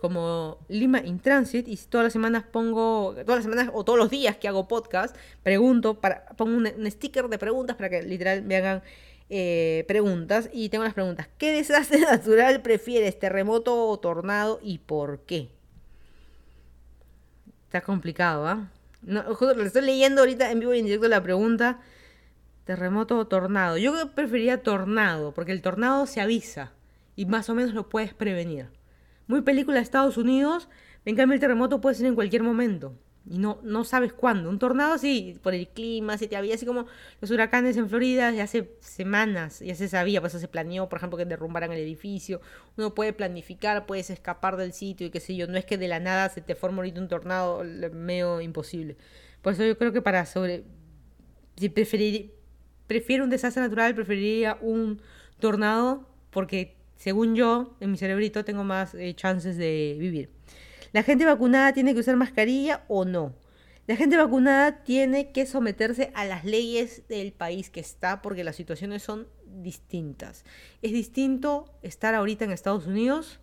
como 0.00 0.58
Lima 0.68 1.00
in 1.00 1.18
Transit. 1.18 1.66
Y 1.68 1.76
todas 1.76 2.04
las 2.04 2.12
semanas 2.12 2.44
pongo, 2.50 3.14
todas 3.26 3.38
las 3.38 3.44
semanas 3.44 3.70
o 3.74 3.84
todos 3.84 3.98
los 3.98 4.08
días 4.08 4.36
que 4.36 4.46
hago 4.46 4.68
podcast, 4.68 5.16
pregunto, 5.42 6.00
para, 6.00 6.26
pongo 6.36 6.56
un, 6.56 6.68
un 6.78 6.90
sticker 6.90 7.28
de 7.28 7.38
preguntas 7.38 7.76
para 7.76 7.90
que 7.90 8.02
literal 8.02 8.42
me 8.42 8.56
hagan 8.56 8.82
eh, 9.30 9.84
preguntas 9.86 10.48
y 10.52 10.68
tengo 10.68 10.84
las 10.84 10.94
preguntas. 10.94 11.28
¿Qué 11.38 11.52
desastre 11.52 12.00
natural 12.00 12.62
prefieres, 12.62 13.18
terremoto 13.18 13.88
o 13.88 13.98
tornado 13.98 14.58
y 14.62 14.78
por 14.78 15.20
qué? 15.20 15.50
Está 17.66 17.82
complicado, 17.82 18.46
¿ah? 18.46 18.70
Estoy 19.64 19.82
leyendo 19.82 20.22
ahorita 20.22 20.50
en 20.50 20.60
vivo 20.60 20.74
y 20.74 20.78
en 20.80 20.86
directo 20.86 21.08
la 21.08 21.22
pregunta. 21.22 21.80
Terremoto 22.64 23.18
o 23.18 23.26
tornado. 23.26 23.78
Yo 23.78 24.12
preferiría 24.14 24.62
tornado, 24.62 25.32
porque 25.32 25.52
el 25.52 25.62
tornado 25.62 26.06
se 26.06 26.20
avisa 26.20 26.72
y 27.16 27.26
más 27.26 27.48
o 27.48 27.54
menos 27.54 27.74
lo 27.74 27.88
puedes 27.88 28.14
prevenir. 28.14 28.68
Muy 29.26 29.42
película 29.42 29.76
de 29.76 29.82
Estados 29.82 30.16
Unidos, 30.16 30.68
en 31.04 31.16
cambio 31.16 31.34
el 31.34 31.40
terremoto 31.40 31.80
puede 31.80 31.96
ser 31.96 32.06
en 32.06 32.14
cualquier 32.14 32.42
momento 32.42 32.94
y 33.26 33.38
no, 33.38 33.60
no 33.62 33.84
sabes 33.84 34.12
cuándo. 34.12 34.48
Un 34.48 34.58
tornado 34.58 34.98
sí, 34.98 35.38
por 35.42 35.54
el 35.54 35.68
clima, 35.68 36.16
se 36.18 36.28
te 36.28 36.36
había 36.36 36.54
así 36.54 36.64
como 36.64 36.86
los 37.20 37.30
huracanes 37.30 37.76
en 37.76 37.88
Florida 37.88 38.30
ya 38.32 38.44
hace 38.44 38.76
semanas, 38.80 39.60
ya 39.60 39.74
se 39.74 39.88
sabía, 39.88 40.20
pues 40.20 40.32
eso 40.34 40.40
se 40.40 40.48
planeó, 40.48 40.88
por 40.88 40.98
ejemplo, 40.98 41.18
que 41.18 41.24
derrumbaran 41.24 41.72
el 41.72 41.78
edificio. 41.78 42.40
Uno 42.76 42.94
puede 42.94 43.12
planificar, 43.12 43.86
puedes 43.86 44.10
escapar 44.10 44.56
del 44.56 44.72
sitio 44.72 45.06
y 45.06 45.10
qué 45.10 45.20
sé 45.20 45.36
yo. 45.36 45.46
No 45.46 45.58
es 45.58 45.64
que 45.64 45.78
de 45.78 45.88
la 45.88 46.00
nada 46.00 46.28
se 46.28 46.40
te 46.40 46.54
forme 46.54 46.78
ahorita 46.78 47.00
un 47.00 47.08
tornado 47.08 47.64
medio 47.92 48.40
imposible. 48.40 48.96
Por 49.42 49.52
eso 49.52 49.64
yo 49.64 49.76
creo 49.78 49.92
que 49.92 50.02
para 50.02 50.26
sobre... 50.26 50.64
Si 51.56 51.68
preferir, 51.68 52.34
prefiero 52.86 53.24
un 53.24 53.30
desastre 53.30 53.62
natural, 53.62 53.94
preferiría 53.94 54.58
un 54.60 55.00
tornado 55.40 56.08
porque 56.30 56.78
según 56.98 57.36
yo, 57.36 57.76
en 57.80 57.92
mi 57.92 57.96
cerebrito 57.96 58.44
tengo 58.44 58.64
más 58.64 58.94
eh, 58.94 59.14
chances 59.14 59.56
de 59.56 59.96
vivir. 59.98 60.30
¿La 60.92 61.02
gente 61.02 61.24
vacunada 61.24 61.72
tiene 61.72 61.94
que 61.94 62.00
usar 62.00 62.16
mascarilla 62.16 62.84
o 62.88 63.04
no? 63.04 63.34
La 63.86 63.96
gente 63.96 64.16
vacunada 64.16 64.82
tiene 64.82 65.32
que 65.32 65.46
someterse 65.46 66.10
a 66.14 66.24
las 66.24 66.44
leyes 66.44 67.08
del 67.08 67.32
país 67.32 67.70
que 67.70 67.80
está 67.80 68.20
porque 68.20 68.44
las 68.44 68.56
situaciones 68.56 69.02
son 69.02 69.28
distintas. 69.46 70.44
Es 70.82 70.92
distinto 70.92 71.72
estar 71.82 72.14
ahorita 72.14 72.44
en 72.44 72.52
Estados 72.52 72.86
Unidos, 72.86 73.40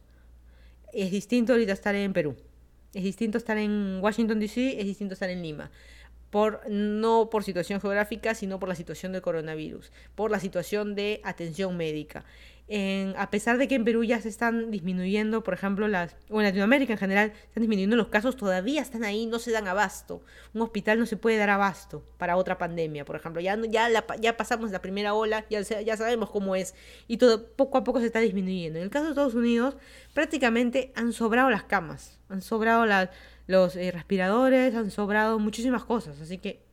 es 0.93 1.11
distinto 1.11 1.53
ahorita 1.53 1.73
estar 1.73 1.95
en 1.95 2.13
Perú, 2.13 2.35
es 2.93 3.03
distinto 3.03 3.37
estar 3.37 3.57
en 3.57 3.99
Washington, 4.01 4.39
D.C., 4.39 4.79
es 4.79 4.85
distinto 4.85 5.13
estar 5.13 5.29
en 5.29 5.41
Lima. 5.41 5.71
No 6.69 7.29
por 7.29 7.45
situación 7.45 7.79
geográfica, 7.79 8.35
sino 8.35 8.59
por 8.59 8.67
la 8.67 8.75
situación 8.75 9.13
del 9.13 9.21
coronavirus, 9.21 9.93
por 10.15 10.31
la 10.31 10.41
situación 10.41 10.93
de 10.93 11.21
atención 11.23 11.77
médica 11.77 12.25
a 12.67 13.29
pesar 13.29 13.59
de 13.59 13.67
que 13.67 13.75
en 13.75 13.85
Perú 13.85 14.03
ya 14.03 14.19
se 14.19 14.29
están 14.29 14.71
disminuyendo, 14.71 15.43
por 15.43 15.53
ejemplo, 15.53 15.87
las, 15.87 16.15
o 16.29 16.41
en 16.41 16.47
Latinoamérica 16.47 16.93
en 16.93 16.99
general, 16.99 17.33
están 17.47 17.61
disminuyendo 17.61 17.95
los 17.95 18.07
casos, 18.07 18.35
todavía 18.35 18.81
están 18.81 19.03
ahí, 19.03 19.27
no 19.27 19.37
se 19.37 19.51
dan 19.51 19.67
abasto. 19.67 20.23
Un 20.53 20.61
hospital 20.61 20.97
no 20.97 21.05
se 21.05 21.15
puede 21.15 21.37
dar 21.37 21.51
abasto 21.51 22.03
para 22.17 22.37
otra 22.37 22.57
pandemia, 22.57 23.05
por 23.05 23.15
ejemplo. 23.15 23.39
Ya, 23.39 23.55
ya, 23.69 23.89
ya 24.19 24.37
pasamos 24.37 24.71
la 24.71 24.81
primera 24.81 25.13
ola, 25.13 25.45
ya, 25.49 25.61
ya 25.61 25.97
sabemos 25.97 26.31
cómo 26.31 26.55
es, 26.55 26.73
y 27.07 27.17
todo 27.17 27.45
poco 27.55 27.77
a 27.77 27.83
poco 27.83 27.99
se 27.99 28.07
está 28.07 28.19
disminuyendo. 28.19 28.79
En 28.79 28.85
el 28.85 28.89
caso 28.89 29.05
de 29.05 29.11
Estados 29.11 29.35
Unidos, 29.35 29.75
prácticamente 30.13 30.91
han 30.95 31.13
sobrado 31.13 31.51
las 31.51 31.63
camas, 31.63 32.19
han 32.29 32.41
sobrado 32.41 32.85
los 33.45 33.75
eh, 33.75 33.91
respiradores, 33.91 34.73
han 34.73 34.89
sobrado 34.89 35.37
muchísimas 35.37 35.85
cosas, 35.85 36.19
así 36.19 36.39
que 36.39 36.64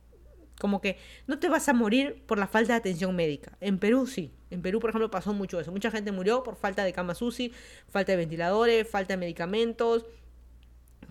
como 0.63 0.79
que 0.79 0.97
no 1.27 1.39
te 1.39 1.49
vas 1.49 1.67
a 1.67 1.73
morir 1.73 2.23
por 2.25 2.39
la 2.39 2.47
falta 2.47 2.71
de 2.71 2.79
atención 2.79 3.13
médica. 3.13 3.57
En 3.59 3.79
Perú 3.79 4.07
sí. 4.07 4.31
En 4.49 4.61
Perú, 4.61 4.79
por 4.79 4.91
ejemplo, 4.91 5.11
pasó 5.11 5.33
mucho 5.33 5.59
eso. 5.59 5.73
Mucha 5.73 5.91
gente 5.91 6.13
murió 6.13 6.41
por 6.41 6.55
falta 6.55 6.85
de 6.85 6.93
camas 6.93 7.21
UCI, 7.21 7.51
falta 7.89 8.13
de 8.13 8.17
ventiladores, 8.19 8.87
falta 8.87 9.11
de 9.11 9.17
medicamentos, 9.17 10.05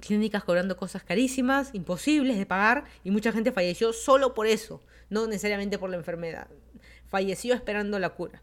clínicas 0.00 0.42
cobrando 0.42 0.78
cosas 0.78 1.04
carísimas, 1.04 1.68
imposibles 1.74 2.38
de 2.38 2.46
pagar, 2.46 2.84
y 3.04 3.10
mucha 3.10 3.30
gente 3.30 3.52
falleció 3.52 3.92
solo 3.92 4.32
por 4.32 4.46
eso, 4.46 4.80
no 5.10 5.26
necesariamente 5.26 5.78
por 5.78 5.90
la 5.90 5.98
enfermedad. 5.98 6.48
Falleció 7.08 7.52
esperando 7.52 7.98
la 7.98 8.08
cura. 8.08 8.42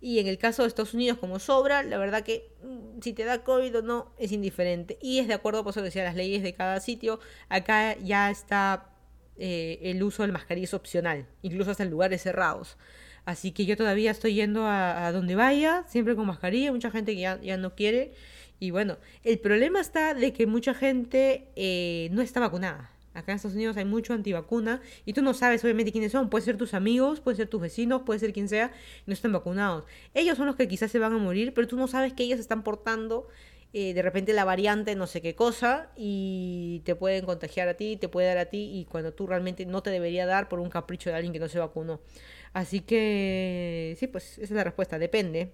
Y 0.00 0.18
en 0.18 0.26
el 0.26 0.38
caso 0.38 0.62
de 0.62 0.68
Estados 0.68 0.92
Unidos, 0.92 1.18
como 1.18 1.38
sobra, 1.38 1.84
la 1.84 1.98
verdad 1.98 2.24
que 2.24 2.50
mm, 2.64 3.00
si 3.00 3.12
te 3.12 3.22
da 3.22 3.44
COVID 3.44 3.78
o 3.78 3.82
no, 3.82 4.10
es 4.18 4.32
indiferente. 4.32 4.98
Y 5.00 5.20
es 5.20 5.28
de 5.28 5.34
acuerdo, 5.34 5.62
por 5.62 5.70
eso 5.70 5.82
decía, 5.82 6.02
las 6.02 6.16
leyes 6.16 6.42
de 6.42 6.52
cada 6.52 6.80
sitio. 6.80 7.20
Acá 7.48 7.96
ya 7.98 8.28
está 8.28 8.97
eh, 9.38 9.78
el 9.82 10.02
uso 10.02 10.22
del 10.22 10.32
mascarilla 10.32 10.64
es 10.64 10.74
opcional, 10.74 11.26
incluso 11.42 11.70
hasta 11.70 11.82
en 11.82 11.90
lugares 11.90 12.22
cerrados. 12.22 12.76
Así 13.24 13.52
que 13.52 13.66
yo 13.66 13.76
todavía 13.76 14.10
estoy 14.10 14.34
yendo 14.34 14.66
a, 14.66 15.12
donde 15.12 15.34
vaya, 15.34 15.84
siempre 15.86 16.16
con 16.16 16.26
mascarilla, 16.26 16.72
mucha 16.72 16.90
gente 16.90 17.14
que 17.14 17.20
ya, 17.20 17.56
no 17.58 17.74
quiere. 17.74 18.12
Y 18.58 18.70
bueno, 18.70 18.96
el 19.22 19.38
problema 19.38 19.80
está 19.80 20.14
de 20.14 20.32
que 20.32 20.46
mucha 20.46 20.72
gente 20.74 21.48
eh, 21.54 22.08
no 22.12 22.22
está 22.22 22.40
vacunada. 22.40 22.90
Acá 23.18 23.32
en 23.32 23.36
Estados 23.36 23.56
Unidos 23.56 23.76
hay 23.76 23.84
mucho 23.84 24.14
antivacuna 24.14 24.80
y 25.04 25.12
tú 25.12 25.22
no 25.22 25.34
sabes 25.34 25.62
obviamente 25.64 25.92
quiénes 25.92 26.12
son. 26.12 26.30
Puede 26.30 26.44
ser 26.44 26.56
tus 26.56 26.72
amigos, 26.72 27.20
puede 27.20 27.36
ser 27.36 27.48
tus 27.48 27.60
vecinos, 27.60 28.02
puede 28.06 28.20
ser 28.20 28.32
quien 28.32 28.48
sea, 28.48 28.72
no 29.06 29.12
están 29.12 29.32
vacunados. 29.32 29.84
Ellos 30.14 30.36
son 30.36 30.46
los 30.46 30.56
que 30.56 30.68
quizás 30.68 30.90
se 30.90 30.98
van 30.98 31.12
a 31.12 31.18
morir, 31.18 31.52
pero 31.52 31.66
tú 31.66 31.76
no 31.76 31.88
sabes 31.88 32.12
que 32.12 32.22
ellos 32.22 32.38
están 32.38 32.62
portando 32.62 33.28
eh, 33.72 33.92
de 33.92 34.02
repente 34.02 34.32
la 34.32 34.44
variante 34.44 34.94
no 34.96 35.06
sé 35.06 35.20
qué 35.20 35.34
cosa 35.34 35.90
y 35.96 36.80
te 36.84 36.94
pueden 36.94 37.26
contagiar 37.26 37.68
a 37.68 37.74
ti, 37.74 37.96
te 37.96 38.08
puede 38.08 38.28
dar 38.28 38.38
a 38.38 38.46
ti 38.46 38.70
y 38.74 38.86
cuando 38.86 39.12
tú 39.12 39.26
realmente 39.26 39.66
no 39.66 39.82
te 39.82 39.90
debería 39.90 40.26
dar 40.26 40.48
por 40.48 40.58
un 40.60 40.70
capricho 40.70 41.10
de 41.10 41.16
alguien 41.16 41.32
que 41.32 41.38
no 41.38 41.48
se 41.48 41.58
vacunó. 41.58 42.00
Así 42.54 42.80
que 42.80 43.94
sí, 43.98 44.06
pues 44.06 44.38
esa 44.38 44.42
es 44.44 44.50
la 44.52 44.64
respuesta, 44.64 44.98
depende. 44.98 45.52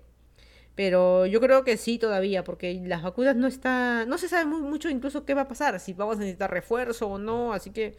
Pero 0.75 1.27
yo 1.27 1.41
creo 1.41 1.65
que 1.65 1.77
sí 1.77 1.99
todavía, 1.99 2.45
porque 2.45 2.81
las 2.85 3.03
vacunas 3.03 3.37
no 3.37 3.47
está, 3.47 4.07
no 4.07 4.19
se 4.19 4.29
sabe 4.29 4.47
mucho 4.47 4.91
incluso 4.91 5.25
qué 5.25 5.35
va 5.35 5.43
a 5.43 5.49
pasar, 5.49 5.79
si 5.81 5.93
vamos 5.93 6.17
a 6.17 6.21
necesitar 6.21 6.51
refuerzo 6.51 7.09
o 7.09 7.19
no, 7.19 7.53
así 7.53 7.71
que 7.71 7.97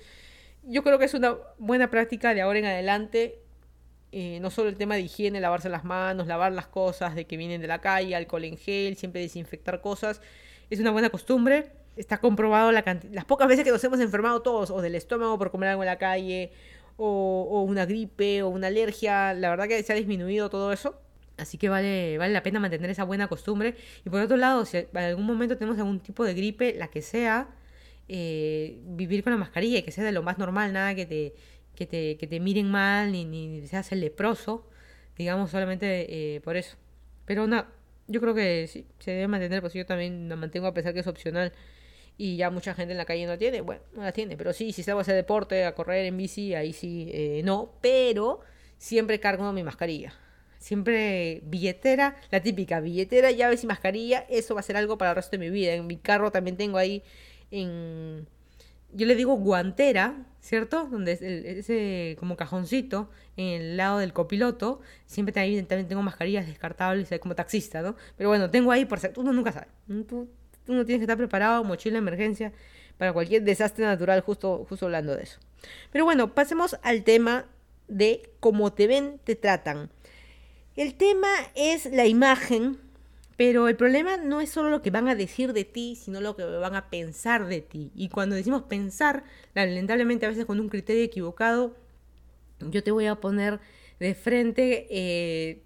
yo 0.63 0.83
creo 0.83 0.99
que 0.99 1.05
es 1.05 1.13
una 1.13 1.37
buena 1.57 1.89
práctica 1.89 2.33
de 2.33 2.41
ahora 2.41 2.59
en 2.59 2.65
adelante 2.65 3.44
eh, 4.17 4.39
no 4.39 4.49
solo 4.49 4.69
el 4.69 4.77
tema 4.77 4.95
de 4.95 5.01
higiene, 5.01 5.41
lavarse 5.41 5.67
las 5.67 5.83
manos, 5.83 6.25
lavar 6.25 6.53
las 6.53 6.67
cosas 6.67 7.15
de 7.15 7.25
que 7.25 7.35
vienen 7.35 7.59
de 7.59 7.67
la 7.67 7.81
calle, 7.81 8.15
alcohol 8.15 8.45
en 8.45 8.55
gel, 8.55 8.95
siempre 8.95 9.19
desinfectar 9.19 9.81
cosas, 9.81 10.21
es 10.69 10.79
una 10.79 10.91
buena 10.91 11.09
costumbre. 11.09 11.73
Está 11.97 12.19
comprobado 12.19 12.71
la 12.71 12.81
las 13.11 13.25
pocas 13.25 13.45
veces 13.49 13.65
que 13.65 13.71
nos 13.71 13.83
hemos 13.83 13.99
enfermado 13.99 14.41
todos, 14.41 14.71
o 14.71 14.81
del 14.81 14.95
estómago 14.95 15.37
por 15.37 15.51
comer 15.51 15.67
algo 15.67 15.83
en 15.83 15.87
la 15.87 15.97
calle, 15.97 16.53
o, 16.95 17.65
una 17.67 17.85
gripe, 17.85 18.41
o 18.41 18.47
una 18.47 18.67
alergia, 18.67 19.33
la 19.33 19.49
verdad 19.49 19.67
que 19.67 19.83
se 19.83 19.91
ha 19.91 19.97
disminuido 19.97 20.49
todo 20.49 20.71
eso. 20.71 20.97
Así 21.35 21.57
que 21.57 21.67
vale, 21.67 22.17
vale 22.17 22.31
la 22.31 22.41
pena 22.41 22.61
mantener 22.61 22.89
esa 22.89 23.03
buena 23.03 23.27
costumbre. 23.27 23.75
Y 24.05 24.09
por 24.09 24.21
otro 24.21 24.37
lado, 24.37 24.63
si 24.63 24.77
en 24.77 24.97
algún 24.97 25.25
momento 25.25 25.57
tenemos 25.57 25.77
algún 25.77 25.99
tipo 25.99 26.23
de 26.23 26.33
gripe, 26.33 26.73
la 26.77 26.87
que 26.87 27.01
sea, 27.01 27.49
eh, 28.07 28.79
vivir 28.85 29.23
con 29.23 29.33
la 29.33 29.37
mascarilla 29.37 29.79
y 29.79 29.83
que 29.83 29.91
sea 29.91 30.05
de 30.05 30.13
lo 30.13 30.23
más 30.23 30.37
normal, 30.37 30.71
nada 30.71 30.95
que 30.95 31.05
te 31.05 31.35
que 31.75 31.85
te, 31.85 32.17
que 32.17 32.27
te 32.27 32.39
miren 32.39 32.69
mal 32.69 33.11
ni, 33.11 33.25
ni 33.25 33.67
seas 33.67 33.91
el 33.91 34.01
leproso, 34.01 34.67
digamos, 35.17 35.51
solamente 35.51 36.35
eh, 36.35 36.41
por 36.41 36.55
eso. 36.57 36.77
Pero 37.25 37.47
no, 37.47 37.65
yo 38.07 38.21
creo 38.21 38.33
que 38.33 38.67
sí, 38.67 38.85
se 38.99 39.11
debe 39.11 39.27
mantener, 39.27 39.61
pues 39.61 39.73
yo 39.73 39.85
también 39.85 40.29
la 40.29 40.35
mantengo 40.35 40.67
a 40.67 40.73
pesar 40.73 40.93
que 40.93 40.99
es 41.01 41.07
opcional 41.07 41.53
y 42.17 42.37
ya 42.37 42.49
mucha 42.49 42.73
gente 42.73 42.93
en 42.93 42.97
la 42.97 43.05
calle 43.05 43.25
no 43.25 43.37
tiene, 43.37 43.61
bueno, 43.61 43.81
no 43.93 44.03
la 44.03 44.11
tiene, 44.11 44.37
pero 44.37 44.53
sí, 44.53 44.71
si 44.71 44.83
salgo 44.83 44.99
a 44.99 45.01
hacer 45.01 45.15
deporte, 45.15 45.65
a 45.65 45.75
correr 45.75 46.05
en 46.05 46.17
bici, 46.17 46.53
ahí 46.55 46.71
sí, 46.73 47.09
eh, 47.11 47.41
no, 47.43 47.73
pero 47.81 48.39
siempre 48.77 49.19
cargo 49.19 49.51
mi 49.53 49.63
mascarilla. 49.63 50.13
Siempre 50.57 51.41
billetera, 51.43 52.15
la 52.31 52.41
típica 52.41 52.79
billetera, 52.79 53.29
llaves 53.29 53.63
y 53.63 53.67
mascarilla, 53.67 54.25
eso 54.29 54.55
va 54.55 54.61
a 54.61 54.63
ser 54.63 54.77
algo 54.77 54.97
para 54.97 55.11
el 55.11 55.15
resto 55.15 55.31
de 55.31 55.37
mi 55.37 55.49
vida. 55.51 55.73
En 55.73 55.85
mi 55.85 55.97
carro 55.97 56.31
también 56.31 56.57
tengo 56.57 56.79
ahí 56.79 57.03
en 57.51 58.27
yo 58.95 59.05
le 59.05 59.15
digo 59.15 59.33
guantera, 59.35 60.25
¿cierto? 60.39 60.87
Donde 60.87 61.11
es 61.11 61.21
ese 61.21 62.15
como 62.19 62.37
cajoncito 62.37 63.09
en 63.37 63.61
el 63.61 63.77
lado 63.77 63.99
del 63.99 64.13
copiloto. 64.13 64.81
Siempre 65.05 65.33
también, 65.33 65.65
también 65.65 65.87
tengo 65.87 66.01
mascarillas 66.01 66.47
descartables 66.47 67.09
como 67.19 67.35
taxista, 67.35 67.81
¿no? 67.81 67.95
Pero 68.17 68.29
bueno, 68.29 68.49
tengo 68.49 68.71
ahí 68.71 68.85
por 68.85 68.99
ser, 68.99 69.13
uno 69.17 69.33
nunca 69.33 69.51
sabe. 69.51 69.67
Tú 70.07 70.29
uno 70.67 70.85
tiene 70.85 70.99
que 70.99 71.03
estar 71.03 71.17
preparado, 71.17 71.63
mochila 71.63 71.97
emergencia, 71.97 72.51
para 72.97 73.13
cualquier 73.13 73.43
desastre 73.43 73.85
natural, 73.85 74.21
justo, 74.21 74.65
justo 74.67 74.85
hablando 74.85 75.15
de 75.15 75.23
eso. 75.23 75.39
Pero 75.91 76.05
bueno, 76.05 76.33
pasemos 76.33 76.77
al 76.81 77.03
tema 77.03 77.45
de 77.87 78.31
cómo 78.39 78.73
te 78.73 78.87
ven, 78.87 79.19
te 79.23 79.35
tratan. 79.35 79.89
El 80.75 80.95
tema 80.95 81.29
es 81.55 81.85
la 81.85 82.05
imagen, 82.05 82.79
pero 83.37 83.67
el 83.67 83.75
problema 83.75 84.17
no 84.17 84.39
es 84.39 84.49
solo 84.49 84.69
lo 84.69 84.81
que 84.81 84.91
van 84.91 85.07
a 85.07 85.15
decir 85.15 85.51
de 85.53 85.65
ti, 85.65 85.95
sino 85.95 86.21
lo 86.21 86.35
que 86.35 86.43
van 86.45 86.75
a 86.75 86.89
pensar 86.89 87.47
de 87.47 87.61
ti. 87.61 87.91
Y 87.93 88.09
cuando 88.09 88.35
decimos 88.35 88.63
pensar, 88.63 89.23
lamentablemente 89.53 90.25
a 90.25 90.29
veces 90.29 90.45
con 90.45 90.59
un 90.59 90.69
criterio 90.69 91.03
equivocado, 91.03 91.75
yo 92.59 92.83
te 92.83 92.91
voy 92.91 93.07
a 93.07 93.15
poner 93.15 93.59
de 93.99 94.15
frente 94.15 94.87
eh, 94.89 95.63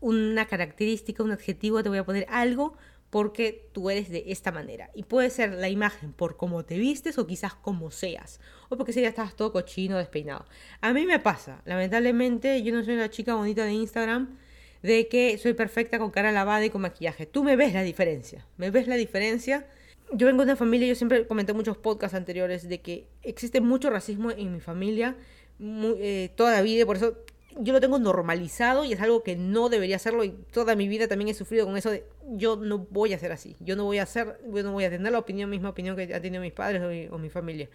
una 0.00 0.46
característica, 0.46 1.22
un 1.22 1.32
adjetivo, 1.32 1.82
te 1.82 1.88
voy 1.88 1.98
a 1.98 2.04
poner 2.04 2.26
algo 2.28 2.76
porque 3.10 3.70
tú 3.72 3.90
eres 3.90 4.10
de 4.10 4.24
esta 4.28 4.52
manera. 4.52 4.90
Y 4.94 5.02
puede 5.02 5.30
ser 5.30 5.54
la 5.54 5.68
imagen 5.68 6.12
por 6.12 6.36
cómo 6.36 6.64
te 6.64 6.78
vistes 6.78 7.18
o 7.18 7.26
quizás 7.26 7.54
como 7.54 7.90
seas. 7.90 8.40
O 8.68 8.76
porque 8.76 8.92
si 8.92 9.00
ya 9.00 9.08
estás 9.08 9.34
todo 9.34 9.52
cochino, 9.52 9.96
despeinado. 9.96 10.44
A 10.80 10.92
mí 10.92 11.06
me 11.06 11.18
pasa, 11.18 11.62
lamentablemente, 11.64 12.62
yo 12.62 12.72
no 12.72 12.84
soy 12.84 12.96
la 12.96 13.10
chica 13.10 13.34
bonita 13.34 13.64
de 13.64 13.72
Instagram 13.72 14.38
de 14.82 15.08
que 15.08 15.38
soy 15.38 15.54
perfecta 15.54 15.98
con 15.98 16.10
cara 16.10 16.32
lavada 16.32 16.64
y 16.64 16.70
con 16.70 16.82
maquillaje. 16.82 17.26
Tú 17.26 17.44
me 17.44 17.56
ves 17.56 17.74
la 17.74 17.82
diferencia. 17.82 18.46
Me 18.56 18.70
ves 18.70 18.86
la 18.86 18.96
diferencia. 18.96 19.66
Yo 20.12 20.26
vengo 20.26 20.42
de 20.42 20.52
una 20.52 20.56
familia, 20.56 20.88
yo 20.88 20.94
siempre 20.94 21.26
comenté 21.26 21.52
muchos 21.52 21.76
podcasts 21.76 22.14
anteriores 22.14 22.68
de 22.68 22.80
que 22.80 23.06
existe 23.22 23.60
mucho 23.60 23.90
racismo 23.90 24.30
en 24.30 24.52
mi 24.52 24.60
familia 24.60 25.16
eh, 25.60 26.30
toda 26.36 26.52
la 26.52 26.62
vida, 26.62 26.86
por 26.86 26.96
eso 26.96 27.16
yo 27.58 27.72
lo 27.72 27.80
tengo 27.80 27.98
normalizado 27.98 28.84
y 28.84 28.92
es 28.92 29.00
algo 29.00 29.24
que 29.24 29.34
no 29.34 29.68
debería 29.68 29.96
hacerlo 29.96 30.22
y 30.22 30.30
toda 30.30 30.76
mi 30.76 30.86
vida 30.86 31.08
también 31.08 31.28
he 31.28 31.34
sufrido 31.34 31.66
con 31.66 31.76
eso 31.76 31.90
de 31.90 32.04
yo 32.30 32.54
no 32.54 32.78
voy 32.78 33.12
a 33.12 33.18
ser 33.18 33.32
así, 33.32 33.56
yo 33.58 33.74
no 33.74 33.84
voy 33.84 33.98
a 33.98 34.04
hacer, 34.04 34.38
yo 34.52 34.62
no 34.62 34.72
voy 34.72 34.84
a 34.84 34.90
tener 34.90 35.10
la 35.10 35.18
opinión, 35.18 35.50
misma 35.50 35.70
opinión 35.70 35.96
que 35.96 36.14
han 36.14 36.22
tenido 36.22 36.40
mis 36.40 36.52
padres 36.52 37.10
o 37.10 37.18
mi, 37.18 37.28
familia. 37.28 37.68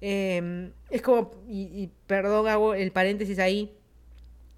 Em, 0.00 0.72
es 0.88 1.02
como, 1.02 1.32
y, 1.46 1.90
perdón, 2.06 2.48
hago 2.48 2.74
el 2.74 2.92
paréntesis 2.92 3.38
ahí 3.38 3.77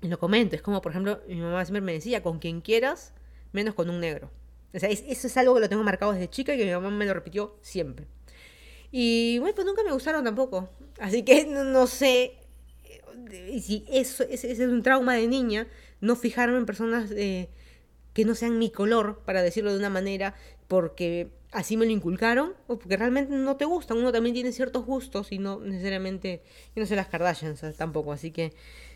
lo 0.03 0.19
comento, 0.19 0.57
es 0.57 0.63
como 0.63 0.81
por 0.81 0.93
ejemplo 0.93 1.21
mi 1.29 1.37
mamá 1.37 1.65
siempre 1.65 1.81
me 1.81 1.93
decía, 1.93 2.23
con 2.23 2.39
quien 2.39 2.61
quieras, 2.61 3.13
menos 3.53 3.75
con 3.75 3.91
un 3.91 4.01
negro. 4.01 4.31
O 4.73 4.79
sea, 4.79 4.89
eso 4.89 5.27
es 5.27 5.37
algo 5.37 5.55
que 5.55 5.61
lo 5.61 5.69
tengo 5.69 5.83
marcado 5.83 6.13
desde 6.13 6.31
chica 6.31 6.55
y 6.55 6.59
que 6.59 6.65
mi 6.65 6.71
mamá 6.71 6.91
me 6.91 7.05
lo 7.05 7.13
repitió 7.13 7.57
siempre. 7.61 8.07
Y 8.93 9.39
bueno, 9.41 9.55
pues 9.55 9.67
nunca 9.67 9.83
me 9.83 9.93
gustaron 9.93 10.25
tampoco. 10.25 10.69
Así 11.01 11.25
que 11.25 11.45
no 11.47 11.87
sé 11.87 12.41
y 13.53 13.61
si 13.61 13.85
eso 13.89 14.25
ese, 14.25 14.51
es 14.51 14.61
un 14.61 14.83
trauma 14.83 15.15
de 15.15 15.27
niña, 15.27 15.67
no 16.01 16.17
fijarme 16.17 16.59
en 16.59 16.67
personas 16.67 17.11
eh, 17.13 17.49
que 18.13 18.25
no 18.25 18.35
sean 18.35 18.59
mi 18.59 18.71
color, 18.71 19.23
para 19.25 19.43
decirlo 19.43 19.73
de 19.73 19.79
una 19.79 19.91
manera, 19.91 20.35
porque 20.69 21.31
así 21.53 21.77
me 21.77 21.85
lo 21.85 21.93
inculcaron 21.93 22.55
o 22.67 22.79
porque 22.79 22.97
realmente 22.97 23.35
no 23.35 23.57
te 23.57 23.65
gustan. 23.65 23.99
Uno 23.99 24.13
también 24.13 24.35
tiene 24.35 24.53
ciertos 24.53 24.85
gustos 24.85 25.33
y 25.33 25.39
no 25.39 25.61
necesariamente, 25.61 26.43
yo 26.75 26.81
no 26.81 26.87
sé 26.87 26.97
las 26.97 27.09
Kardashians 27.09 27.63
tampoco, 27.77 28.13
así 28.13 28.31
que 28.31 28.53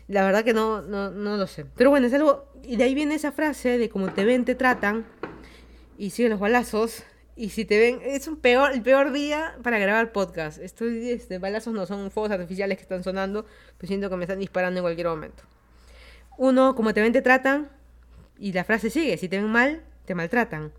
la 0.07 0.23
verdad 0.23 0.43
que 0.43 0.53
no, 0.53 0.81
no, 0.81 1.11
no 1.11 1.37
lo 1.37 1.47
sé. 1.47 1.65
Pero 1.75 1.89
bueno, 1.89 2.07
es 2.07 2.13
algo, 2.13 2.45
y 2.63 2.75
de 2.75 2.83
ahí 2.83 2.95
viene 2.95 3.15
esa 3.15 3.31
frase 3.31 3.77
de 3.77 3.89
como 3.89 4.11
te 4.13 4.25
ven, 4.25 4.45
te 4.45 4.55
tratan 4.55 5.05
y 5.97 6.11
siguen 6.11 6.31
los 6.31 6.39
balazos. 6.39 7.03
Y 7.37 7.49
si 7.49 7.65
te 7.65 7.77
ven, 7.77 7.99
es 8.03 8.27
un 8.27 8.37
peor, 8.37 8.71
el 8.71 8.81
peor 8.81 9.11
día 9.11 9.57
para 9.61 9.77
grabar 9.77 10.13
podcast. 10.13 10.57
Estoy, 10.59 11.09
este, 11.09 11.37
balazos 11.37 11.73
no 11.73 11.85
son 11.85 12.09
fuegos 12.11 12.31
artificiales 12.31 12.77
que 12.77 12.83
están 12.83 13.03
sonando, 13.03 13.45
pues 13.77 13.89
siento 13.89 14.09
que 14.09 14.15
me 14.15 14.23
están 14.23 14.39
disparando 14.39 14.79
en 14.79 14.83
cualquier 14.83 15.07
momento. 15.07 15.43
Uno, 16.37 16.75
como 16.75 16.93
te 16.93 17.01
ven, 17.01 17.11
te 17.11 17.21
tratan. 17.21 17.69
Y 18.37 18.53
la 18.53 18.63
frase 18.63 18.89
sigue, 18.89 19.17
si 19.17 19.27
te 19.27 19.37
ven 19.37 19.51
mal, 19.51 19.83
te 20.05 20.15
maltratan. 20.15 20.71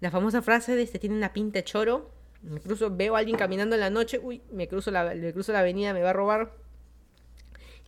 La 0.00 0.10
famosa 0.10 0.42
frase 0.42 0.76
de 0.76 0.82
este 0.82 0.98
tiene 0.98 1.16
una 1.16 1.32
pinta 1.32 1.58
de 1.58 1.64
choro. 1.64 2.10
Me 2.42 2.60
cruzo, 2.60 2.94
veo 2.94 3.16
a 3.16 3.18
alguien 3.18 3.36
caminando 3.36 3.74
en 3.74 3.80
la 3.80 3.90
noche, 3.90 4.20
uy, 4.22 4.42
me 4.52 4.68
cruzo 4.68 4.90
la, 4.90 5.14
me 5.14 5.32
cruzo 5.32 5.52
la 5.52 5.60
avenida, 5.60 5.92
me 5.92 6.02
va 6.02 6.10
a 6.10 6.12
robar. 6.12 6.52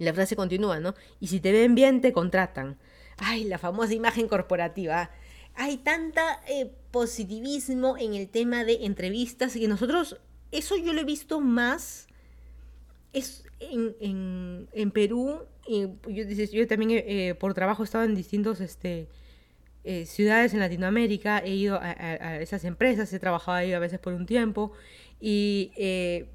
Y 0.01 0.05
la 0.05 0.13
frase 0.13 0.35
continúa, 0.35 0.81
¿no? 0.81 0.97
Y 1.21 1.29
si 1.29 1.39
te 1.39 1.53
ven 1.53 1.77
bien, 1.77 2.01
te 2.01 2.13
contratan. 2.13 2.79
Ay, 3.19 3.45
la 3.45 3.59
famosa 3.59 3.95
imagen 3.95 4.27
corporativa 4.27 5.11
hay 5.55 5.79
tanta 5.79 6.41
eh, 6.49 6.71
positivismo 6.91 7.97
en 7.99 8.15
el 8.15 8.29
tema 8.29 8.65
de 8.65 8.87
entrevistas 8.87 9.53
que 9.53 9.69
nosotros, 9.69 10.19
eso 10.51 10.77
yo 10.77 10.93
lo 10.93 11.03
he 11.03 11.05
visto 11.05 11.41
más 11.41 12.09
es 13.13 13.45
en, 13.59 14.69
en, 14.73 14.91
Perú. 14.91 15.41
Y 15.67 15.89
yo, 16.09 16.67
también 16.67 16.91
eh, 17.07 17.35
por 17.39 17.55
trabajo 17.55 17.83
he 17.83 17.85
estado 17.85 18.05
en 18.05 18.15
distintos 18.15 18.61
este, 18.61 19.09
eh, 19.85 20.07
ciudades 20.07 20.55
en 20.55 20.61
Latinoamérica, 20.61 21.41
he 21.41 21.55
ido 21.55 21.79
a, 21.81 22.39
esas 22.41 22.65
empresas, 22.65 23.13
he 23.13 23.19
trabajado 23.19 23.59
ahí 23.59 23.73
a 23.73 23.79
veces 23.79 23.99
por 23.99 24.15
un 24.15 24.27
tiempo, 24.27 24.73
y 25.21 25.73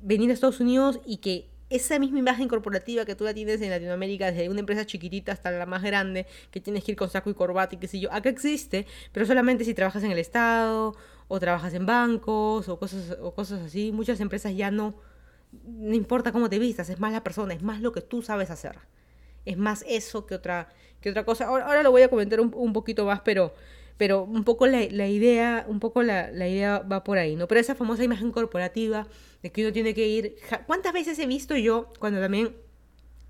venir 0.01 0.29
a 0.29 0.33
Estados 0.33 0.59
Unidos 0.59 0.99
y 1.05 1.17
que 1.17 1.49
esa 1.69 1.97
misma 1.99 2.19
imagen 2.19 2.47
corporativa 2.47 3.05
que 3.05 3.15
tú 3.15 3.23
la 3.23 3.33
tienes 3.33 3.61
en 3.61 3.69
Latinoamérica, 3.69 4.31
desde 4.31 4.49
una 4.49 4.59
empresa 4.59 4.85
chiquitita 4.85 5.31
hasta 5.31 5.51
la 5.51 5.65
más 5.65 5.81
grande, 5.81 6.25
que 6.51 6.61
tienes 6.61 6.83
que 6.83 6.91
ir 6.91 6.97
con 6.97 7.09
saco 7.09 7.29
y 7.29 7.33
corbata 7.33 7.75
y 7.75 7.79
qué 7.79 7.87
sé 7.87 7.99
yo, 7.99 8.11
acá 8.13 8.29
existe, 8.29 8.85
pero 9.11 9.25
solamente 9.25 9.63
si 9.63 9.73
trabajas 9.73 10.03
en 10.03 10.11
el 10.11 10.19
Estado 10.19 10.95
o 11.27 11.39
trabajas 11.39 11.73
en 11.73 11.85
bancos 11.85 12.69
o 12.69 12.77
cosas, 12.77 13.17
o 13.21 13.33
cosas 13.33 13.61
así. 13.61 13.91
Muchas 13.91 14.19
empresas 14.19 14.55
ya 14.55 14.69
no, 14.69 14.95
no 15.63 15.95
importa 15.95 16.31
cómo 16.31 16.49
te 16.49 16.59
vistas, 16.59 16.89
es 16.89 16.99
más 16.99 17.11
la 17.11 17.23
persona, 17.23 17.53
es 17.53 17.63
más 17.63 17.81
lo 17.81 17.91
que 17.91 18.01
tú 18.01 18.21
sabes 18.21 18.51
hacer. 18.51 18.77
Es 19.45 19.57
más 19.57 19.83
eso 19.87 20.25
que 20.25 20.35
otra, 20.35 20.69
que 21.01 21.09
otra 21.09 21.23
cosa. 21.25 21.45
Ahora, 21.45 21.65
ahora 21.65 21.83
lo 21.83 21.91
voy 21.91 22.01
a 22.03 22.09
comentar 22.09 22.39
un, 22.39 22.51
un 22.55 22.73
poquito 22.73 23.05
más, 23.05 23.21
pero 23.21 23.53
pero 23.97 24.23
un 24.23 24.43
poco 24.43 24.67
la, 24.67 24.83
idea, 24.83 25.65
un 25.67 25.79
poco 25.79 26.03
la, 26.03 26.31
idea 26.47 26.79
va 26.79 27.03
por 27.03 27.17
ahí, 27.17 27.35
¿no? 27.35 27.47
Pero 27.47 27.61
esa 27.61 27.75
famosa 27.75 28.03
imagen 28.03 28.31
corporativa 28.31 29.07
de 29.41 29.51
que 29.51 29.61
uno 29.61 29.71
tiene 29.71 29.93
que 29.93 30.07
ir, 30.07 30.35
¿cuántas 30.67 30.93
veces 30.93 31.17
he 31.19 31.27
visto 31.27 31.55
yo 31.55 31.91
cuando 31.99 32.19
también 32.19 32.55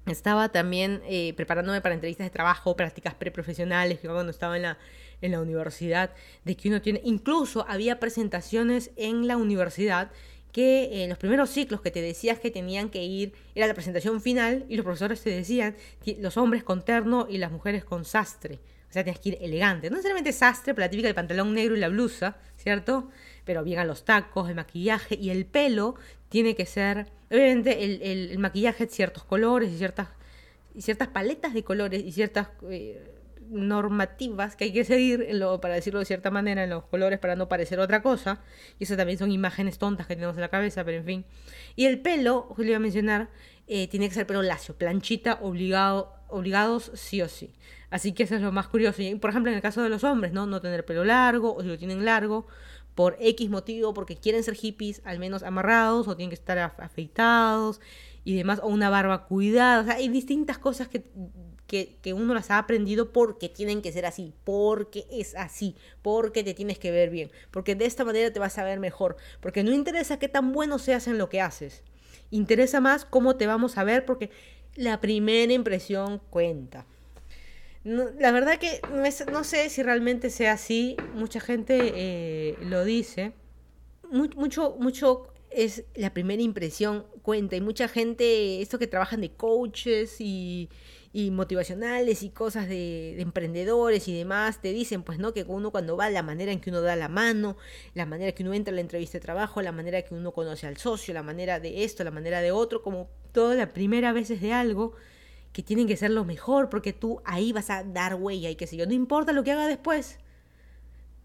estaba 0.08 0.50
también 0.50 1.02
eh, 1.08 1.34
preparándome 1.36 1.82
para 1.82 1.96
entrevistas 1.96 2.26
de 2.26 2.32
trabajo, 2.32 2.76
prácticas 2.76 3.16
preprofesionales, 3.16 4.00
que 4.00 4.08
cuando 4.08 4.32
estaba 4.32 4.56
en 4.56 4.64
la, 4.64 4.78
en 5.22 5.32
la 5.32 5.42
universidad, 5.42 6.12
de 6.44 6.56
que 6.56 6.70
uno 6.70 6.82
tiene, 6.82 7.02
incluso 7.04 7.66
había 7.68 8.00
presentaciones 8.00 8.92
en 8.96 9.28
la 9.28 9.38
universidad 9.38 10.12
que 10.52 11.04
en 11.04 11.10
los 11.10 11.18
primeros 11.18 11.50
ciclos 11.50 11.82
que 11.82 11.92
te 11.92 12.02
decías 12.02 12.40
que 12.40 12.50
tenían 12.50 12.90
que 12.90 13.04
ir, 13.04 13.34
era 13.56 13.68
la 13.68 13.74
presentación 13.74 14.22
final 14.22 14.66
y 14.70 14.78
los 14.78 14.86
profesores 14.86 15.22
te 15.22 15.30
decían 15.30 15.76
los 16.20 16.38
hombres 16.38 16.64
con 16.64 16.86
terno 16.86 17.28
y 17.30 17.40
las 17.40 17.52
mujeres 17.52 17.84
con 17.84 18.06
sastre. 18.06 18.60
Sea, 18.96 19.04
que 19.04 19.30
ir 19.30 19.38
elegante. 19.42 19.90
No 19.90 19.98
necesariamente 19.98 20.32
sastre, 20.32 20.74
pero 20.74 20.86
la 20.86 20.90
típica 20.90 21.10
del 21.10 21.16
pantalón 21.16 21.54
negro 21.54 21.76
y 21.76 21.80
la 21.80 21.90
blusa, 21.90 22.38
¿cierto? 22.56 23.10
Pero 23.44 23.62
bien 23.62 23.86
los 23.86 24.06
tacos, 24.06 24.48
el 24.48 24.56
maquillaje 24.56 25.16
y 25.20 25.32
el 25.32 25.46
pelo 25.46 25.96
tiene 26.30 26.56
que 26.56 26.66
ser. 26.66 27.08
Obviamente, 27.30 27.84
el, 27.84 28.02
el, 28.02 28.40
maquillaje, 28.40 28.88
ciertos 28.88 29.26
colores 29.26 29.70
y 29.70 29.78
ciertas, 29.78 30.08
ciertas 30.80 31.10
paletas 31.10 31.54
de 31.54 31.64
colores 31.66 32.06
y 32.06 32.14
ciertas. 32.14 32.48
Eh, 32.70 33.12
normativas 33.50 34.56
que 34.56 34.64
hay 34.64 34.74
que 34.74 34.84
seguir, 34.84 35.28
para 35.62 35.76
decirlo 35.76 36.00
de 36.00 36.06
cierta 36.06 36.32
manera, 36.32 36.64
en 36.64 36.70
los 36.72 36.86
colores 36.86 37.20
para 37.20 37.36
no 37.36 37.48
parecer 37.48 37.80
otra 37.80 38.02
cosa. 38.02 38.42
Y 38.80 38.86
eso 38.86 38.98
también 38.98 39.20
son 39.20 39.32
imágenes 39.32 39.78
tontas 39.78 40.08
que 40.08 40.16
tenemos 40.16 40.36
en 40.36 40.42
la 40.42 40.50
cabeza, 40.50 40.84
pero 40.84 40.98
en 40.98 41.06
fin. 41.06 41.26
Y 41.76 41.86
el 41.86 42.00
pelo, 42.00 42.48
Julio 42.56 42.72
iba 42.72 42.78
a 42.78 42.80
mencionar, 42.80 43.30
eh, 43.68 43.88
tiene 43.88 44.08
que 44.08 44.16
ser 44.16 44.26
pelo 44.26 44.42
lacio, 44.42 44.76
planchita, 44.76 45.40
obligado, 45.42 46.14
obligados 46.28 46.92
sí 46.96 47.22
o 47.22 47.28
sí. 47.28 47.54
Así 47.96 48.12
que 48.12 48.24
eso 48.24 48.36
es 48.36 48.42
lo 48.42 48.52
más 48.52 48.68
curioso. 48.68 49.02
Por 49.22 49.30
ejemplo, 49.30 49.50
en 49.50 49.56
el 49.56 49.62
caso 49.62 49.82
de 49.82 49.88
los 49.88 50.04
hombres, 50.04 50.34
¿no? 50.34 50.46
No 50.46 50.60
tener 50.60 50.84
pelo 50.84 51.06
largo, 51.06 51.56
o 51.56 51.62
si 51.62 51.70
lo 51.70 51.78
tienen 51.78 52.04
largo, 52.04 52.46
por 52.94 53.16
X 53.22 53.50
motivo, 53.50 53.94
porque 53.94 54.18
quieren 54.18 54.44
ser 54.44 54.56
hippies, 54.56 55.02
al 55.06 55.18
menos 55.18 55.44
amarrados, 55.44 56.06
o 56.10 56.18
tienen 56.18 56.30
que 56.30 56.36
estar 56.36 56.58
afeitados 56.58 57.80
y 58.26 58.36
demás, 58.36 58.60
o 58.62 58.68
una 58.68 58.90
barba 58.90 59.28
cuidada. 59.28 59.80
O 59.80 59.86
sea, 59.86 59.94
hay 59.94 60.10
distintas 60.10 60.58
cosas 60.58 60.90
que, 60.90 61.06
que, 61.68 61.96
que, 62.02 62.12
uno 62.12 62.34
las 62.34 62.52
ha 62.52 62.58
aprendido 62.58 63.14
porque 63.14 63.48
tienen 63.48 63.82
que 63.82 63.94
ser 63.94 64.06
así, 64.06 64.34
porque 64.44 65.06
es 65.10 65.34
así, 65.36 65.78
porque 66.02 66.44
te 66.44 66.54
tienes 66.54 66.78
que 66.78 66.92
ver 66.92 67.10
bien, 67.10 67.32
porque 67.50 67.76
de 67.76 67.86
esta 67.86 68.04
manera 68.04 68.34
te 68.34 68.42
vas 68.42 68.58
a 68.58 68.66
ver 68.66 68.82
mejor, 68.82 69.16
porque 69.40 69.64
no 69.64 69.72
interesa 69.72 70.20
qué 70.20 70.28
tan 70.28 70.52
bueno 70.52 70.80
seas 70.80 71.08
en 71.08 71.18
lo 71.18 71.30
que 71.30 71.40
haces, 71.40 71.82
interesa 72.30 72.82
más 72.82 73.06
cómo 73.06 73.38
te 73.38 73.48
vamos 73.48 73.78
a 73.78 73.86
ver, 73.86 74.04
porque 74.04 74.32
la 74.76 75.00
primera 75.00 75.54
impresión 75.54 76.20
cuenta 76.30 76.86
la 77.86 78.32
verdad 78.32 78.58
que 78.58 78.82
no, 79.32 79.44
sé 79.44 79.70
si 79.70 79.84
realmente 79.84 80.32
sea 80.32 80.54
así. 80.54 80.98
Mucha 81.14 81.40
gente 81.40 81.92
eh, 81.96 82.58
lo 82.62 82.84
dice. 82.84 83.34
mucho, 84.12 84.76
mucho 84.80 85.32
es 85.52 85.86
la 85.94 86.14
primera 86.14 86.42
impresión 86.42 87.06
cuenta. 87.22 87.56
Y 87.56 87.62
mucha 87.62 87.88
gente, 87.88 88.62
esto 88.62 88.80
que 88.80 88.88
trabajan 88.88 89.22
de 89.22 89.32
coaches 89.32 90.18
y, 90.20 90.70
motivacionales 91.32 92.24
y 92.24 92.30
cosas 92.30 92.68
de, 92.68 93.22
emprendedores 93.22 94.08
y 94.08 94.18
demás, 94.18 94.62
te 94.62 94.74
dicen, 94.74 95.04
pues, 95.04 95.20
¿no? 95.20 95.32
Que 95.34 95.44
uno 95.48 95.72
cuando 95.72 95.96
va, 95.96 96.10
la 96.10 96.24
manera 96.24 96.52
en 96.52 96.60
que 96.60 96.72
uno 96.72 96.82
da 96.82 96.96
la 96.96 97.08
mano, 97.08 97.56
la 97.94 98.06
manera 98.08 98.34
que 98.34 98.44
uno 98.44 98.54
entra 98.54 98.72
a 98.72 98.76
la 98.76 98.82
entrevista 98.82 99.20
de 99.20 99.22
trabajo, 99.22 99.62
la 99.62 99.72
manera 99.72 100.02
que 100.02 100.16
uno 100.16 100.32
conoce 100.32 100.68
al 100.68 100.78
socio, 100.78 101.14
la 101.14 101.24
manera 101.24 101.60
de 101.60 101.84
esto, 101.84 102.04
la 102.04 102.12
manera 102.12 102.42
de 102.42 102.52
otro, 102.52 102.82
como 102.82 103.10
toda 103.32 103.56
la 103.56 103.72
primera 103.74 104.12
vez 104.12 104.32
es 104.32 104.42
de 104.42 104.52
algo 104.54 104.96
que 105.56 105.64
tienen 105.64 105.88
que 105.88 105.96
ser 105.96 106.12
lo 106.12 106.26
mejor 106.26 106.70
porque 106.70 106.92
tú 106.92 107.22
ahí 107.24 107.54
vas 107.54 107.70
a 107.70 107.82
dar 107.86 108.16
huella 108.16 108.50
y 108.50 108.58
qué 108.58 108.68
sé 108.68 108.76
yo. 108.76 108.86
No 108.86 108.92
importa 108.92 109.32
lo 109.32 109.46
que 109.46 109.54
haga 109.54 109.68
después. 109.68 110.20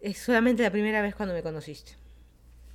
es 0.00 0.18
solamente 0.18 0.62
la 0.62 0.70
primera 0.70 1.02
vez 1.02 1.16
cuando 1.16 1.34
me 1.34 1.42
conociste. 1.42 1.96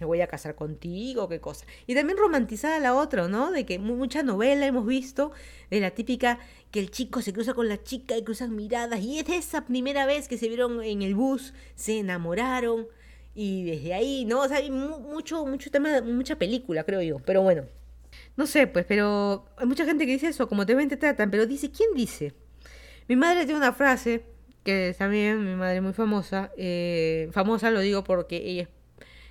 Me 0.02 0.06
voy 0.06 0.20
a 0.20 0.28
casar 0.28 0.56
contigo, 0.56 1.30
qué 1.30 1.40
cosa. 1.40 1.66
Y 1.88 1.96
también 1.96 2.18
romantizada 2.18 2.78
la 2.80 2.94
otra, 2.94 3.30
¿no? 3.30 3.52
De 3.52 3.66
que 3.66 3.80
mucha 3.80 4.22
novela 4.22 4.66
hemos 4.66 4.86
visto, 4.86 5.32
de 5.70 5.80
la 5.80 5.92
típica 5.92 6.40
que 6.72 6.82
el 6.82 6.92
chico 6.92 7.22
se 7.22 7.32
cruza 7.32 7.54
con 7.54 7.70
la 7.70 7.82
chica 7.82 8.18
y 8.18 8.24
cruzan 8.26 8.54
miradas. 8.54 9.00
Y 9.00 9.20
es 9.20 9.30
esa 9.30 9.66
primera 9.66 10.06
vez 10.06 10.28
que 10.28 10.38
se 10.38 10.50
vieron 10.50 10.84
en 10.84 11.04
el 11.04 11.16
bus, 11.16 11.54
se 11.76 12.00
enamoraron. 12.00 12.88
Y 13.34 13.64
desde 13.64 13.94
ahí, 13.94 14.26
¿no? 14.26 14.42
O 14.42 14.48
sea, 14.50 14.58
hay 14.58 14.72
mucho, 14.72 15.46
mucho 15.46 15.72
tema, 15.72 16.02
mucha 16.02 16.36
película, 16.36 16.84
creo 16.84 17.02
yo. 17.02 17.20
Pero 17.20 17.44
bueno, 17.44 17.64
no 18.38 18.48
sé, 18.48 18.68
pues, 18.68 18.86
pero 18.86 19.46
hay 19.58 19.66
mucha 19.66 19.86
gente 19.86 20.06
que 20.06 20.12
dice 20.14 20.28
eso, 20.28 20.48
como 20.48 20.66
te 20.66 20.76
ven, 20.76 20.90
te 20.90 20.98
tratan. 20.98 21.32
Pero 21.32 21.46
dice, 21.46 21.72
¿quién 21.72 21.90
dice? 21.96 22.34
Mi 23.08 23.16
madre 23.16 23.46
tiene 23.46 23.60
una 23.60 23.74
frase 23.74 24.26
que 24.64 24.96
también 24.98 25.46
mi 25.46 25.56
madre 25.56 25.78
es 25.78 25.84
muy 25.84 25.94
famosa. 25.94 26.52
Eh, 26.58 27.30
famosa 27.32 27.72
lo 27.72 27.80
digo 27.80 28.04
porque 28.04 28.38
ella, 28.38 28.70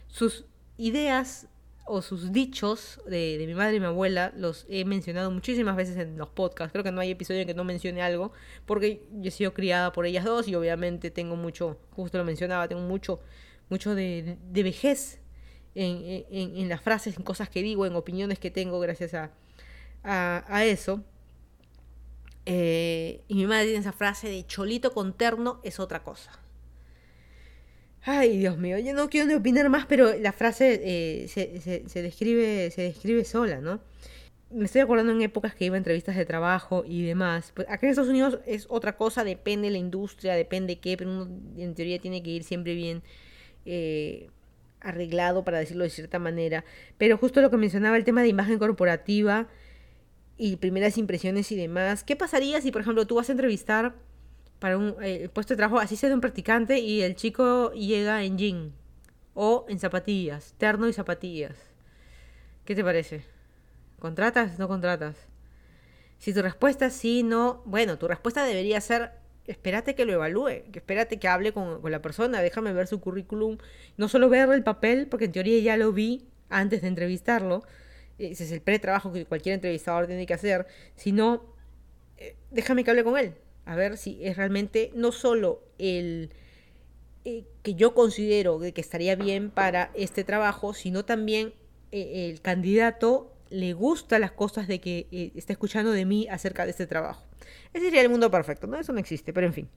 sus 0.06 0.46
ideas 0.78 1.48
o 1.86 2.00
sus 2.00 2.32
dichos 2.32 3.00
de, 3.06 3.42
mi 3.46 3.54
madre 3.54 3.76
y 3.76 3.80
mi 3.80 3.86
abuela 3.86 4.32
los 4.36 4.64
he 4.68 4.84
mencionado 4.84 5.30
muchísimas 5.30 5.76
veces 5.76 5.96
en 5.96 6.16
los 6.16 6.30
podcasts. 6.30 6.72
Creo 6.72 6.84
que 6.84 6.92
no 6.92 7.00
hay 7.00 7.10
episodio 7.10 7.40
en 7.40 7.46
que 7.46 7.54
no 7.54 7.64
mencione 7.64 8.00
algo, 8.00 8.32
porque 8.64 9.06
yo 9.12 9.28
he 9.28 9.30
sido 9.30 9.52
criada 9.52 9.92
por 9.92 10.06
ellas 10.06 10.24
dos 10.24 10.48
y 10.48 10.54
obviamente 10.54 11.10
tengo 11.10 11.36
mucho, 11.36 11.78
justo 11.90 12.16
lo 12.16 12.24
mencionaba, 12.24 12.68
tengo 12.68 12.82
mucho, 12.82 13.20
mucho 13.68 13.94
de, 13.94 14.38
vejez 14.50 15.20
en, 15.74 16.56
en, 16.56 16.68
las 16.68 16.80
frases, 16.80 17.16
en 17.16 17.22
cosas 17.22 17.48
que 17.48 17.62
digo, 17.62 17.86
en 17.86 17.94
opiniones 17.96 18.38
que 18.38 18.50
tengo 18.50 18.80
gracias 18.80 19.14
a, 19.14 19.30
a 20.04 20.64
eso. 20.64 21.02
Eh, 22.46 23.22
y 23.28 23.34
mi 23.36 23.46
madre 23.46 23.64
tiene 23.64 23.80
esa 23.80 23.92
frase 23.92 24.28
de 24.28 24.46
cholito 24.46 24.92
con 24.92 25.14
terno 25.14 25.60
es 25.62 25.80
otra 25.80 26.02
cosa. 26.02 26.30
Ay, 28.02 28.36
Dios 28.36 28.58
mío, 28.58 28.78
yo 28.78 28.92
no 28.92 29.08
quiero 29.08 29.26
ni 29.26 29.34
opinar 29.34 29.70
más, 29.70 29.86
pero 29.86 30.14
la 30.18 30.32
frase 30.32 30.80
eh, 30.84 31.28
se, 31.28 32.02
describe, 32.02 32.70
se 32.70 32.82
describe 32.82 33.24
sola, 33.24 33.60
¿no? 33.62 33.80
Me 34.50 34.66
estoy 34.66 34.82
acordando 34.82 35.12
en 35.12 35.22
épocas 35.22 35.54
que 35.54 35.64
iba 35.64 35.74
a 35.76 35.78
entrevistas 35.78 36.14
de 36.14 36.26
trabajo 36.26 36.84
y 36.86 37.02
demás. 37.02 37.52
Pues 37.54 37.66
acá 37.68 37.86
en 37.86 37.90
Estados 37.90 38.10
Unidos 38.10 38.40
es 38.46 38.66
otra 38.68 38.96
cosa, 38.98 39.24
depende 39.24 39.68
de 39.68 39.72
la 39.72 39.78
industria, 39.78 40.34
depende 40.34 40.78
qué, 40.78 40.98
pero 40.98 41.10
uno 41.10 41.28
en 41.56 41.74
teoría 41.74 41.98
tiene 41.98 42.22
que 42.22 42.30
ir 42.30 42.44
siempre 42.44 42.74
bien 42.74 43.02
eh, 43.64 44.28
arreglado, 44.84 45.44
para 45.44 45.58
decirlo 45.58 45.84
de 45.84 45.90
cierta 45.90 46.18
manera. 46.18 46.64
Pero 46.98 47.18
justo 47.18 47.40
lo 47.40 47.50
que 47.50 47.56
mencionaba, 47.56 47.96
el 47.96 48.04
tema 48.04 48.22
de 48.22 48.28
imagen 48.28 48.58
corporativa, 48.58 49.48
y 50.36 50.56
primeras 50.56 50.98
impresiones 50.98 51.50
y 51.52 51.56
demás. 51.56 52.04
¿Qué 52.04 52.16
pasaría 52.16 52.60
si, 52.60 52.72
por 52.72 52.80
ejemplo, 52.80 53.06
tú 53.06 53.16
vas 53.16 53.28
a 53.28 53.32
entrevistar 53.32 53.94
para 54.58 54.78
un 54.78 54.96
eh, 55.02 55.28
puesto 55.32 55.54
de 55.54 55.58
trabajo, 55.58 55.78
así 55.78 55.96
sea 55.96 56.08
de 56.08 56.14
un 56.14 56.20
practicante, 56.20 56.78
y 56.78 57.02
el 57.02 57.14
chico 57.14 57.72
llega 57.72 58.22
en 58.24 58.38
jean 58.38 58.72
o 59.34 59.66
en 59.68 59.78
zapatillas, 59.78 60.54
terno 60.58 60.88
y 60.88 60.92
zapatillas? 60.92 61.56
¿Qué 62.64 62.74
te 62.74 62.82
parece? 62.82 63.24
¿Contratas? 63.98 64.58
¿No 64.58 64.68
contratas? 64.68 65.16
Si 66.18 66.32
tu 66.32 66.40
respuesta 66.42 66.86
es 66.86 66.94
sí, 66.94 67.22
no, 67.22 67.62
bueno, 67.66 67.98
tu 67.98 68.08
respuesta 68.08 68.44
debería 68.44 68.80
ser, 68.80 69.12
espérate 69.46 69.94
que 69.94 70.04
lo 70.04 70.12
evalúe, 70.12 70.70
que 70.72 70.78
espérate 70.78 71.18
que 71.18 71.28
hable 71.28 71.52
con, 71.52 71.80
con 71.80 71.90
la 71.90 72.00
persona, 72.02 72.40
déjame 72.42 72.72
ver 72.72 72.86
su 72.86 73.00
currículum, 73.00 73.58
no 73.96 74.08
solo 74.08 74.28
ver 74.28 74.48
el 74.50 74.62
papel, 74.62 75.06
porque 75.06 75.26
en 75.26 75.32
teoría 75.32 75.58
ya 75.60 75.76
lo 75.76 75.92
vi 75.92 76.26
antes 76.48 76.82
de 76.82 76.88
entrevistarlo, 76.88 77.62
ese 78.18 78.44
es 78.44 78.52
el 78.52 78.60
pretrabajo 78.60 79.12
que 79.12 79.26
cualquier 79.26 79.56
entrevistador 79.56 80.06
tiene 80.06 80.26
que 80.26 80.34
hacer, 80.34 80.66
sino 80.94 81.42
eh, 82.16 82.36
déjame 82.50 82.84
que 82.84 82.90
hable 82.90 83.04
con 83.04 83.18
él, 83.18 83.34
a 83.64 83.74
ver 83.74 83.96
si 83.96 84.24
es 84.24 84.36
realmente 84.36 84.92
no 84.94 85.12
solo 85.12 85.62
el 85.78 86.30
eh, 87.24 87.44
que 87.62 87.74
yo 87.74 87.94
considero 87.94 88.60
que 88.60 88.80
estaría 88.80 89.16
bien 89.16 89.50
para 89.50 89.90
este 89.94 90.24
trabajo, 90.24 90.74
sino 90.74 91.04
también 91.04 91.54
eh, 91.90 92.30
el 92.30 92.40
candidato 92.40 93.32
le 93.50 93.72
gusta 93.72 94.18
las 94.18 94.32
cosas 94.32 94.68
de 94.68 94.80
que 94.80 95.32
está 95.34 95.52
escuchando 95.52 95.92
de 95.92 96.04
mí 96.04 96.26
acerca 96.28 96.64
de 96.64 96.70
este 96.70 96.86
trabajo. 96.86 97.24
Ese 97.72 97.86
sería 97.86 98.02
el 98.02 98.08
mundo 98.08 98.30
perfecto, 98.30 98.66
¿no? 98.66 98.78
Eso 98.78 98.92
no 98.92 98.98
existe, 98.98 99.32
pero 99.32 99.46
en 99.46 99.52
fin. 99.52 99.68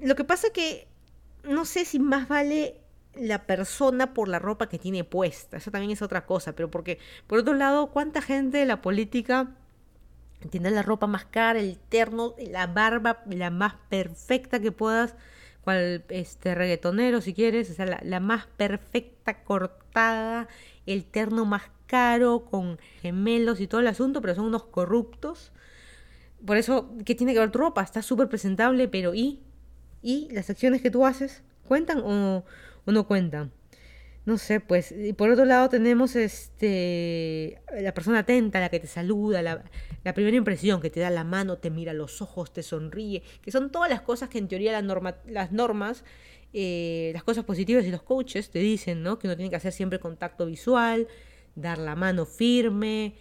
lo 0.00 0.14
que 0.14 0.24
pasa 0.24 0.48
que 0.52 0.86
no 1.44 1.64
sé 1.64 1.84
si 1.84 1.98
más 1.98 2.28
vale 2.28 2.80
la 3.14 3.46
persona 3.46 4.14
por 4.14 4.28
la 4.28 4.38
ropa 4.38 4.68
que 4.68 4.78
tiene 4.78 5.04
puesta. 5.04 5.58
Eso 5.58 5.70
también 5.70 5.92
es 5.92 6.02
otra 6.02 6.24
cosa, 6.24 6.54
pero 6.54 6.70
porque, 6.70 6.98
por 7.26 7.40
otro 7.40 7.54
lado, 7.54 7.88
¿cuánta 7.88 8.22
gente 8.22 8.58
de 8.58 8.66
la 8.66 8.80
política 8.80 9.50
tiene 10.50 10.70
la 10.70 10.82
ropa 10.82 11.06
más 11.06 11.24
cara, 11.26 11.60
el 11.60 11.78
terno, 11.78 12.34
la 12.38 12.66
barba, 12.66 13.22
la 13.28 13.50
más 13.50 13.74
perfecta 13.88 14.60
que 14.60 14.72
puedas? 14.72 15.14
cual 15.62 16.04
este 16.08 16.54
reggaetonero 16.54 17.20
si 17.20 17.34
quieres, 17.34 17.70
o 17.70 17.74
sea, 17.74 17.86
la, 17.86 18.00
la, 18.02 18.20
más 18.20 18.46
perfecta 18.56 19.44
cortada, 19.44 20.48
el 20.86 21.04
terno 21.04 21.44
más 21.44 21.62
caro, 21.86 22.44
con 22.50 22.78
gemelos 23.00 23.60
y 23.60 23.66
todo 23.66 23.80
el 23.80 23.86
asunto, 23.86 24.20
pero 24.20 24.34
son 24.34 24.46
unos 24.46 24.64
corruptos. 24.64 25.52
Por 26.44 26.56
eso, 26.56 26.94
¿qué 27.04 27.14
tiene 27.14 27.32
que 27.32 27.38
ver 27.38 27.50
tu 27.50 27.58
ropa? 27.58 27.82
Está 27.82 28.02
súper 28.02 28.28
presentable, 28.28 28.88
pero 28.88 29.14
¿y? 29.14 29.40
¿Y 30.02 30.28
las 30.32 30.50
acciones 30.50 30.82
que 30.82 30.90
tú 30.90 31.06
haces 31.06 31.42
cuentan 31.66 32.02
o, 32.04 32.44
uno 32.86 33.06
cuenta. 33.06 33.48
No 34.24 34.38
sé, 34.38 34.60
pues, 34.60 34.92
y 34.92 35.14
por 35.14 35.30
otro 35.30 35.44
lado 35.44 35.68
tenemos 35.68 36.14
este 36.14 37.60
la 37.80 37.92
persona 37.92 38.20
atenta, 38.20 38.60
la 38.60 38.68
que 38.68 38.78
te 38.78 38.86
saluda, 38.86 39.42
la, 39.42 39.64
primera 40.14 40.36
impresión, 40.36 40.80
que 40.80 40.90
te 40.90 41.00
da 41.00 41.10
la 41.10 41.24
mano, 41.24 41.58
te 41.58 41.70
mira 41.70 41.92
los 41.92 42.22
ojos, 42.22 42.52
te 42.52 42.62
sonríe, 42.62 43.22
que 43.40 43.50
son 43.50 43.70
todas 43.70 43.90
las 43.90 44.02
cosas 44.02 44.28
que 44.28 44.38
en 44.38 44.46
teoría 44.46 44.70
la 44.72 44.82
norma, 44.82 45.16
las 45.26 45.50
normas, 45.50 46.04
eh, 46.52 47.10
las 47.14 47.24
cosas 47.24 47.44
positivas 47.44 47.84
y 47.84 47.90
los 47.90 48.02
coaches 48.02 48.50
te 48.50 48.60
dicen, 48.60 49.02
¿no? 49.02 49.18
Que 49.18 49.26
uno 49.26 49.36
tiene 49.36 49.50
que 49.50 49.56
hacer 49.56 49.72
siempre 49.72 49.98
contacto 49.98 50.46
visual, 50.46 51.08
dar 51.56 51.78
la 51.78 51.96
mano 51.96 52.24
firme, 52.24 53.14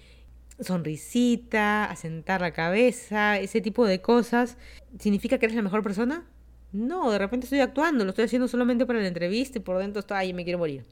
sonrisita, 0.62 1.86
asentar 1.86 2.42
la 2.42 2.52
cabeza, 2.52 3.38
ese 3.40 3.62
tipo 3.62 3.86
de 3.86 4.02
cosas. 4.02 4.58
¿Significa 5.00 5.38
que 5.38 5.46
eres 5.46 5.56
la 5.56 5.62
mejor 5.62 5.84
persona? 5.84 6.26
No, 6.72 7.12
de 7.12 7.18
repente 7.18 7.46
estoy 7.46 7.60
actuando, 7.60 8.06
lo 8.06 8.12
estoy 8.12 8.26
haciendo 8.26 8.48
solamente 8.48 8.86
para 8.86 9.00
la 9.00 9.08
entrevista 9.08 9.58
y 9.58 9.62
por 9.62 9.78
dentro 9.78 10.00
está, 10.00 10.18
ahí 10.18 10.34
me 10.34 10.44
quiero 10.44 10.60
morir. 10.60 10.86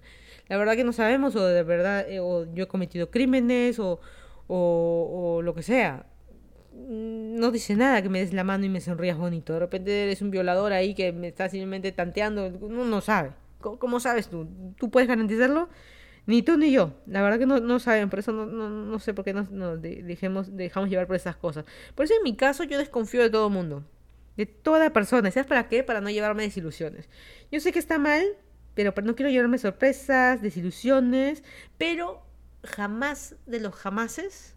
La 0.50 0.58
verdad 0.58 0.76
que 0.76 0.84
no 0.84 0.92
sabemos, 0.92 1.36
o 1.36 1.46
de 1.46 1.64
verdad, 1.64 2.10
eh, 2.10 2.20
o 2.20 2.52
yo 2.54 2.64
he 2.66 2.68
cometido 2.68 3.12
crímenes, 3.12 3.80
o, 3.80 4.00
o, 4.48 5.42
lo 5.44 5.54
que 5.54 5.64
sea. 5.64 6.06
No 6.74 7.52
dice 7.52 7.76
nada 7.76 8.02
que 8.02 8.10
me 8.10 8.20
des 8.20 8.34
la 8.34 8.44
mano 8.44 8.66
y 8.66 8.70
me 8.70 8.82
sonrías 8.82 9.18
bonito. 9.18 9.54
De 9.54 9.60
repente 9.60 10.04
eres 10.04 10.22
un 10.22 10.32
violador 10.32 10.74
ahí 10.74 10.96
que 10.96 11.12
me 11.12 11.28
está 11.28 11.50
simplemente 11.50 11.92
tanteando. 11.92 12.48
Uno 12.62 12.86
no 12.86 13.02
sabe. 13.02 13.32
¿Cómo, 13.60 14.00
sabes 14.00 14.30
tú? 14.30 14.48
¿Tú 14.78 14.90
puedes 14.90 15.08
garantizarlo? 15.10 15.70
Ni 16.30 16.44
tú 16.44 16.58
ni 16.58 16.72
yo. 16.72 16.94
La 17.08 17.24
verdad 17.24 17.40
que 17.40 17.48
no, 17.48 17.60
no 17.60 17.80
saben. 17.80 18.08
Por 18.08 18.20
eso 18.20 18.32
no, 18.32 18.46
no, 18.46 18.70
no 18.70 19.00
sé 19.00 19.16
por 19.16 19.26
qué 19.26 19.34
nos, 19.34 19.50
dejemos, 19.82 20.56
dejamos 20.56 20.88
llevar 20.88 21.08
por 21.08 21.16
esas 21.16 21.36
cosas. 21.36 21.66
Por 21.96 22.06
eso 22.06 22.14
en 22.16 22.22
mi 22.22 22.36
caso 22.36 22.64
yo 22.64 22.78
desconfío 22.78 23.24
de 23.24 23.32
todo 23.32 23.50
mundo 23.50 23.84
de 24.38 24.46
toda 24.46 24.94
persona. 24.94 25.32
¿Sabes 25.32 25.48
para 25.48 25.68
qué? 25.68 25.84
Para 25.84 26.02
no 26.02 26.10
llevarme 26.12 26.44
desilusiones. 26.44 27.10
Yo 27.52 27.60
sé 27.60 27.74
que 27.74 27.80
está 27.80 27.98
mal, 27.98 28.24
pero 28.76 28.94
no 29.02 29.16
quiero 29.16 29.32
llevarme 29.32 29.58
sorpresas, 29.58 30.40
desilusiones, 30.42 31.44
pero 31.80 32.22
jamás 32.64 33.36
de 33.48 33.60
los 33.60 33.74
jamases 33.74 34.56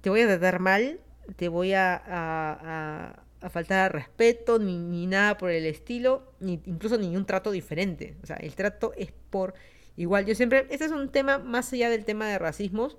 te 0.00 0.08
voy 0.08 0.22
a 0.22 0.26
tratar 0.26 0.58
mal, 0.58 1.00
te 1.36 1.48
voy 1.48 1.74
a, 1.74 3.14
faltar 3.50 3.92
respeto, 3.92 4.58
ni, 4.58 4.78
ni, 4.78 5.06
nada 5.06 5.36
por 5.36 5.50
el 5.50 5.66
estilo, 5.66 6.32
ni 6.40 6.54
incluso 6.64 6.96
ni 6.96 7.14
un 7.14 7.26
trato 7.26 7.50
diferente. 7.50 8.16
O 8.22 8.26
sea, 8.26 8.36
el 8.36 8.54
trato 8.54 8.94
es 8.96 9.12
por 9.30 9.54
igual. 9.96 10.26
Yo 10.26 10.34
siempre, 10.34 10.66
este 10.70 10.84
es 10.86 10.92
un 10.92 11.08
tema 11.10 11.38
más 11.38 11.72
allá 11.72 11.90
del 11.90 12.04
tema 12.04 12.26
de 12.28 12.38
racismos 12.38 12.96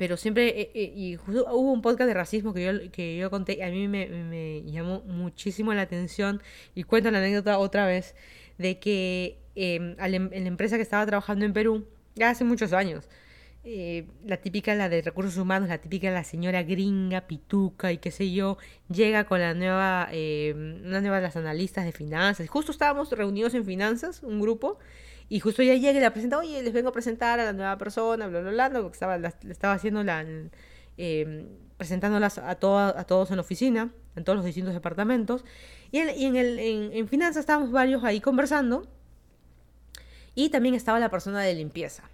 pero 0.00 0.16
siempre, 0.16 0.48
eh, 0.58 0.70
eh, 0.74 0.92
y 0.96 1.18
hubo 1.18 1.72
un 1.72 1.82
podcast 1.82 2.08
de 2.08 2.14
racismo 2.14 2.54
que 2.54 2.64
yo, 2.64 2.90
que 2.90 3.18
yo 3.18 3.28
conté, 3.28 3.58
y 3.58 3.60
a 3.60 3.68
mí 3.68 3.86
me, 3.86 4.62
llamó 4.62 5.02
muchísimo 5.02 5.74
la 5.74 5.82
atención, 5.82 6.40
y 6.74 6.84
cuento 6.84 7.10
la 7.10 7.18
anécdota 7.18 7.58
otra 7.58 7.84
vez, 7.84 8.14
de 8.56 8.78
que 8.78 9.36
em, 9.56 9.96
en 9.98 10.44
la 10.44 10.48
empresa 10.48 10.76
que 10.76 10.82
estaba 10.82 11.04
trabajando 11.04 11.44
en 11.44 11.52
Perú, 11.52 11.86
ya 12.14 12.30
hace 12.30 12.44
muchos 12.44 12.72
años, 12.72 13.10
eh, 13.62 14.06
la 14.24 14.38
típica, 14.38 14.74
la 14.74 14.88
de 14.88 15.02
recursos 15.02 15.36
humanos, 15.36 15.68
la 15.68 15.76
típica, 15.82 16.10
la 16.10 16.24
señora 16.24 16.62
gringa, 16.62 17.26
pituca 17.26 17.92
y 17.92 17.98
qué 17.98 18.10
sé 18.10 18.32
yo, 18.32 18.56
llega 18.88 19.24
con 19.24 19.40
la 19.40 19.52
nueva, 19.52 20.08
em, 20.12 20.80
una 20.86 21.02
nueva 21.02 21.16
de 21.16 21.24
las 21.24 21.36
analistas 21.36 21.84
de 21.84 21.92
finanzas. 21.92 22.48
Justo 22.48 22.72
estábamos 22.72 23.12
reunidos 23.12 23.52
en 23.52 23.66
finanzas, 23.66 24.22
un 24.22 24.40
grupo, 24.40 24.78
y 25.30 25.40
justo 25.40 25.62
ya 25.62 25.74
llega 25.76 25.98
y 25.98 26.02
la 26.02 26.12
presenta, 26.12 26.36
oye, 26.36 26.62
les 26.62 26.72
vengo 26.72 26.90
a 26.90 26.92
presentar 26.92 27.40
a 27.40 27.44
la 27.44 27.52
nueva 27.52 27.78
persona, 27.78 28.26
bla, 28.26 28.40
bla, 28.40 28.50
bla, 28.50 28.70
porque 28.82 28.94
estaba, 28.94 29.16
le 29.16 29.30
estaba 29.48 29.74
haciendo 29.74 30.02
la, 30.02 30.26
eh, 30.98 31.46
presentándolas 31.78 32.36
a, 32.36 32.50
a 32.50 32.56
todos 32.56 33.30
en 33.30 33.36
la 33.36 33.40
oficina, 33.40 33.90
en 34.16 34.24
todos 34.24 34.36
los 34.36 34.44
distintos 34.44 34.74
departamentos. 34.74 35.44
Y 35.92 35.98
en, 35.98 36.18
y 36.18 36.26
en, 36.26 36.36
el, 36.36 36.58
en, 36.58 37.08
finanzas 37.08 37.38
estábamos 37.38 37.70
varios 37.70 38.04
ahí 38.04 38.20
conversando. 38.20 38.86
Y 40.34 40.50
también 40.50 40.74
estaba 40.74 40.98
la 40.98 41.10
persona 41.10 41.40
de 41.40 41.54
limpieza. 41.54 42.10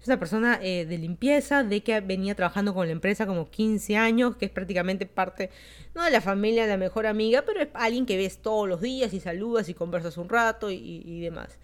Es 0.00 0.06
una 0.06 0.18
persona 0.18 0.58
eh, 0.62 0.86
de 0.86 0.98
limpieza, 0.98 1.62
de 1.62 1.82
que 1.82 2.00
venía 2.00 2.34
trabajando 2.34 2.72
con 2.72 2.86
la 2.86 2.92
empresa 2.92 3.26
como 3.26 3.50
15 3.50 3.96
años, 3.96 4.36
que 4.36 4.46
es 4.46 4.50
prácticamente 4.50 5.06
parte, 5.06 5.50
no 5.94 6.02
de 6.02 6.10
la 6.10 6.22
familia, 6.22 6.62
de 6.62 6.70
la 6.70 6.76
mejor 6.78 7.06
amiga, 7.06 7.42
pero 7.46 7.60
es 7.60 7.68
alguien 7.74 8.06
que 8.06 8.16
ves 8.16 8.38
todos 8.38 8.68
los 8.68 8.80
días 8.80 9.12
y 9.12 9.20
saludas 9.20 9.68
y 9.68 9.74
conversas 9.74 10.16
un 10.16 10.28
rato 10.28 10.70
y, 10.70 11.20
demás. 11.20 11.58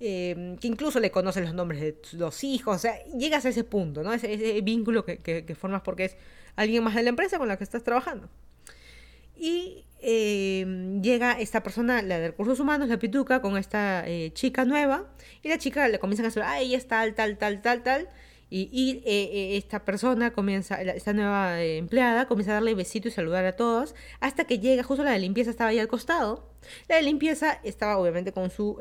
Eh, 0.00 0.56
que 0.60 0.68
incluso 0.68 1.00
le 1.00 1.10
conoce 1.10 1.40
los 1.40 1.54
nombres 1.54 1.80
de 1.80 1.96
los 2.12 2.44
hijos, 2.44 2.76
o 2.76 2.78
sea, 2.78 3.04
llegas 3.06 3.44
a 3.46 3.48
ese 3.48 3.64
punto, 3.64 4.04
¿no? 4.04 4.12
Ese, 4.12 4.60
vínculo 4.60 5.04
que, 5.04 5.18
que 5.18 5.54
formas 5.56 5.82
porque 5.82 6.04
es 6.04 6.16
alguien 6.54 6.84
más 6.84 6.94
de 6.94 7.02
la 7.02 7.10
empresa 7.10 7.38
con 7.38 7.48
la 7.48 7.56
que 7.56 7.64
estás 7.64 7.82
trabajando. 7.82 8.28
Y 9.36 9.84
eh, 10.00 10.98
llega 11.02 11.32
esta 11.32 11.62
persona, 11.62 12.02
la 12.02 12.18
de 12.18 12.28
recursos 12.28 12.60
humanos, 12.60 12.88
la 12.88 12.98
pituca, 12.98 13.40
con 13.40 13.56
esta 13.56 14.06
eh, 14.06 14.32
chica 14.34 14.64
nueva. 14.64 15.06
Y 15.42 15.48
la 15.48 15.58
chica 15.58 15.88
le 15.88 15.98
comienza 15.98 16.22
a 16.22 16.26
decir, 16.26 16.42
ah, 16.44 16.60
ella 16.60 16.76
es 16.76 16.88
tal, 16.88 17.14
tal, 17.14 17.38
tal, 17.38 17.62
tal, 17.62 17.82
tal. 17.82 18.08
Y, 18.50 19.02
eh, 19.04 19.56
esta 19.58 19.84
persona 19.84 20.32
comienza, 20.32 20.80
esta 20.80 21.12
nueva 21.12 21.62
empleada 21.62 22.26
comienza 22.26 22.52
a 22.52 22.54
darle 22.54 22.74
besito 22.74 23.08
y 23.08 23.10
saludar 23.10 23.44
a 23.44 23.56
todos, 23.56 23.94
hasta 24.20 24.44
que 24.44 24.58
llega, 24.58 24.82
justo 24.82 25.04
la 25.04 25.12
de 25.12 25.18
limpieza 25.18 25.50
estaba 25.50 25.70
ahí 25.70 25.78
al 25.78 25.88
costado. 25.88 26.48
La 26.88 26.96
de 26.96 27.02
limpieza 27.02 27.60
estaba 27.62 27.98
obviamente 27.98 28.32
con 28.32 28.50
su 28.50 28.78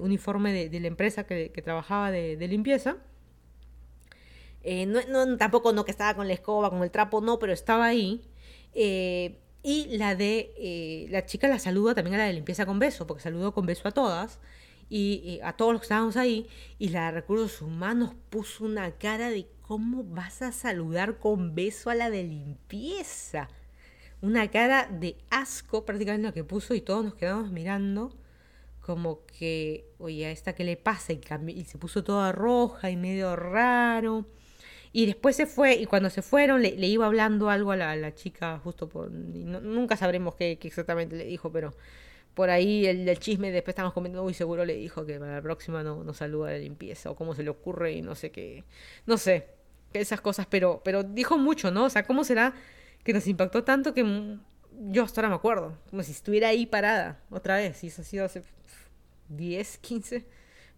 uniforme 0.00 0.68
de, 0.68 0.80
la 0.80 0.86
empresa 0.86 1.24
que, 1.24 1.50
trabajaba 1.62 2.10
de, 2.10 2.48
limpieza. 2.48 2.96
no, 4.64 5.36
tampoco 5.36 5.72
no 5.72 5.84
que 5.84 5.90
estaba 5.90 6.14
con 6.14 6.26
la 6.26 6.34
escoba, 6.34 6.70
con 6.70 6.82
el 6.82 6.90
trapo, 6.90 7.20
no, 7.20 7.38
pero 7.38 7.52
estaba 7.52 7.86
ahí. 7.86 8.22
Y 9.62 9.96
la 9.96 10.16
de 10.16 10.52
eh, 10.58 11.06
la 11.10 11.24
chica 11.24 11.46
la 11.46 11.60
saluda 11.60 11.94
también 11.94 12.16
a 12.16 12.18
la 12.18 12.24
de 12.24 12.32
limpieza 12.32 12.66
con 12.66 12.80
beso, 12.80 13.06
porque 13.06 13.22
saludó 13.22 13.54
con 13.54 13.64
beso 13.64 13.86
a 13.86 13.92
todas 13.92 14.40
y, 14.94 15.40
a 15.42 15.54
todos 15.54 15.72
los 15.72 15.80
que 15.80 15.86
estábamos 15.86 16.16
ahí. 16.16 16.46
Y 16.78 16.90
la 16.90 17.06
de 17.06 17.12
recursos 17.12 17.62
humanos 17.62 18.14
puso 18.28 18.64
una 18.64 18.90
cara 18.92 19.30
de 19.30 19.46
cómo 19.62 20.04
vas 20.04 20.42
a 20.42 20.52
saludar 20.52 21.18
con 21.18 21.54
beso 21.54 21.88
a 21.90 21.94
la 21.94 22.10
de 22.10 22.24
limpieza. 22.24 23.48
Una 24.20 24.50
cara 24.50 24.88
de 24.90 25.16
asco 25.30 25.84
prácticamente 25.84 26.28
lo 26.28 26.34
que 26.34 26.44
puso 26.44 26.74
y 26.74 26.82
todos 26.82 27.04
nos 27.04 27.14
quedamos 27.14 27.50
mirando 27.50 28.14
como 28.80 29.24
que, 29.26 29.86
oye, 29.98 30.26
¿a 30.26 30.30
esta 30.30 30.54
qué 30.54 30.64
le 30.64 30.76
pasa? 30.76 31.12
Y, 31.12 31.20
y 31.48 31.64
se 31.64 31.78
puso 31.78 32.04
toda 32.04 32.32
roja 32.32 32.90
y 32.90 32.96
medio 32.96 33.34
raro. 33.36 34.26
Y 34.92 35.06
después 35.06 35.36
se 35.36 35.46
fue, 35.46 35.74
y 35.74 35.86
cuando 35.86 36.10
se 36.10 36.20
fueron, 36.20 36.60
le, 36.60 36.68
iba 36.86 37.06
hablando 37.06 37.48
algo 37.48 37.72
a 37.72 37.76
la, 37.76 38.14
chica, 38.14 38.60
justo 38.62 38.88
por. 38.88 39.10
nunca 39.10 39.96
sabremos 39.96 40.34
qué, 40.34 40.58
exactamente 40.60 41.16
le 41.16 41.24
dijo, 41.24 41.50
pero 41.50 41.74
por 42.34 42.50
ahí 42.50 42.86
el, 42.86 43.18
chisme 43.18 43.50
después 43.50 43.72
estamos 43.72 43.92
comiendo, 43.92 44.22
uy, 44.22 44.34
seguro 44.34 44.64
le 44.64 44.74
dijo 44.74 45.04
que 45.04 45.18
para 45.18 45.34
la 45.34 45.42
próxima 45.42 45.82
no, 45.82 46.02
no 46.04 46.14
saluda 46.14 46.48
a 46.48 46.52
la 46.52 46.58
limpieza, 46.58 47.10
o 47.10 47.16
cómo 47.16 47.34
se 47.34 47.42
le 47.42 47.50
ocurre, 47.50 47.92
y 47.92 48.02
no 48.02 48.14
sé 48.14 48.30
qué. 48.30 48.64
No 49.06 49.18
sé, 49.18 49.48
esas 49.92 50.20
cosas, 50.20 50.46
pero, 50.48 50.80
pero 50.84 51.02
dijo 51.02 51.38
mucho, 51.38 51.70
¿no? 51.70 51.84
O 51.84 51.90
sea, 51.90 52.04
¿cómo 52.04 52.24
será 52.24 52.54
que 53.04 53.12
nos 53.12 53.26
impactó 53.26 53.64
tanto 53.64 53.92
que 53.94 54.38
yo 54.88 55.02
hasta 55.02 55.20
ahora 55.20 55.28
me 55.28 55.34
acuerdo? 55.34 55.78
Como 55.90 56.02
si 56.02 56.12
estuviera 56.12 56.48
ahí 56.48 56.66
parada, 56.66 57.20
otra 57.30 57.56
vez, 57.56 57.82
y 57.84 57.88
eso 57.88 58.02
ha 58.02 58.04
sido 58.04 58.24
hace 58.24 58.42
10, 59.28 59.78
15, 59.78 60.26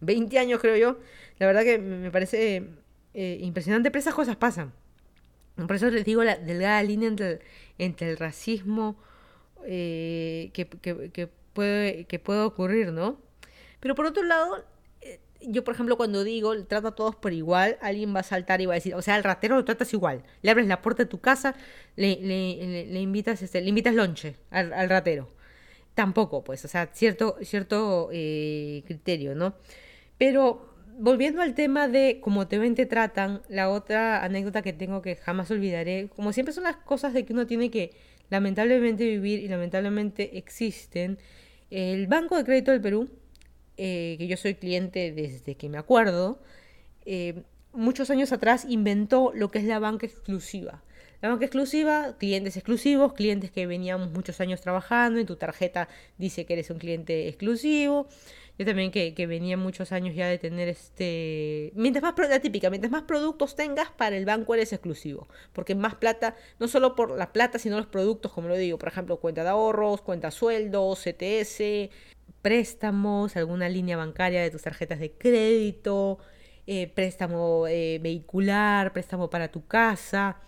20 0.01 0.39
años, 0.39 0.61
creo 0.61 0.77
yo. 0.77 0.99
La 1.39 1.47
verdad 1.47 1.63
que 1.63 1.79
me 1.79 2.11
parece 2.11 2.69
eh, 3.15 3.39
impresionante, 3.41 3.91
pero 3.91 4.01
esas 4.01 4.15
cosas 4.15 4.37
pasan. 4.37 4.73
Por 5.57 5.77
eso 5.77 5.89
les 5.89 6.05
digo 6.05 6.25
la 6.25 6.37
delgada 6.37 6.83
línea 6.83 7.09
entre, 7.09 7.41
entre 7.79 8.11
el 8.11 8.17
racismo 8.17 8.97
eh, 9.67 10.51
que, 10.53 11.31
puede, 11.55 12.05
que 12.05 12.19
puede 12.19 12.41
ocurrir, 12.41 12.93
¿no? 12.93 13.19
Pero 13.81 13.95
por 13.95 14.07
otro 14.07 14.23
lado, 14.23 14.65
eh, 15.01 15.21
yo 15.41 15.65
por 15.65 15.75
ejemplo 15.75 15.97
cuando 15.97 16.25
digo 16.25 16.65
trato 16.67 16.89
a 16.89 16.95
todos 16.95 17.17
por 17.17 17.33
igual, 17.33 17.79
alguien 17.81 18.15
va 18.15 18.21
a 18.21 18.25
saltar 18.25 18.61
y 18.61 18.67
va 18.67 18.75
a 18.75 18.77
decir, 18.77 18.95
o 18.95 19.03
sea, 19.03 19.15
al 19.15 19.25
ratero 19.25 19.57
lo 19.57 19.65
tratas 19.65 19.93
igual. 19.93 20.23
Le 20.43 20.51
abres 20.51 20.67
la 20.67 20.83
puerta 20.83 21.05
de 21.05 21.09
tu 21.09 21.21
casa, 21.21 21.55
le, 21.97 22.13
invitas, 23.01 23.43
este, 23.43 23.61
le 23.61 23.69
invitas 23.69 23.95
lonche 23.95 24.37
al, 24.51 24.73
al, 24.73 24.89
ratero. 24.89 25.31
Tampoco, 25.95 26.45
pues, 26.45 26.65
o 26.65 26.69
sea, 26.69 26.91
cierto, 26.93 27.37
cierto 27.43 28.09
criterio, 28.11 29.35
¿no? 29.35 29.55
Pero 30.19 30.75
volviendo 30.99 31.43
al 31.43 31.55
tema 31.55 31.89
de 31.89 32.21
cómo 32.21 32.47
te 32.49 32.59
ven, 32.59 32.75
te 32.75 32.87
tratan, 32.87 33.43
la 33.49 33.71
otra 33.71 34.25
anécdota 34.25 34.63
que 34.63 34.73
tengo 34.73 35.03
que 35.03 35.17
jamás 35.17 35.51
olvidaré, 35.51 36.09
como 36.15 36.33
siempre 36.33 36.53
son 36.53 36.65
las 36.65 36.77
cosas 36.77 37.13
de 37.15 37.25
que 37.25 37.33
uno 37.33 37.47
tiene 37.47 37.71
que 37.71 37.93
lamentablemente 38.31 39.05
vivir 39.05 39.41
y 39.41 39.49
lamentablemente 39.49 40.39
existen. 40.39 41.19
El 41.75 42.07
Banco 42.07 42.37
de 42.37 42.45
Crédito 42.45 42.71
del 42.71 42.81
Perú, 42.81 43.11
eh, 43.77 44.15
que 44.17 44.29
yo 44.29 44.37
soy 44.37 44.55
cliente 44.55 45.11
desde 45.11 45.57
que 45.57 45.69
me 45.69 45.77
acuerdo, 45.77 46.39
eh, 47.05 47.43
muchos 47.73 48.11
años 48.11 48.31
atrás 48.31 48.65
inventó 48.69 49.33
lo 49.35 49.51
que 49.51 49.59
es 49.59 49.65
la 49.65 49.81
banca 49.81 50.07
exclusiva. 50.07 50.85
La 51.21 51.31
banca 51.31 51.47
exclusiva, 51.47 52.15
clientes 52.17 52.57
exclusivos, 52.57 53.15
clientes 53.15 53.51
que 53.51 53.67
veníamos 53.67 54.13
muchos 54.13 54.41
años 54.41 54.61
trabajando 54.61 55.19
y 55.19 55.25
tu 55.25 55.35
tarjeta 55.35 55.89
dice 56.17 56.47
que 56.47 56.53
eres 56.53 56.71
un 56.71 56.79
cliente 56.79 57.27
exclusivo. 57.27 58.07
Yo 58.57 58.65
también 58.65 58.93
que, 58.93 59.27
venía 59.27 59.57
muchos 59.57 59.91
años 59.91 60.15
ya 60.15 60.29
de 60.29 60.39
tener 60.39 60.69
este... 60.69 61.73
Mientras 61.75 62.03
más, 62.03 62.15
la 62.29 62.39
típica, 62.41 62.71
mientras 62.71 62.93
más 62.93 63.03
productos 63.03 63.57
tengas, 63.57 63.91
para 63.91 64.17
el 64.17 64.25
banco 64.25 64.55
eres 64.55 64.73
exclusivo. 64.73 65.27
Porque 65.53 65.75
más 65.75 65.97
plata, 65.97 66.37
no 66.61 66.69
solo 66.69 66.95
por 66.95 67.17
la 67.17 67.33
plata, 67.33 67.59
sino 67.59 67.77
los 67.77 67.87
productos, 67.87 68.33
como 68.33 68.49
lo 68.49 68.57
digo, 68.57 68.79
por 68.79 68.89
ejemplo, 68.89 69.19
cuenta 69.19 69.43
de 69.43 69.51
ahorros, 69.51 70.03
cuenta 70.03 70.31
sueldos, 70.31 71.03
CTS, 71.03 71.91
préstamos, 72.43 73.37
alguna 73.37 73.69
línea 73.69 73.97
bancaria 73.97 74.43
de 74.43 74.51
tus 74.51 74.63
tarjetas 74.63 75.01
de 75.01 75.11
crédito, 75.11 76.19
eh, 76.67 76.87
préstamo 76.87 77.67
eh, 77.67 77.99
vehicular, 78.01 78.93
préstamo 78.93 79.31
para 79.31 79.49
tu 79.49 79.67
casa, 79.67 80.39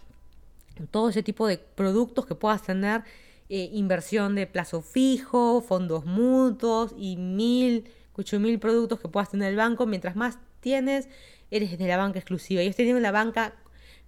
todo 0.90 1.08
ese 1.08 1.22
tipo 1.22 1.46
de 1.48 1.58
productos 1.58 2.26
que 2.26 2.34
puedas 2.34 2.62
tener 2.62 3.02
eh, 3.48 3.70
inversión 3.72 4.34
de 4.34 4.46
plazo 4.46 4.82
fijo, 4.82 5.60
fondos 5.60 6.04
mutuos 6.04 6.94
y 6.98 7.16
mil, 7.16 7.88
ocho 8.14 8.40
mil 8.40 8.58
productos 8.58 9.00
que 9.00 9.08
puedas 9.08 9.30
tener 9.30 9.50
el 9.50 9.56
banco. 9.56 9.86
Mientras 9.86 10.16
más 10.16 10.38
tienes, 10.60 11.08
eres 11.50 11.78
de 11.78 11.86
la 11.86 11.96
banca 11.96 12.18
exclusiva. 12.18 12.62
Estoy 12.62 12.84
teniendo 12.84 13.00
la 13.00 13.12
banca 13.12 13.54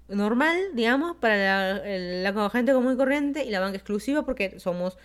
normal, 0.08 0.56
digamos, 0.74 1.16
para 1.16 1.36
la, 1.36 2.32
la, 2.32 2.50
gente 2.50 2.72
común 2.72 2.94
y 2.94 2.96
corriente 2.96 3.44
y 3.44 3.50
la 3.50 3.60
banca 3.60 3.76
exclusiva 3.76 4.24
porque 4.24 4.58
somos 4.58 4.96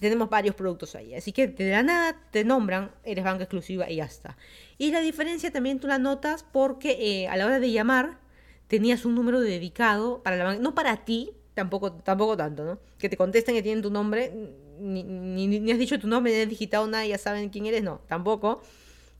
tenemos 0.00 0.30
varios 0.30 0.54
productos 0.54 0.94
ahí. 0.94 1.14
Así 1.14 1.30
que 1.30 1.46
de 1.46 1.70
la 1.70 1.82
nada 1.82 2.16
te 2.30 2.42
nombran, 2.42 2.90
eres 3.04 3.22
banca 3.22 3.44
exclusiva 3.44 3.90
y 3.90 3.96
ya 3.96 4.06
está. 4.06 4.38
Y 4.78 4.92
la 4.92 5.00
diferencia 5.00 5.50
también 5.50 5.78
tú 5.78 5.88
la 5.88 5.98
notas 5.98 6.42
porque 6.42 6.96
eh, 6.98 7.28
a 7.28 7.36
la 7.36 7.44
hora 7.44 7.60
de 7.60 7.70
llamar 7.70 8.18
tenías 8.66 9.04
un 9.04 9.14
número 9.14 9.40
dedicado 9.40 10.22
para 10.22 10.36
la 10.36 10.44
banca, 10.44 10.62
no 10.62 10.74
para 10.74 11.04
ti, 11.04 11.32
tampoco, 11.54 11.92
tampoco 11.92 12.36
tanto, 12.36 12.64
¿no? 12.64 12.78
Que 12.98 13.08
te 13.08 13.16
contesten 13.16 13.54
que 13.54 13.62
tienen 13.62 13.82
tu 13.82 13.90
nombre, 13.90 14.32
ni, 14.80 15.02
ni, 15.02 15.72
has 15.72 15.78
dicho 15.78 15.98
tu 15.98 16.08
nombre, 16.08 16.32
ni 16.32 16.42
has 16.42 16.48
digitado 16.48 16.86
nada, 16.86 17.06
ya 17.06 17.18
saben 17.18 17.48
quién 17.50 17.66
eres, 17.66 17.82
no, 17.82 18.00
tampoco. 18.08 18.62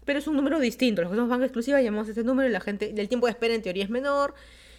Pero 0.04 0.18
es 0.18 0.26
un 0.26 0.36
número 0.36 0.58
distinto. 0.58 1.02
Los 1.02 1.10
que 1.10 1.16
somos 1.16 1.30
banca 1.30 1.44
exclusiva 1.44 1.80
llamamos 1.80 2.16
a 2.16 2.22
número 2.22 2.48
y 2.48 2.52
la 2.52 2.60
gente, 2.60 2.92
el 2.96 3.08
tiempo 3.08 3.26
de 3.26 3.32
espera 3.32 3.54
en 3.54 3.62
teoría 3.62 3.84
es 3.84 3.90
menor. 3.90 4.34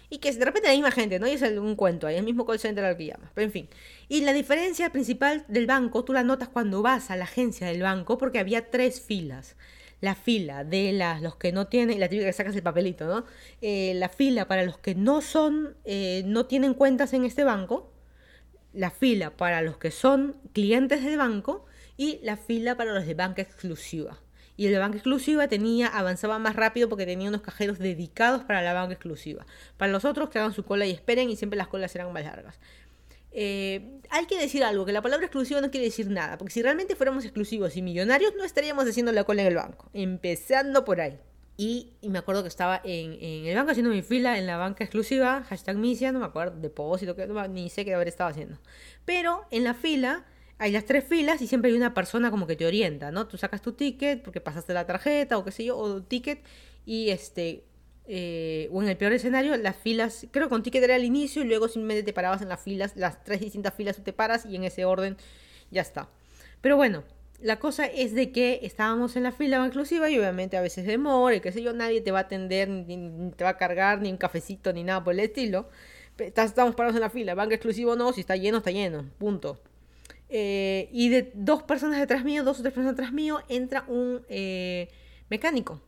Y 0.10 0.18
que 0.18 0.30
de 0.34 0.44
repente 0.44 0.68
la 0.68 0.74
misma 0.74 0.92
gente, 0.92 1.20
¿no? 1.20 1.28
Y 1.28 1.32
es 1.32 1.42
un 1.42 1.76
cuento, 1.78 2.06
hay 2.06 2.18
el 2.18 2.26
mismo 2.26 2.46
call 2.46 2.60
center 2.60 2.84
al 2.84 2.98
que 2.98 3.06
llamas. 3.06 3.30
Pero 3.34 3.46
en 3.46 3.52
fin. 3.54 3.70
Y 4.10 4.22
la 4.22 4.34
diferencia 4.34 4.90
principal 4.90 5.46
del 5.48 5.68
banco, 5.68 6.04
tú 6.04 6.12
la 6.12 6.24
notas 6.24 6.50
cuando 6.50 6.82
vas 6.82 7.12
a 7.12 7.16
la 7.16 7.24
agencia 7.24 7.68
del 7.68 7.82
banco, 7.82 8.18
porque 8.18 8.40
había 8.40 8.70
tres 8.70 9.00
filas 9.00 9.56
la 10.02 10.16
fila 10.16 10.64
de 10.64 10.92
las, 10.92 11.22
los 11.22 11.36
que 11.36 11.52
no 11.52 11.68
tienen, 11.68 12.00
la 12.00 12.10
típica 12.10 12.28
que 12.28 12.34
sacas 12.34 12.56
el 12.56 12.64
papelito, 12.64 13.06
¿no? 13.06 13.24
Eh, 13.62 13.94
la 13.96 14.10
fila 14.10 14.48
para 14.48 14.64
los 14.66 14.78
que 14.80 14.96
no 14.96 15.22
son, 15.22 15.78
eh, 15.86 16.24
no 16.26 16.48
tienen 16.48 16.74
cuentas 16.74 17.14
en 17.14 17.24
este 17.24 17.44
banco, 17.44 17.94
la 18.74 18.90
fila 18.90 19.38
para 19.38 19.62
los 19.62 19.78
que 19.78 19.92
son 19.92 20.36
clientes 20.54 21.04
del 21.04 21.18
banco 21.18 21.66
y 21.98 22.20
la 22.24 22.36
fila 22.36 22.76
para 22.76 22.94
los 22.94 23.06
de 23.06 23.14
banca 23.14 23.42
exclusiva. 23.42 24.20
Y 24.58 24.68
el 24.68 24.74
de 24.74 24.80
banca 24.80 24.98
exclusiva 24.98 25.48
tenía, 25.48 25.88
avanzaba 25.88 26.38
más 26.38 26.56
rápido 26.56 26.90
porque 26.90 27.06
tenía 27.06 27.30
unos 27.30 27.42
cajeros 27.42 27.80
dedicados 27.80 28.44
para 28.44 28.62
la 28.62 28.74
banca 28.74 28.94
exclusiva. 28.94 29.46
Para 29.78 29.92
los 29.92 30.06
otros 30.06 30.30
que 30.30 30.40
hagan 30.40 30.54
su 30.54 30.64
cola 30.66 30.86
y 30.86 30.92
esperen 30.92 31.30
y 31.30 31.36
siempre 31.36 31.58
las 31.58 31.68
colas 31.68 31.96
eran 31.96 32.12
más 32.12 32.24
largas. 32.24 32.60
Eh, 33.32 34.02
hay 34.10 34.26
que 34.26 34.38
decir 34.38 34.64
algo, 34.64 34.86
que 34.86 34.92
la 34.92 35.02
palabra 35.02 35.26
exclusiva 35.26 35.62
no 35.62 35.72
quiere 35.72 35.86
decir 35.86 36.10
nada, 36.10 36.38
porque 36.38 36.54
si 36.54 36.62
realmente 36.62 36.96
fuéramos 36.96 37.24
exclusivos 37.24 37.78
y 37.78 37.82
millonarios 37.82 38.34
no 38.38 38.44
estaríamos 38.44 38.86
haciendo 38.88 39.12
la 39.12 39.24
cola 39.24 39.42
en 39.42 39.48
el 39.48 39.56
banco, 39.56 39.90
empezando 39.94 40.84
por 40.84 41.00
ahí. 41.00 41.18
Y, 41.58 41.94
me 42.02 42.18
acuerdo 42.18 42.42
que 42.42 42.50
estaba 42.50 42.82
en, 42.84 43.46
el 43.46 43.56
banco 43.56 43.72
haciendo 43.72 43.92
mi 43.92 44.02
fila 44.02 44.38
en 44.38 44.48
la 44.48 44.58
banca 44.58 44.84
exclusiva, 44.84 45.44
hashtag 45.44 45.78
misia, 45.78 46.12
no 46.12 46.20
me 46.20 46.26
acuerdo, 46.26 46.60
depósito, 46.60 47.16
que, 47.16 47.28
ni 47.50 47.70
sé 47.70 47.86
qué 47.86 47.94
haber 47.94 48.08
estado 48.08 48.32
haciendo. 48.32 48.58
Pero 49.06 49.46
en 49.52 49.64
la 49.64 49.74
fila 49.76 50.26
hay 50.58 50.72
las 50.72 50.86
tres 50.86 51.04
filas 51.04 51.42
y 51.42 51.48
siempre 51.48 51.72
hay 51.72 51.78
una 51.78 51.94
persona 51.94 52.32
como 52.32 52.48
que 52.48 52.56
te 52.56 52.66
orienta, 52.66 53.12
¿no? 53.12 53.28
Tú 53.28 53.38
sacas 53.38 53.62
tu 53.62 53.74
ticket 53.74 54.24
porque 54.24 54.42
pasaste 54.42 54.74
la 54.74 54.86
tarjeta 54.86 55.38
o 55.38 55.46
qué 55.46 55.52
sé 55.52 55.66
yo, 55.66 55.78
o 55.78 56.02
ticket, 56.04 56.44
y 56.86 57.10
este, 57.10 57.64
eh, 58.14 58.68
o 58.74 58.84
en 58.84 58.90
el 58.90 58.98
peor 58.98 59.14
escenario, 59.14 59.56
las 59.56 59.78
filas, 59.78 60.28
creo 60.32 60.48
que 60.48 60.50
con 60.50 60.64
ticket 60.64 60.84
era 60.84 60.96
al 60.96 61.06
inicio 61.06 61.44
y 61.44 61.46
luego 61.46 61.70
simplemente 61.70 62.04
te 62.04 62.12
parabas 62.12 62.42
en 62.42 62.50
las 62.50 62.60
filas, 62.60 62.92
las 62.98 63.24
tres 63.24 63.40
distintas 63.40 63.74
filas 63.74 63.96
tú 63.96 64.02
te 64.02 64.12
paras 64.12 64.46
y 64.46 64.58
en 64.58 64.66
ese 64.66 64.84
orden 64.84 65.16
ya 65.70 65.82
está. 65.82 66.10
Pero 66.60 66.76
bueno, 66.76 67.06
la 67.40 67.58
cosa 67.58 67.86
es 67.86 68.14
de 68.14 68.34
que 68.34 68.60
estábamos 68.64 69.16
en 69.16 69.24
la 69.24 69.32
fila 69.32 69.66
inclusiva 69.66 70.10
y 70.10 70.20
obviamente 70.20 70.58
a 70.58 70.62
veces 70.62 70.86
demora 70.86 71.38
y 71.38 71.40
qué 71.40 71.54
sé 71.54 71.64
yo, 71.64 71.72
nadie 71.72 72.02
te 72.02 72.12
va 72.12 72.20
a 72.20 72.22
atender, 72.24 72.68
ni, 72.68 73.32
te 73.32 73.46
va 73.46 73.52
a 73.52 73.58
cargar, 73.58 74.02
ni 74.02 74.12
un 74.12 74.18
cafecito, 74.18 74.74
ni 74.74 74.84
nada 74.84 75.02
por 75.02 75.14
el 75.14 75.22
estilo. 75.22 75.70
Estamos 76.18 76.76
parados 76.76 76.98
en 76.98 77.02
la 77.04 77.10
fila, 77.10 77.34
banco 77.34 77.54
exclusivo 77.54 77.96
no, 77.96 78.12
si 78.12 78.20
está 78.20 78.36
lleno, 78.36 78.58
está 78.58 78.72
lleno, 78.72 79.06
punto. 79.20 79.58
Eh, 80.28 80.90
y 80.92 81.08
de 81.08 81.32
dos 81.34 81.64
personas 81.64 81.98
detrás 81.98 82.26
mío, 82.26 82.44
dos 82.44 82.60
o 82.60 82.62
tres 82.62 82.74
personas 82.74 82.98
detrás 82.98 83.14
mío, 83.14 83.40
entra 83.48 83.86
un 83.88 84.26
eh, 84.28 84.90
mecánico 85.30 85.82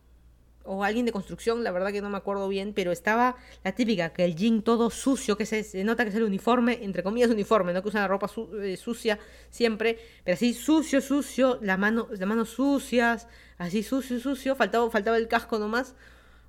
o 0.64 0.82
alguien 0.82 1.06
de 1.06 1.12
construcción, 1.12 1.62
la 1.62 1.70
verdad 1.70 1.92
que 1.92 2.00
no 2.00 2.10
me 2.10 2.16
acuerdo 2.16 2.48
bien, 2.48 2.72
pero 2.74 2.90
estaba 2.90 3.36
la 3.62 3.72
típica, 3.72 4.12
que 4.12 4.24
el 4.24 4.34
jean 4.34 4.62
todo 4.62 4.90
sucio, 4.90 5.36
que 5.36 5.46
se, 5.46 5.84
nota 5.84 6.04
que 6.04 6.10
es 6.10 6.16
el 6.16 6.24
uniforme, 6.24 6.80
entre 6.82 7.02
comillas 7.02 7.30
uniforme, 7.30 7.72
no 7.72 7.82
que 7.82 7.88
usa 7.88 8.00
la 8.00 8.08
ropa 8.08 8.30
eh, 8.62 8.76
sucia 8.76 9.18
siempre, 9.50 9.98
pero 10.24 10.34
así 10.34 10.54
sucio, 10.54 11.00
sucio, 11.00 11.58
las 11.62 11.78
manos, 11.78 12.06
las 12.10 12.28
manos 12.28 12.48
sucias, 12.48 13.28
así 13.58 13.82
sucio, 13.82 14.18
sucio, 14.20 14.56
faltaba, 14.56 14.90
faltaba 14.90 15.16
el 15.18 15.28
casco 15.28 15.58
nomás, 15.58 15.94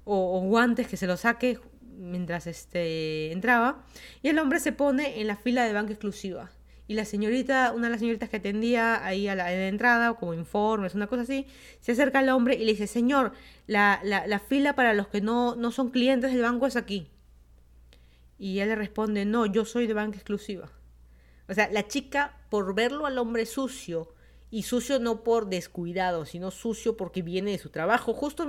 o, 0.05 0.38
o 0.38 0.41
guantes 0.41 0.88
que 0.88 0.97
se 0.97 1.07
lo 1.07 1.18
saque 1.18 1.59
mientras 1.97 2.47
este, 2.47 3.32
entraba, 3.32 3.84
y 4.22 4.30
el 4.30 4.39
hombre 4.39 4.59
se 4.59 4.72
pone 4.72 5.20
en 5.20 5.28
la 5.28 5.36
fila 5.36 5.66
de 5.66 5.74
banca 5.74 5.91
exclusiva. 5.91 6.51
Y 6.88 6.93
la 6.93 7.05
señorita, 7.05 7.73
una 7.75 7.88
de 7.88 7.91
las 7.91 7.99
señoritas 7.99 8.29
que 8.29 8.38
atendía 8.38 9.03
ahí 9.03 9.27
a 9.27 9.36
la, 9.36 9.51
entrada, 9.51 10.13
como 10.13 10.33
informes, 10.33 10.93
una 10.93 11.07
cosa 11.07 11.23
así, 11.23 11.47
se 11.79 11.93
acerca 11.93 12.19
al 12.19 12.29
hombre 12.29 12.55
y 12.55 12.59
le 12.59 12.71
dice, 12.71 12.86
señor, 12.86 13.31
la, 13.65 13.99
la, 14.03 14.39
fila 14.39 14.75
para 14.75 14.93
los 14.93 15.07
que 15.07 15.21
no, 15.21 15.55
no 15.55 15.71
son 15.71 15.89
clientes 15.89 16.31
del 16.31 16.43
banco 16.43 16.67
es 16.67 16.75
aquí. 16.75 17.09
Y 18.38 18.59
él 18.59 18.69
le 18.69 18.75
responde, 18.75 19.25
no, 19.25 19.47
yo 19.47 19.65
soy 19.65 19.88
de 19.88 19.93
banca 19.93 20.17
exclusiva. 20.17 20.69
O 21.47 21.53
sea, 21.53 21.69
la 21.71 21.88
chica, 21.88 22.38
por 22.49 22.75
verlo 22.75 23.07
al 23.07 23.17
hombre 23.17 23.47
sucio, 23.47 24.13
y 24.51 24.63
sucio 24.63 24.99
no 24.99 25.23
por 25.23 25.47
descuidado, 25.47 26.25
sino 26.25 26.51
sucio 26.51 26.95
porque 26.95 27.23
viene 27.23 27.51
de 27.51 27.57
su 27.57 27.71
trabajo. 27.71 28.13
Justo 28.13 28.47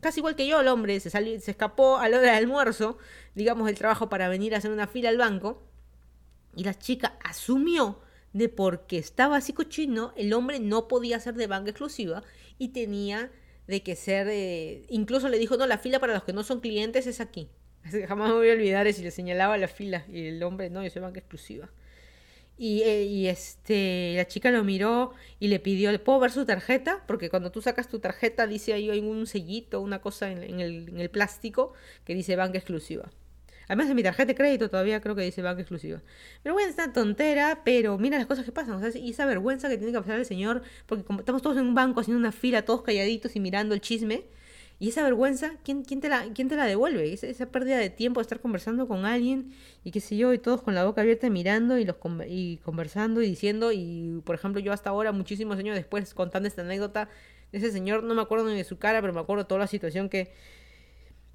casi 0.00 0.20
igual 0.20 0.34
que 0.34 0.46
yo, 0.46 0.60
el 0.60 0.68
hombre 0.68 0.98
se, 1.00 1.08
salió, 1.08 1.40
se 1.40 1.52
escapó 1.52 1.98
a 1.98 2.08
la 2.08 2.18
hora 2.18 2.32
del 2.32 2.44
almuerzo, 2.44 2.98
digamos, 3.34 3.66
del 3.66 3.78
trabajo 3.78 4.08
para 4.08 4.28
venir 4.28 4.54
a 4.54 4.58
hacer 4.58 4.72
una 4.72 4.88
fila 4.88 5.08
al 5.08 5.16
banco 5.16 5.62
y 6.56 6.64
la 6.64 6.78
chica 6.78 7.18
asumió 7.22 8.00
de 8.32 8.48
porque 8.48 8.98
estaba 8.98 9.36
así 9.36 9.52
cochino, 9.52 10.12
el 10.16 10.32
hombre 10.32 10.60
no 10.60 10.88
podía 10.88 11.20
ser 11.20 11.34
de 11.34 11.46
banca 11.46 11.70
exclusiva 11.70 12.22
y 12.58 12.68
tenía 12.68 13.30
de 13.66 13.82
que 13.82 13.96
ser, 13.96 14.28
eh, 14.28 14.84
incluso 14.88 15.28
le 15.28 15.38
dijo, 15.38 15.56
no, 15.56 15.66
la 15.66 15.78
fila 15.78 16.00
para 16.00 16.14
los 16.14 16.24
que 16.24 16.32
no 16.32 16.42
son 16.42 16.60
clientes 16.60 17.06
es 17.06 17.20
aquí. 17.20 17.48
jamás 18.08 18.30
me 18.30 18.36
voy 18.36 18.50
a 18.50 18.52
olvidar 18.52 18.92
si 18.92 19.02
le 19.02 19.10
señalaba 19.10 19.56
la 19.56 19.68
fila 19.68 20.04
y 20.08 20.26
el 20.26 20.42
hombre, 20.42 20.68
no, 20.68 20.82
yo 20.82 20.90
soy 20.90 21.00
banca 21.00 21.20
exclusiva. 21.20 21.70
Y, 22.56 22.82
eh, 22.82 23.30
este, 23.30 24.14
la 24.16 24.26
chica 24.26 24.50
lo 24.50 24.62
miró 24.62 25.12
y 25.40 25.48
le 25.48 25.58
pidió, 25.58 25.90
¿puedo 26.04 26.20
ver 26.20 26.30
su 26.30 26.44
tarjeta? 26.44 27.02
Porque 27.06 27.30
cuando 27.30 27.50
tú 27.50 27.60
sacas 27.62 27.88
tu 27.88 27.98
tarjeta 27.98 28.46
dice 28.46 28.72
ahí 28.74 28.90
hay 28.90 29.00
un 29.00 29.26
sellito, 29.26 29.80
una 29.80 30.00
cosa 30.00 30.30
en, 30.30 30.60
el, 30.60 30.88
en 30.88 31.00
el 31.00 31.10
plástico 31.10 31.72
que 32.04 32.14
dice 32.14 32.36
banca 32.36 32.58
exclusiva. 32.58 33.10
Además 33.66 33.88
de 33.88 33.94
mi 33.94 34.02
tarjeta 34.02 34.26
de 34.26 34.34
crédito 34.34 34.68
todavía 34.68 35.00
creo 35.00 35.14
que 35.14 35.22
dice 35.22 35.42
banca 35.42 35.60
exclusiva. 35.60 36.02
Una 36.44 36.92
tontera, 36.92 37.62
pero 37.64 37.98
mira 37.98 38.18
las 38.18 38.26
cosas 38.26 38.44
que 38.44 38.52
pasan. 38.52 38.80
y 38.94 39.10
esa 39.10 39.26
vergüenza 39.26 39.68
que 39.68 39.76
tiene 39.76 39.92
que 39.92 39.98
pasar 39.98 40.18
el 40.18 40.26
señor, 40.26 40.62
porque 40.86 41.04
como 41.04 41.20
estamos 41.20 41.42
todos 41.42 41.56
en 41.56 41.66
un 41.66 41.74
banco 41.74 42.00
haciendo 42.00 42.18
una 42.18 42.32
fila, 42.32 42.64
todos 42.64 42.82
calladitos 42.82 43.34
y 43.36 43.40
mirando 43.40 43.74
el 43.74 43.80
chisme. 43.80 44.24
Y 44.80 44.88
esa 44.88 45.04
vergüenza, 45.04 45.54
¿quién, 45.64 45.84
quién, 45.84 46.00
te, 46.00 46.08
la, 46.08 46.26
quién 46.34 46.48
te 46.48 46.56
la 46.56 46.66
devuelve? 46.66 47.12
Esa, 47.12 47.46
pérdida 47.46 47.78
de 47.78 47.90
tiempo 47.90 48.20
de 48.20 48.22
estar 48.22 48.40
conversando 48.40 48.88
con 48.88 49.04
alguien 49.04 49.52
y 49.84 49.92
qué 49.92 50.00
sé 50.00 50.16
yo, 50.16 50.32
y 50.34 50.38
todos 50.38 50.62
con 50.62 50.74
la 50.74 50.84
boca 50.84 51.00
abierta 51.00 51.30
mirando 51.30 51.78
y, 51.78 51.84
los, 51.84 51.96
y 52.28 52.56
conversando 52.58 53.22
y 53.22 53.26
diciendo. 53.28 53.70
Y 53.72 54.20
por 54.24 54.34
ejemplo, 54.34 54.60
yo 54.60 54.72
hasta 54.72 54.90
ahora, 54.90 55.12
muchísimos 55.12 55.58
años 55.58 55.76
después, 55.76 56.12
contando 56.12 56.48
esta 56.48 56.62
anécdota 56.62 57.08
ese 57.54 57.70
señor, 57.70 58.02
no 58.02 58.14
me 58.14 58.22
acuerdo 58.22 58.48
ni 58.48 58.56
de 58.56 58.64
su 58.64 58.78
cara, 58.78 59.00
pero 59.00 59.12
me 59.12 59.20
acuerdo 59.20 59.46
toda 59.46 59.60
la 59.60 59.66
situación 59.68 60.08
que, 60.08 60.32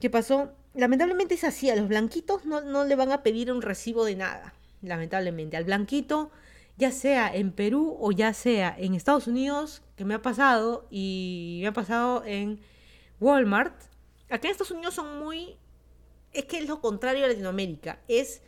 que 0.02 0.10
pasó 0.10 0.52
lamentablemente 0.74 1.36
es 1.36 1.44
así, 1.44 1.70
a 1.70 1.76
los 1.76 1.88
blanquitos 1.88 2.46
no, 2.46 2.86
le 2.86 2.96
van 2.96 3.12
a 3.12 3.24
pedir 3.24 3.52
un 3.52 3.62
recibo 3.62 4.06
de 4.06 4.16
nada, 4.16 4.54
lamentablemente. 4.82 5.58
Al 5.58 5.66
blanquito, 5.66 6.32
ya 6.78 6.92
sea 6.92 7.34
en 7.34 7.52
Perú 7.52 7.98
o 8.00 8.12
ya 8.12 8.34
sea 8.34 8.76
en 8.78 8.94
Estados 8.94 9.28
Unidos, 9.28 9.82
que 9.96 10.06
me 10.06 10.14
ha 10.14 10.22
pasado 10.22 10.88
y 10.90 11.60
me 11.62 11.68
ha 11.68 11.74
pasado 11.74 12.24
en 12.26 12.60
Walmart, 13.20 13.76
acá 14.30 14.48
en 14.48 14.52
Estados 14.52 14.72
Unidos 14.72 14.96
son 14.96 15.20
muy... 15.20 15.58
Es 16.32 16.46
que 16.46 16.60
es 16.60 16.68
lo 16.68 16.80
contrario 16.80 17.26
a 17.26 17.28
Latinoamérica, 17.28 18.00
es 18.08 18.42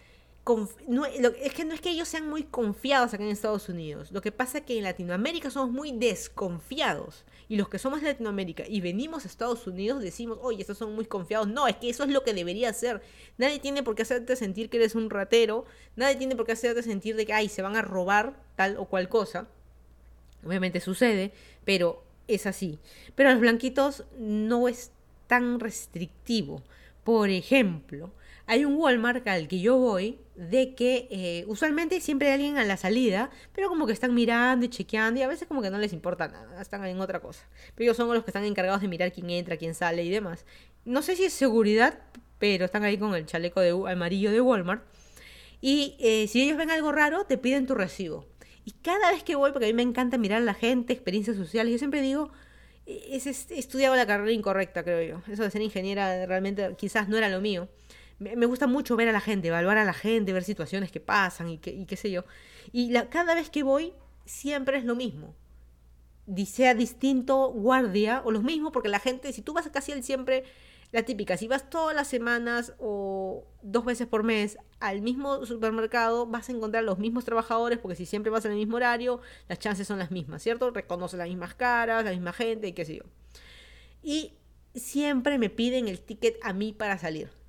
es 1.39 1.53
que 1.53 1.65
no 1.65 1.74
es 1.74 1.82
que 1.82 1.91
ellos 1.91 2.07
sean 2.07 2.28
muy 2.28 2.43
confiados 2.43 3.13
acá 3.13 3.24
en 3.24 3.30
Estados 3.30 3.69
Unidos. 3.69 4.11
Lo 4.11 4.22
que 4.22 4.32
pasa 4.32 4.59
es 4.59 4.63
que 4.65 4.78
en 4.78 4.84
Latinoamérica 4.84 5.51
somos 5.51 5.72
muy 5.72 5.91
desconfiados. 5.91 7.26
Y 7.52 7.58
los 7.58 7.68
que 7.68 7.80
somos 7.80 8.02
Latinoamérica 8.02 8.64
y 8.66 8.80
venimos 8.80 9.26
a 9.26 9.28
Estados 9.28 9.68
Unidos 9.68 10.02
decimos, 10.02 10.39
oye, 10.41 10.62
estos 10.62 10.78
son 10.78 10.95
muy 10.95 11.04
confiados. 11.04 11.49
No, 11.49 11.68
es 11.68 11.76
que 11.76 11.89
eso 11.89 12.06
es 12.06 12.10
lo 12.10 12.24
que 12.24 12.34
debería 12.34 12.72
ser. 12.72 13.02
Nadie 13.38 13.60
tiene 13.60 13.84
por 13.84 13.93
qué 13.93 14.04
hacerte 14.04 14.38
sentir 14.38 14.70
que 14.70 14.78
eres 14.78 14.95
un 14.95 15.10
ratero. 15.10 15.66
Nadie 15.97 16.16
tiene 16.16 16.38
por 16.38 16.45
qué 16.45 16.54
hacerte 16.54 16.82
sentir 16.82 17.18
de 17.18 17.26
que, 17.26 17.34
ay, 17.34 17.49
se 17.49 17.62
van 17.62 17.76
a 17.76 17.82
robar 17.82 18.41
tal 18.56 18.78
o 18.78 18.86
cual 18.86 19.10
cosa. 19.10 19.49
Obviamente 20.45 20.80
sucede, 20.80 21.34
pero 21.66 22.06
es 22.30 22.45
así. 22.45 22.80
Pero 23.16 23.28
a 23.28 23.32
los 23.34 23.41
blanquitos 23.41 24.06
no 24.18 24.70
es 24.70 24.91
tan 25.28 25.60
restrictivo. 25.60 26.64
Por 27.04 27.30
ejemplo, 27.30 28.14
hay 28.52 28.66
un 28.66 28.76
Walmart 28.76 29.26
al 29.30 29.47
que 29.47 29.62
yo 29.62 29.78
voy 29.78 30.20
de 30.36 30.76
que 30.76 31.08
eh, 31.10 31.45
usualmente 31.47 32.02
siempre 32.02 32.28
hay 32.28 32.34
alguien 32.34 32.58
a 32.58 32.66
la 32.66 32.76
salida, 32.76 33.30
pero 33.54 33.70
como 33.70 33.88
que 33.88 33.93
están 33.93 34.14
mirando 34.14 34.66
y 34.66 34.70
chequeando 34.70 35.22
y 35.22 35.24
a 35.24 35.28
veces 35.30 35.47
como 35.47 35.62
que 35.62 35.70
no 35.70 35.78
les 35.78 35.93
importa 35.93 36.28
nada, 36.28 36.62
están 36.62 36.84
en 36.84 36.99
otra 36.99 37.22
cosa. 37.22 37.47
Pero 37.76 37.86
ellos 37.86 37.95
son 37.95 38.14
los 38.14 38.26
que 38.26 38.32
están 38.32 38.43
encargados 38.43 38.82
de 38.82 38.89
mirar 38.89 39.14
quién 39.14 39.30
entra, 39.30 39.56
quién 39.56 39.74
sale 39.74 40.04
y 40.04 40.10
demás. 40.10 40.45
No 40.84 41.02
sé 41.02 41.16
si 41.16 41.24
es 41.24 41.32
seguridad, 41.32 41.99
pero 42.39 42.66
están 42.66 42.84
ahí 42.84 42.97
con 42.97 43.16
el 43.16 43.26
chaleco 43.26 43.62
de, 43.62 43.70
amarillo 43.89 44.34
de 44.34 44.41
Walmart. 44.41 44.84
Y 45.62 45.95
eh, 46.02 46.28
si 46.28 46.41
ellos 46.41 46.58
ven 46.58 46.72
algo 46.72 46.91
raro, 46.91 47.24
te 47.24 47.38
piden 47.38 47.68
tu 47.68 47.74
recibo. 47.74 48.28
Y 48.66 48.72
cada 48.72 49.14
vez 49.14 49.24
que 49.24 49.36
voy, 49.36 49.54
porque 49.54 49.68
a 49.68 49.70
mí 49.70 49.74
me 49.74 49.84
encanta 49.84 50.18
mirar 50.18 50.41
a 50.41 50.45
la 50.45 50.56
gente, 50.56 50.91
experiencias 50.91 51.38
sociales, 51.38 51.72
yo 51.72 51.78
siempre 51.78 52.02
digo, 52.02 52.34
he 52.86 53.16
estudiado 53.16 53.95
la 53.95 54.06
carrera 54.06 54.34
incorrecta, 54.34 54.84
creo 54.84 55.02
yo. 55.02 55.32
Eso 55.32 55.43
de 55.43 55.52
ser 55.52 55.62
ingeniera 55.62 56.26
realmente 56.26 56.76
quizás 56.78 57.08
no 57.08 57.16
era 57.16 57.30
lo 57.30 57.39
mío 57.39 57.70
me, 58.22 58.45
gusta 58.45 58.67
mucho 58.67 58.95
ver 58.95 59.09
a 59.09 59.11
la 59.11 59.19
gente, 59.19 59.47
evaluar 59.47 59.80
a 59.80 59.84
la 59.84 59.93
gente, 59.93 60.32
ver 60.32 60.43
situaciones 60.43 60.91
que 60.91 60.99
pasan 60.99 61.49
y, 61.49 61.57
que, 61.57 61.86
qué 61.88 61.97
sé 61.97 62.11
yo. 62.11 62.24
Y 62.72 62.93
cada 63.09 63.34
vez 63.34 63.49
que 63.49 63.63
voy, 63.63 63.93
siempre 64.26 64.78
es 64.78 64.86
lo 64.86 64.95
mismo. 64.95 65.36
Sea 66.45 66.76
distinto 66.76 67.47
guardia 67.49 68.22
o 68.24 68.32
lo 68.32 68.41
mismo, 68.41 68.72
porque 68.72 68.89
la 68.89 68.99
gente, 68.99 69.34
si 69.34 69.41
tú 69.41 69.53
vas 69.53 69.67
casi 69.69 69.91
al 69.91 70.03
siempre, 70.03 70.43
la 70.91 71.01
típica, 71.01 71.36
si 71.36 71.47
vas 71.47 71.67
todas 71.69 71.95
las 71.95 72.07
semanas 72.07 72.74
o 72.78 73.43
dos 73.63 73.86
veces 73.86 74.07
por 74.07 74.24
mes 74.24 74.59
al 74.80 75.01
mismo 75.01 75.43
supermercado, 75.47 76.28
vas 76.28 76.47
a 76.49 76.51
encontrar 76.51 76.84
los 76.84 76.99
mismos 76.99 77.26
trabajadores, 77.26 77.80
porque 77.80 77.95
si 77.95 78.05
siempre 78.05 78.30
vas 78.30 78.45
en 78.45 78.51
el 78.51 78.57
mismo 78.57 78.76
horario, 78.76 79.19
las 79.49 79.57
chances 79.57 79.88
son 79.88 79.97
las 79.97 80.11
mismas, 80.11 80.43
¿cierto? 80.43 80.69
Reconoce 80.69 81.17
las 81.17 81.28
mismas 81.28 81.55
caras, 81.55 82.05
la 82.05 82.11
misma 82.11 82.34
gente 82.34 82.67
y 82.67 82.74
qué 82.74 82.86
sé 82.86 82.97
yo. 82.97 83.03
Y 84.03 84.34
siempre 84.76 85.39
me 85.39 85.49
piden 85.49 85.88
el 85.88 85.99
ticket 86.01 86.38
a 86.43 86.53
mí 86.53 86.72
para 86.72 86.99
salir. 86.99 87.41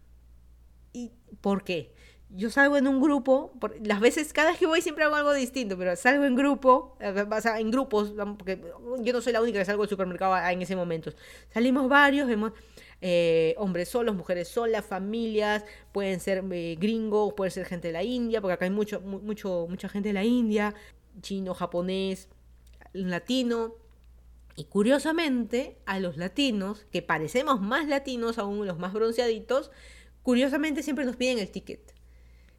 ¿Y 0.92 1.12
por 1.40 1.64
qué? 1.64 1.92
Yo 2.34 2.48
salgo 2.48 2.78
en 2.78 2.88
un 2.88 3.00
grupo, 3.00 3.52
las 3.82 4.00
veces, 4.00 4.32
cada 4.32 4.50
vez 4.50 4.58
que 4.58 4.66
voy 4.66 4.80
siempre 4.80 5.04
hago 5.04 5.16
algo 5.16 5.34
distinto, 5.34 5.76
pero 5.76 5.94
salgo 5.96 6.24
en 6.24 6.34
grupo, 6.34 6.96
eh, 6.98 7.26
en 7.58 7.70
grupos, 7.70 8.14
porque 8.38 8.58
yo 9.00 9.12
no 9.12 9.20
soy 9.20 9.34
la 9.34 9.42
única 9.42 9.58
que 9.58 9.66
salgo 9.66 9.82
del 9.82 9.90
supermercado 9.90 10.34
en 10.50 10.62
ese 10.62 10.74
momento. 10.74 11.12
Salimos 11.52 11.90
varios, 11.90 12.26
vemos 12.26 12.52
eh, 13.02 13.54
hombres 13.58 13.90
solos, 13.90 14.14
mujeres 14.14 14.48
solas, 14.48 14.86
familias, 14.86 15.64
pueden 15.92 16.20
ser 16.20 16.42
eh, 16.52 16.76
gringos, 16.80 17.34
pueden 17.34 17.50
ser 17.50 17.66
gente 17.66 17.88
de 17.88 17.92
la 17.92 18.02
India, 18.02 18.40
porque 18.40 18.54
acá 18.54 18.64
hay 18.64 18.70
mucho, 18.70 19.00
mucho, 19.00 19.66
mucha 19.68 19.90
gente 19.90 20.08
de 20.08 20.12
la 20.14 20.24
India, 20.24 20.74
chino, 21.20 21.52
japonés, 21.52 22.30
latino. 22.94 23.74
Y 24.54 24.64
curiosamente, 24.64 25.78
a 25.84 25.98
los 25.98 26.16
latinos, 26.16 26.86
que 26.92 27.02
parecemos 27.02 27.60
más 27.60 27.88
latinos, 27.88 28.38
aún 28.38 28.66
los 28.66 28.78
más 28.78 28.92
bronceaditos, 28.92 29.70
curiosamente 30.22 30.82
siempre 30.82 31.04
nos 31.04 31.16
piden 31.16 31.38
el 31.38 31.50
ticket. 31.50 31.94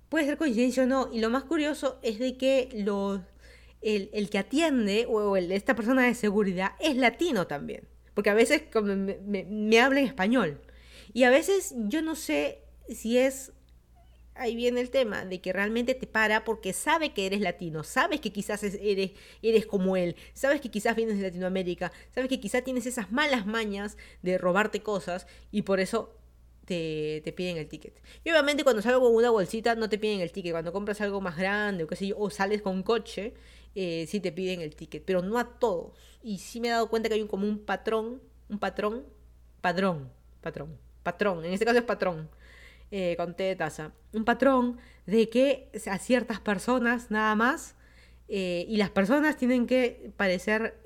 Puede 0.09 0.25
ser 0.25 0.37
coincidencia 0.37 0.83
o 0.83 0.85
no, 0.85 1.09
y 1.11 1.19
lo 1.19 1.29
más 1.29 1.43
curioso 1.43 1.99
es 2.03 2.19
de 2.19 2.37
que 2.37 2.69
los, 2.73 3.21
el, 3.81 4.29
que 4.29 4.37
atiende 4.37 5.05
o 5.07 5.35
esta 5.37 5.75
persona 5.75 6.03
de 6.03 6.15
seguridad 6.15 6.73
es 6.79 6.95
latino 6.95 7.47
también, 7.47 7.87
porque 8.13 8.29
a 8.29 8.35
veces 8.35 8.63
me, 8.83 9.43
me, 9.45 9.79
habla 9.79 10.01
en 10.01 10.07
español. 10.07 10.61
Y 11.13 11.23
a 11.23 11.29
veces 11.29 11.73
yo 11.87 12.01
no 12.01 12.15
sé 12.15 12.63
si 12.89 13.17
es 13.17 13.53
ahí 14.35 14.55
viene 14.55 14.81
el 14.81 14.89
tema 14.89 15.25
de 15.25 15.41
que 15.41 15.53
realmente 15.53 15.93
te 15.93 16.07
para 16.07 16.43
porque 16.43 16.73
sabe 16.73 17.13
que 17.13 17.27
eres 17.27 17.41
latino, 17.41 17.83
sabes 17.83 18.19
que 18.19 18.31
quizás 18.31 18.63
eres, 18.63 19.11
eres 19.41 19.65
como 19.65 19.95
él, 19.95 20.15
sabes 20.33 20.59
que 20.59 20.71
quizás 20.71 20.95
vienes 20.95 21.17
de 21.17 21.23
Latinoamérica, 21.23 21.91
sabes 22.13 22.29
que 22.29 22.39
quizás 22.39 22.63
tienes 22.63 22.87
esas 22.87 23.11
malas 23.11 23.45
mañas 23.45 23.95
de 24.23 24.39
robarte 24.39 24.81
cosas 24.81 25.27
y 25.51 25.63
por 25.63 25.79
eso 25.79 26.17
te, 26.65 27.21
te, 27.23 27.31
piden 27.33 27.57
el 27.57 27.67
ticket. 27.67 28.01
Y 28.23 28.31
obviamente 28.31 28.63
cuando 28.63 28.81
salgo 28.81 29.01
con 29.01 29.15
una 29.15 29.29
bolsita 29.29 29.75
no 29.75 29.89
te 29.89 29.97
piden 29.97 30.21
el 30.21 30.31
ticket. 30.31 30.51
Cuando 30.51 30.71
compras 30.71 31.01
algo 31.01 31.21
más 31.21 31.37
grande 31.37 31.83
o 31.83 31.87
qué 31.87 31.95
sé 31.95 32.07
yo, 32.07 32.17
o 32.17 32.29
sales 32.29 32.61
con 32.61 32.83
coche, 32.83 33.33
eh, 33.75 34.05
sí 34.07 34.19
te 34.19 34.31
piden 34.31 34.61
el 34.61 34.75
ticket. 34.75 35.03
Pero 35.05 35.21
no 35.21 35.37
a 35.37 35.59
todos. 35.59 35.93
Y 36.21 36.37
sí 36.39 36.59
me 36.59 36.69
he 36.69 36.71
dado 36.71 36.89
cuenta 36.89 37.09
que 37.09 37.15
hay 37.15 37.21
un, 37.21 37.27
como 37.27 37.47
un 37.47 37.59
patrón, 37.59 38.21
un 38.49 38.59
patrón, 38.59 39.05
padrón, 39.61 40.09
patrón, 40.41 40.77
patrón, 41.03 41.45
en 41.45 41.53
este 41.53 41.65
caso 41.65 41.79
es 41.79 41.83
patrón, 41.83 42.29
eh, 42.91 43.15
con 43.17 43.35
T 43.35 43.43
de 43.43 43.55
taza. 43.55 43.91
Un 44.13 44.23
patrón 44.25 44.77
de 45.05 45.29
que 45.29 45.69
a 45.87 45.97
ciertas 45.97 46.39
personas 46.39 47.11
nada 47.11 47.35
más, 47.35 47.75
eh, 48.29 48.65
y 48.69 48.77
las 48.77 48.89
personas 48.89 49.37
tienen 49.37 49.67
que 49.67 50.11
parecer 50.15 50.79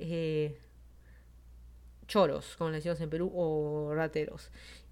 choros, 2.08 2.56
como 2.58 2.72
le 2.72 2.78
decimos 2.78 3.00
en 3.02 3.10
Perú, 3.10 3.32
o 3.36 3.94
rateros. 3.94 4.50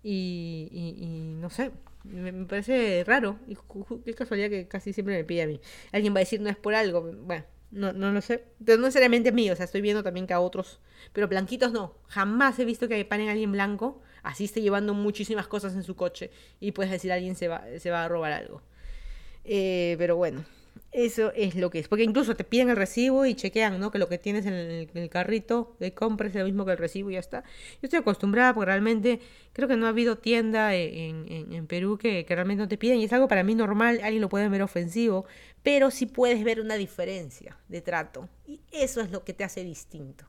Y, 0.07 1.35
no 1.39 1.49
sé, 1.49 1.71
me, 2.03 2.31
parece 2.45 3.03
raro. 3.05 3.39
Y 3.47 3.57
qué 4.03 4.13
casualidad 4.13 4.49
que 4.49 4.67
casi 4.67 4.93
siempre 4.93 5.17
me 5.17 5.23
pide 5.23 5.41
a 5.41 5.47
mí. 5.47 5.59
Alguien 5.91 6.13
va 6.13 6.17
a 6.17 6.19
decir 6.19 6.39
no 6.41 6.49
es 6.49 6.55
por 6.55 6.75
algo. 6.75 7.01
Bueno, 7.01 7.43
no, 7.71 7.91
no 7.91 8.11
lo 8.11 8.21
sé. 8.21 8.43
Pero 8.63 8.77
no 8.77 8.85
necesariamente 8.85 9.31
mío. 9.31 9.53
O 9.53 9.55
sea, 9.55 9.65
estoy 9.65 9.81
viendo 9.81 10.03
también 10.03 10.27
que 10.27 10.33
a 10.33 10.39
otros. 10.39 10.79
Pero 11.11 11.27
blanquitos 11.27 11.71
no. 11.71 11.97
Jamás 12.07 12.59
he 12.59 12.65
visto 12.65 12.87
que 12.87 13.03
paren 13.05 13.29
a 13.29 13.31
alguien 13.31 13.51
blanco. 13.51 14.01
Así 14.21 14.45
esté 14.45 14.61
llevando 14.61 14.93
muchísimas 14.93 15.47
cosas 15.47 15.73
en 15.73 15.81
su 15.81 15.95
coche. 15.95 16.29
Y 16.59 16.71
puedes 16.71 16.91
decir 16.91 17.11
alguien 17.11 17.35
se 17.35 17.47
va, 17.47 17.63
se 17.79 17.89
va 17.89 18.05
a 18.05 18.07
robar 18.07 18.31
algo. 18.31 18.61
Eh, 19.43 19.95
pero 19.97 20.15
bueno. 20.15 20.45
Eso 20.95 21.33
es 21.35 21.55
lo 21.55 21.69
que 21.69 21.79
es. 21.79 21.89
Porque 21.89 22.05
incluso 22.05 22.37
te 22.37 22.45
piden 22.45 22.69
el 22.69 22.77
recibo 22.77 23.25
y 23.25 23.35
chequean, 23.35 23.81
¿no? 23.81 23.91
Que 23.91 23.99
lo 23.99 24.07
que 24.07 24.17
tienes 24.17 24.45
en 24.45 24.53
el, 24.53 25.09
carrito 25.09 25.75
de 25.77 25.93
compra 25.93 26.29
es 26.29 26.35
lo 26.35 26.45
mismo 26.45 26.63
que 26.63 26.71
el 26.71 26.77
recibo 26.77 27.11
y 27.11 27.15
ya 27.15 27.19
está. 27.19 27.43
Yo 27.73 27.79
estoy 27.83 27.99
acostumbrada 27.99 28.53
porque 28.53 28.67
realmente 28.67 29.19
creo 29.51 29.67
que 29.67 29.75
no 29.75 29.87
ha 29.87 29.89
habido 29.89 30.17
tienda 30.17 30.73
en, 30.73 31.25
en, 31.51 31.67
Perú 31.67 31.97
que, 31.97 32.23
que, 32.25 32.33
realmente 32.33 32.63
no 32.63 32.69
te 32.69 32.77
piden. 32.77 32.99
Y 32.99 33.03
es 33.03 33.11
algo 33.11 33.27
para 33.27 33.43
mí 33.43 33.55
normal. 33.55 33.99
Alguien 34.03 34.21
lo 34.21 34.29
puede 34.29 34.47
ver 34.47 34.61
ofensivo. 34.61 35.25
Pero 35.63 35.91
sí 35.91 36.05
puedes 36.05 36.41
ver 36.45 36.61
una 36.61 36.75
diferencia 36.75 37.57
de 37.67 37.81
trato. 37.81 38.29
Y 38.47 38.61
eso 38.71 39.01
es 39.01 39.11
lo 39.11 39.25
que 39.25 39.33
te 39.33 39.43
hace 39.43 39.65
distinto. 39.65 40.23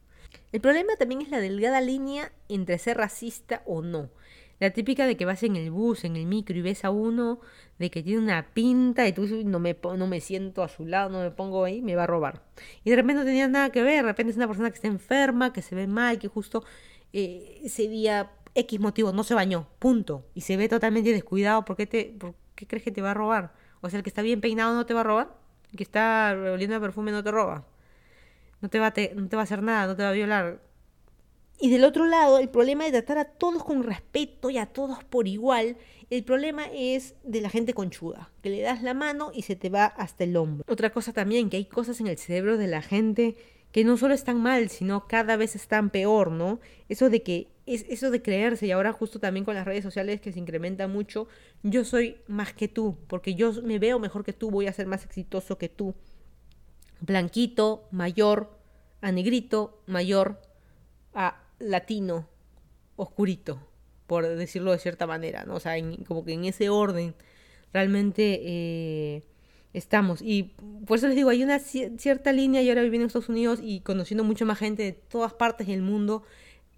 El 0.51 0.61
problema 0.61 0.97
también 0.97 1.23
es 1.23 1.29
la 1.29 1.39
delgada 1.39 1.81
línea 1.81 2.33
entre 2.49 2.79
ser 2.79 2.97
racista 2.97 3.63
o 3.67 3.83
no. 3.83 4.11
La 4.59 4.71
típica 4.71 5.07
de 5.07 5.17
que 5.17 5.25
vas 5.25 5.43
en 5.43 5.57
el 5.57 5.71
bus, 5.71 6.05
en 6.05 6.17
el 6.17 6.27
micro 6.27 6.57
y 6.57 6.63
ves 6.63 6.85
a 6.85 6.91
uno 6.91 7.41
de 7.79 7.91
que 7.91 8.03
tiene 8.03 8.23
una 8.23 8.47
pinta 8.55 9.07
y 9.07 9.13
tú 9.13 9.27
no 9.45 9.59
me, 9.59 9.77
no 9.83 10.07
me 10.07 10.21
siento 10.21 10.63
a 10.63 10.69
su 10.69 10.87
lado, 10.87 11.11
no 11.11 11.21
me 11.21 11.31
pongo 11.31 11.65
ahí, 11.65 11.83
me 11.83 11.95
va 11.95 12.05
a 12.05 12.07
robar. 12.07 12.43
Y 12.83 12.91
de 12.91 12.97
repente 12.97 13.21
no 13.21 13.25
tenía 13.25 13.49
nada 13.49 13.71
que 13.71 13.83
ver, 13.83 13.97
de 13.97 14.11
repente 14.11 14.31
es 14.31 14.37
una 14.37 14.47
persona 14.47 14.71
que 14.71 14.77
está 14.77 14.89
enferma, 14.89 15.53
que 15.53 15.61
se 15.63 15.75
ve 15.75 15.87
mal, 15.87 16.19
que 16.19 16.29
justo 16.29 16.65
eh, 17.13 17.61
ese 17.65 17.89
día 17.89 18.33
X 18.55 18.81
motivo 18.81 19.13
no 19.13 19.25
se 19.25 19.35
bañó, 19.35 19.69
punto. 19.79 20.25
Y 20.35 20.41
se 20.41 20.57
ve 20.57 20.69
totalmente 20.69 21.13
descuidado, 21.13 21.65
¿por 21.65 21.77
qué, 21.77 21.87
te, 21.87 22.15
¿por 22.19 22.35
qué 22.55 22.67
crees 22.67 22.83
que 22.83 22.93
te 22.93 23.03
va 23.03 23.11
a 23.11 23.15
robar? 23.15 23.53
O 23.83 23.91
sea, 23.91 23.99
el 23.99 24.03
que 24.03 24.11
está 24.11 24.23
bien 24.23 24.41
peinado 24.41 24.75
no 24.75 24.87
te 24.87 24.95
va 24.95 25.01
a 25.01 25.05
robar, 25.05 25.37
el 25.71 25.77
que 25.77 25.83
está 25.83 26.35
oliendo 26.53 26.81
perfume 26.81 27.13
no 27.13 27.23
te 27.23 27.31
roba. 27.31 27.67
No 28.61 28.71
te, 28.71 28.79
va 28.79 28.93
no 29.15 29.29
te 29.29 29.37
va 29.37 29.43
a 29.43 29.45
hacer 29.45 29.63
nada, 29.63 29.87
no 29.87 29.97
te 29.97 30.03
va 30.03 30.09
a 30.09 30.13
violar. 30.13 30.61
Y 31.59 31.71
del 31.71 31.85
otro 31.85 32.05
lado, 32.07 32.39
el 32.39 32.49
problema 32.49 32.85
de 32.85 32.91
tratar 32.91 33.19
a 33.19 33.25
todos 33.25 33.65
con 33.65 33.83
respeto 33.83 34.51
y 34.51 34.59
a 34.59 34.67
todos 34.67 35.03
por 35.05 35.27
igual, 35.27 35.77
el 36.11 36.23
problema 36.23 36.67
es 36.73 37.15
de 37.25 37.41
la 37.41 37.49
gente 37.49 37.73
conchuda, 37.73 38.31
que 38.43 38.51
le 38.51 38.61
das 38.61 38.83
la 38.83 38.95
mano 38.95 39.31
y 39.35 39.43
se 39.43 39.57
te 39.57 39.71
va 39.71 39.87
hasta 39.87 40.25
el 40.25 40.37
hombro. 40.37 40.65
Otra 40.69 40.91
cosa 40.91 41.13
también, 41.13 41.49
que 41.49 41.57
hay 41.57 41.65
cosas 41.65 42.01
en 42.01 42.07
el 42.09 42.19
cerebro 42.19 42.59
de 42.59 42.67
la 42.67 42.83
gente 42.83 43.37
que 43.73 43.85
no 43.85 43.97
solo 43.97 44.15
están 44.15 44.41
mal, 44.41 44.69
sino 44.69 45.07
cada 45.07 45.37
vez 45.37 45.55
están 45.55 45.91
peor, 45.91 46.31
¿no? 46.31 46.61
Eso 46.89 47.11
de 47.11 47.23
que 47.23 47.49
es 47.67 47.85
eso 47.89 48.11
de 48.11 48.23
creerse 48.23 48.67
y 48.67 48.71
ahora 48.71 48.93
justo 48.93 49.19
también 49.19 49.45
con 49.45 49.55
las 49.55 49.67
redes 49.67 49.83
sociales 49.83 50.21
que 50.21 50.33
se 50.33 50.39
incrementa 50.39 50.87
mucho, 50.87 51.27
yo 51.63 51.85
soy 51.85 52.19
más 52.29 52.53
que 52.53 52.69
tú, 52.69 52.97
porque 53.09 53.35
yo 53.35 53.53
me 53.63 53.79
veo 53.79 53.99
mejor 53.99 54.25
que 54.25 54.33
tú, 54.33 54.51
voy 54.51 54.67
a 54.67 54.73
ser 54.73 54.87
más 54.87 55.05
exitoso 55.05 55.59
que 55.59 55.69
tú. 55.69 55.95
Blanquito, 57.01 57.89
mayor, 57.91 58.57
a 59.01 59.11
negrito, 59.11 59.83
mayor, 59.87 60.41
a 61.13 61.46
latino, 61.59 62.29
oscurito, 62.97 63.61
por 64.07 64.27
decirlo 64.27 64.73
de 64.73 64.79
cierta 64.79 65.07
manera, 65.07 65.45
¿no? 65.45 65.57
O 65.57 65.61
sea, 65.61 65.75
como 66.07 66.25
que 66.25 66.33
en 66.33 66.45
ese 66.45 66.69
orden 66.69 67.15
realmente 67.73 68.41
eh, 68.43 69.23
estamos. 69.73 70.21
Y 70.23 70.55
por 70.87 70.99
eso 70.99 71.09
les 71.09 71.17
digo, 71.17 71.31
hay 71.31 71.43
una 71.43 71.59
cierta 71.59 72.33
línea, 72.33 72.63
y 72.63 72.69
ahora 72.69 72.83
viviendo 72.83 73.05
en 73.05 73.09
Estados 73.09 73.29
Unidos 73.29 73.61
y 73.63 73.81
conociendo 73.81 74.25
mucho 74.25 74.47
más 74.47 74.59
gente 74.59 74.83
de 74.83 74.93
todas 74.93 75.35
partes 75.35 75.67
del 75.67 75.83
mundo, 75.83 76.23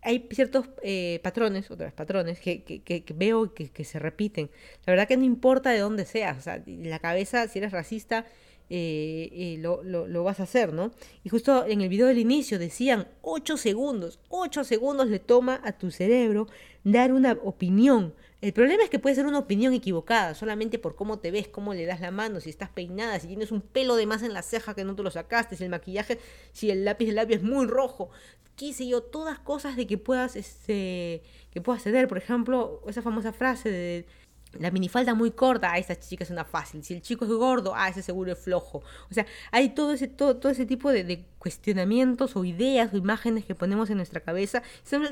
hay 0.02 0.28
ciertos 0.30 0.66
eh, 0.82 1.20
patrones, 1.22 1.70
otras 1.70 1.92
patrones, 1.92 2.40
que, 2.40 2.62
que, 2.62 2.80
que 2.80 3.14
veo 3.14 3.52
que, 3.52 3.68
que, 3.70 3.84
se 3.84 3.98
repiten. 3.98 4.50
La 4.86 4.92
verdad 4.92 5.08
que 5.08 5.16
no 5.16 5.24
importa 5.24 5.70
de 5.70 5.80
dónde 5.80 6.04
seas, 6.04 6.38
o 6.38 6.40
sea, 6.40 6.62
la 6.66 6.98
cabeza, 6.98 7.48
si 7.48 7.58
eres 7.58 7.72
racista, 7.72 8.24
eh, 8.70 9.56
lo, 9.60 9.82
lo, 9.82 10.24
vas 10.24 10.40
a 10.40 10.44
hacer, 10.44 10.72
¿no? 10.72 10.90
Y 11.24 11.28
justo 11.28 11.64
en 11.66 11.80
el 11.80 11.88
video 11.88 12.06
del 12.06 12.18
inicio 12.18 12.58
decían 12.58 13.08
8 13.22 13.56
segundos, 13.56 14.20
8 14.28 14.64
segundos 14.64 15.08
le 15.08 15.18
toma 15.18 15.60
a 15.64 15.72
tu 15.72 15.90
cerebro 15.90 16.46
dar 16.84 17.12
una 17.12 17.32
opinión. 17.42 18.14
El 18.40 18.52
problema 18.52 18.84
es 18.84 18.90
que 18.90 19.00
puede 19.00 19.16
ser 19.16 19.26
una 19.26 19.38
opinión 19.38 19.74
equivocada, 19.74 20.34
solamente 20.34 20.78
por 20.78 20.94
cómo 20.94 21.18
te 21.18 21.30
ves, 21.30 21.48
cómo 21.48 21.74
le 21.74 21.86
das 21.86 22.00
la 22.00 22.12
mano, 22.12 22.40
si 22.40 22.50
estás 22.50 22.68
peinada, 22.68 23.18
si 23.18 23.26
tienes 23.26 23.50
un 23.50 23.60
pelo 23.60 23.96
de 23.96 24.06
más 24.06 24.22
en 24.22 24.32
la 24.32 24.42
ceja 24.42 24.74
que 24.74 24.84
no 24.84 24.94
te 24.94 25.02
lo 25.02 25.10
sacaste, 25.10 25.56
si 25.56 25.64
el 25.64 25.70
maquillaje, 25.70 26.20
si 26.52 26.70
el 26.70 26.84
lápiz 26.84 27.06
de 27.06 27.12
labio 27.12 27.36
es 27.36 27.42
muy 27.42 27.66
rojo, 27.66 28.10
qué 28.58 28.72
sé 28.72 28.86
yo, 28.86 29.02
todas 29.02 29.38
cosas 29.38 29.76
de 29.76 29.86
que 29.86 29.98
puedas, 29.98 30.36
este, 30.36 31.22
que 31.50 31.60
puedas 31.60 31.82
ceder. 31.82 32.08
Por 32.08 32.18
ejemplo, 32.18 32.82
esa 32.88 33.02
famosa 33.02 33.32
frase 33.32 33.70
de 33.70 34.06
la 34.52 34.70
minifalda 34.70 35.14
muy 35.14 35.30
corta, 35.30 35.72
ah, 35.72 35.78
esa 35.78 35.98
chica 35.98 36.24
es 36.24 36.30
una 36.30 36.44
fácil. 36.44 36.82
Si 36.82 36.94
el 36.94 37.02
chico 37.02 37.24
es 37.24 37.30
gordo, 37.30 37.72
ah, 37.74 37.88
ese 37.88 38.02
seguro 38.02 38.32
es 38.32 38.38
flojo. 38.38 38.82
O 39.10 39.14
sea, 39.14 39.26
hay 39.50 39.70
todo 39.70 39.92
ese, 39.92 40.08
todo, 40.08 40.36
todo 40.36 40.50
ese 40.50 40.66
tipo 40.66 40.90
de, 40.90 41.24
cuestionamientos 41.38 42.36
o 42.36 42.44
ideas 42.44 42.92
o 42.92 42.96
imágenes 42.96 43.44
que 43.44 43.54
ponemos 43.54 43.88
en 43.90 43.96
nuestra 43.96 44.20
cabeza 44.20 44.62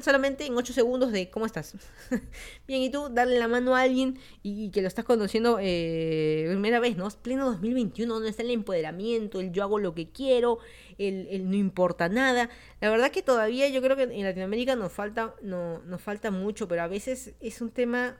solamente 0.02 0.44
en 0.44 0.56
8 0.56 0.72
segundos 0.72 1.12
de 1.12 1.30
¿cómo 1.30 1.46
estás? 1.46 1.74
Bien, 2.66 2.82
y 2.82 2.90
tú 2.90 3.08
darle 3.10 3.38
la 3.38 3.48
mano 3.48 3.76
a 3.76 3.82
alguien 3.82 4.18
y, 4.42 4.70
que 4.70 4.82
lo 4.82 4.88
estás 4.88 5.04
conociendo 5.04 5.58
eh, 5.60 6.46
primera 6.50 6.80
vez, 6.80 6.96
¿no? 6.96 7.06
Es 7.06 7.16
pleno 7.16 7.46
2021, 7.46 8.12
donde 8.12 8.30
está 8.30 8.42
el 8.42 8.50
empoderamiento, 8.50 9.40
el 9.40 9.52
yo 9.52 9.62
hago 9.62 9.78
lo 9.78 9.94
que 9.94 10.10
quiero, 10.10 10.58
el, 10.98 11.28
el, 11.30 11.48
no 11.48 11.56
importa 11.56 12.08
nada. 12.08 12.50
La 12.80 12.90
verdad 12.90 13.10
que 13.12 13.22
todavía 13.22 13.68
yo 13.68 13.80
creo 13.80 13.96
que 13.96 14.02
en 14.02 14.24
Latinoamérica 14.24 14.74
nos 14.74 14.92
falta, 14.92 15.34
no, 15.42 15.78
nos 15.82 16.00
falta 16.02 16.30
mucho, 16.30 16.66
pero 16.66 16.82
a 16.82 16.88
veces 16.88 17.34
es 17.40 17.60
un 17.60 17.70
tema 17.70 18.18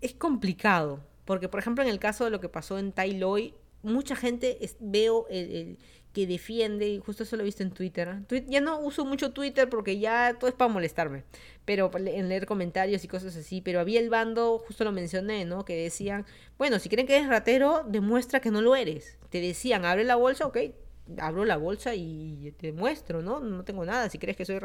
es 0.00 0.14
complicado, 0.14 1.00
porque 1.24 1.48
por 1.48 1.60
ejemplo 1.60 1.82
en 1.82 1.90
el 1.90 1.98
caso 1.98 2.24
de 2.24 2.30
lo 2.30 2.40
que 2.40 2.48
pasó 2.48 2.78
en 2.78 2.92
Tailoy, 2.92 3.54
mucha 3.82 4.16
gente 4.16 4.58
veo 4.80 5.26
el, 5.28 5.78
que 6.14 6.26
defiende, 6.28 6.88
y 6.88 6.98
justo 7.00 7.24
eso 7.24 7.36
lo 7.36 7.42
he 7.42 7.44
visto 7.44 7.64
en 7.64 7.72
Twitter. 7.72 8.22
ya 8.46 8.60
no 8.60 8.78
uso 8.78 9.04
mucho 9.04 9.32
Twitter 9.32 9.68
porque 9.68 9.98
ya 9.98 10.36
todo 10.38 10.48
es 10.48 10.54
para 10.54 10.72
molestarme, 10.72 11.24
pero 11.64 11.90
en 11.96 12.28
leer 12.28 12.46
comentarios 12.46 13.02
y 13.04 13.08
cosas 13.08 13.36
así, 13.36 13.60
pero 13.60 13.80
había 13.80 13.98
el 13.98 14.10
bando, 14.10 14.62
justo 14.64 14.84
lo 14.84 14.92
mencioné, 14.92 15.44
¿no? 15.44 15.64
Que 15.64 15.76
decían, 15.76 16.24
bueno, 16.56 16.78
si 16.78 16.88
creen 16.88 17.08
que 17.08 17.16
eres 17.16 17.28
ratero, 17.28 17.84
demuestra 17.88 18.40
que 18.40 18.52
no 18.52 18.62
lo 18.62 18.76
eres. 18.76 19.18
Te 19.28 19.40
decían, 19.40 19.84
abre 19.84 20.04
la 20.04 20.14
bolsa, 20.14 20.46
ok, 20.46 20.58
abro 21.18 21.44
la 21.44 21.56
bolsa 21.56 21.96
y 21.96 22.54
te 22.58 22.72
muestro, 22.72 23.20
¿no? 23.20 23.40
No 23.40 23.64
tengo 23.64 23.84
nada. 23.84 24.08
Si 24.08 24.18
crees 24.18 24.36
que 24.36 24.44
soy 24.44 24.60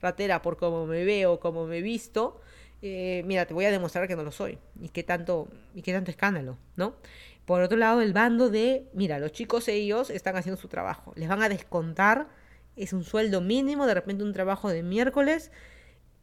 ratera 0.00 0.40
por 0.40 0.56
cómo 0.56 0.86
me 0.86 1.04
veo, 1.04 1.40
cómo 1.40 1.66
me 1.66 1.82
visto, 1.82 2.40
eh, 2.82 3.22
mira, 3.26 3.46
te 3.46 3.54
voy 3.54 3.64
a 3.64 3.70
demostrar 3.70 4.06
que 4.08 4.16
no 4.16 4.22
lo 4.22 4.32
soy. 4.32 4.58
Y 4.80 4.90
qué 4.90 5.02
tanto, 5.02 5.48
y 5.74 5.82
qué 5.82 5.92
tanto 5.92 6.10
escándalo, 6.10 6.58
¿no? 6.76 6.96
Por 7.44 7.62
otro 7.62 7.78
lado, 7.78 8.00
el 8.02 8.12
bando 8.12 8.50
de, 8.50 8.88
mira, 8.92 9.18
los 9.18 9.32
chicos 9.32 9.68
ellos 9.68 10.10
están 10.10 10.36
haciendo 10.36 10.60
su 10.60 10.68
trabajo. 10.68 11.12
Les 11.16 11.28
van 11.28 11.42
a 11.42 11.48
descontar, 11.48 12.28
es 12.74 12.92
un 12.92 13.04
sueldo 13.04 13.40
mínimo, 13.40 13.86
de 13.86 13.94
repente 13.94 14.24
un 14.24 14.32
trabajo 14.32 14.68
de 14.68 14.82
miércoles. 14.82 15.52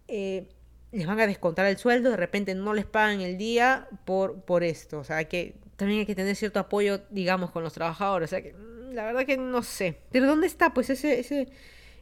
Eh, 0.08 0.48
les 0.92 1.08
van 1.08 1.20
a 1.20 1.28
descontar 1.28 1.66
el 1.66 1.78
sueldo, 1.78 2.12
de 2.12 2.18
repente 2.18 2.54
no 2.56 2.74
les 2.74 2.86
pagan 2.86 3.22
el 3.22 3.38
día 3.38 3.88
por, 4.06 4.42
por 4.42 4.64
esto. 4.64 5.00
O 5.00 5.04
sea, 5.04 5.24
que 5.26 5.56
también 5.76 6.02
hay 6.02 6.06
que 6.06 6.16
tener 6.16 6.36
cierto 6.36 6.60
apoyo, 6.60 7.02
digamos, 7.10 7.52
con 7.52 7.64
los 7.64 7.74
trabajadores. 7.74 8.30
O 8.30 8.32
sea, 8.32 8.44
que 8.44 8.54
mm, 8.54 8.94
la 8.94 9.06
verdad 9.06 9.26
que 9.26 9.38
no 9.38 9.64
sé. 9.64 9.98
Pero 10.12 10.28
¿dónde 10.28 10.48
está 10.48 10.74
pues 10.74 10.90
ese, 10.90 11.20
ese, 11.20 11.48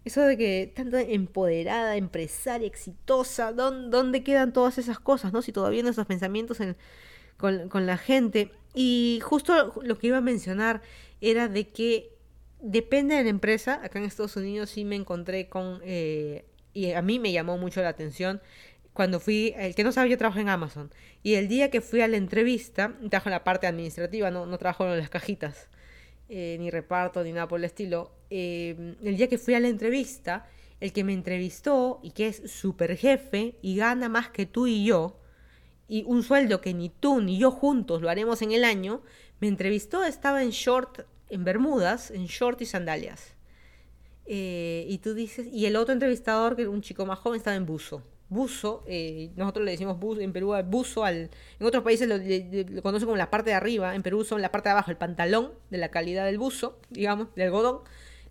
eso 0.03 0.21
de 0.21 0.37
que 0.37 0.71
tanta 0.75 1.01
empoderada, 1.01 1.95
empresaria, 1.95 2.67
exitosa, 2.67 3.51
¿dónde, 3.53 4.23
quedan 4.23 4.53
todas 4.53 4.77
esas 4.77 4.99
cosas, 4.99 5.33
no? 5.33 5.41
Si 5.41 5.51
todavía 5.51 5.83
no 5.83 5.89
esos 5.89 6.07
pensamientos 6.07 6.59
con, 7.37 7.85
la 7.85 7.97
gente. 7.97 8.51
Y 8.73 9.19
justo 9.23 9.81
lo 9.83 9.97
que 9.97 10.07
iba 10.07 10.17
a 10.17 10.21
mencionar 10.21 10.81
era 11.19 11.47
de 11.47 11.69
que 11.69 12.15
depende 12.61 13.15
de 13.15 13.23
la 13.23 13.29
empresa. 13.29 13.79
Acá 13.83 13.99
en 13.99 14.05
Estados 14.05 14.35
Unidos 14.35 14.69
sí 14.71 14.85
me 14.85 14.95
encontré 14.95 15.49
con... 15.49 15.81
Eh, 15.83 16.45
y 16.73 16.93
a 16.93 17.01
mí 17.01 17.19
me 17.19 17.33
llamó 17.33 17.57
mucho 17.57 17.81
la 17.81 17.89
atención 17.89 18.41
cuando 18.93 19.19
fui, 19.19 19.53
el 19.57 19.75
que 19.75 19.83
no 19.83 19.91
sabe, 19.91 20.09
yo 20.09 20.17
trabajo 20.17 20.39
en 20.39 20.49
Amazon. 20.49 20.91
Y 21.23 21.35
el 21.35 21.47
día 21.47 21.69
que 21.71 21.81
fui 21.81 22.01
a 22.01 22.07
la 22.07 22.17
entrevista, 22.17 22.93
trabajo 23.09 23.29
en 23.29 23.33
la 23.33 23.43
parte 23.43 23.67
administrativa, 23.67 24.31
no, 24.31 24.45
no 24.45 24.57
trabajo 24.57 24.85
en 24.85 24.97
las 24.97 25.09
cajitas. 25.09 25.69
Eh, 26.33 26.55
ni 26.61 26.69
reparto, 26.69 27.25
ni 27.25 27.33
nada 27.33 27.49
por 27.49 27.59
el 27.59 27.65
estilo. 27.65 28.09
Eh, 28.29 28.95
el 29.03 29.17
día 29.17 29.27
que 29.27 29.37
fui 29.37 29.53
a 29.53 29.59
la 29.59 29.67
entrevista, 29.67 30.47
el 30.79 30.93
que 30.93 31.03
me 31.03 31.11
entrevistó 31.11 31.99
y 32.03 32.11
que 32.11 32.27
es 32.27 32.49
super 32.49 32.95
jefe 32.95 33.57
y 33.61 33.75
gana 33.75 34.07
más 34.07 34.29
que 34.29 34.45
tú 34.45 34.65
y 34.65 34.85
yo, 34.85 35.19
y 35.89 36.05
un 36.07 36.23
sueldo 36.23 36.61
que 36.61 36.73
ni 36.73 36.87
tú 36.87 37.19
ni 37.19 37.37
yo 37.37 37.51
juntos 37.51 38.01
lo 38.01 38.09
haremos 38.09 38.41
en 38.41 38.53
el 38.53 38.63
año, 38.63 39.01
me 39.41 39.49
entrevistó, 39.49 40.05
estaba 40.05 40.41
en 40.41 40.51
short, 40.51 41.01
en 41.29 41.43
bermudas, 41.43 42.11
en 42.11 42.27
short 42.27 42.61
y 42.61 42.65
sandalias. 42.65 43.35
Eh, 44.25 44.85
y 44.87 44.99
tú 44.99 45.13
dices, 45.13 45.47
y 45.51 45.65
el 45.65 45.75
otro 45.75 45.91
entrevistador, 45.91 46.55
que 46.55 46.61
era 46.61 46.71
un 46.71 46.81
chico 46.81 47.05
más 47.05 47.19
joven, 47.19 47.39
estaba 47.39 47.57
en 47.57 47.65
buzo. 47.65 48.03
Buzo, 48.31 48.85
eh, 48.87 49.31
nosotros 49.35 49.65
le 49.65 49.71
decimos 49.71 49.99
buzo, 49.99 50.21
en 50.21 50.31
Perú 50.31 50.53
buzo, 50.65 51.03
al, 51.03 51.29
en 51.59 51.67
otros 51.67 51.83
países 51.83 52.07
lo, 52.07 52.81
conocen 52.81 53.05
como 53.05 53.17
la 53.17 53.29
parte 53.29 53.49
de 53.49 53.57
arriba, 53.57 53.93
en 53.93 54.01
Perú 54.01 54.23
son 54.23 54.41
la 54.41 54.53
parte 54.53 54.69
de 54.69 54.71
abajo, 54.71 54.89
el 54.89 54.95
pantalón 54.95 55.51
de 55.69 55.77
la 55.77 55.91
calidad 55.91 56.25
del 56.25 56.37
buzo, 56.37 56.79
digamos, 56.89 57.27
del 57.35 57.47
algodón, 57.47 57.81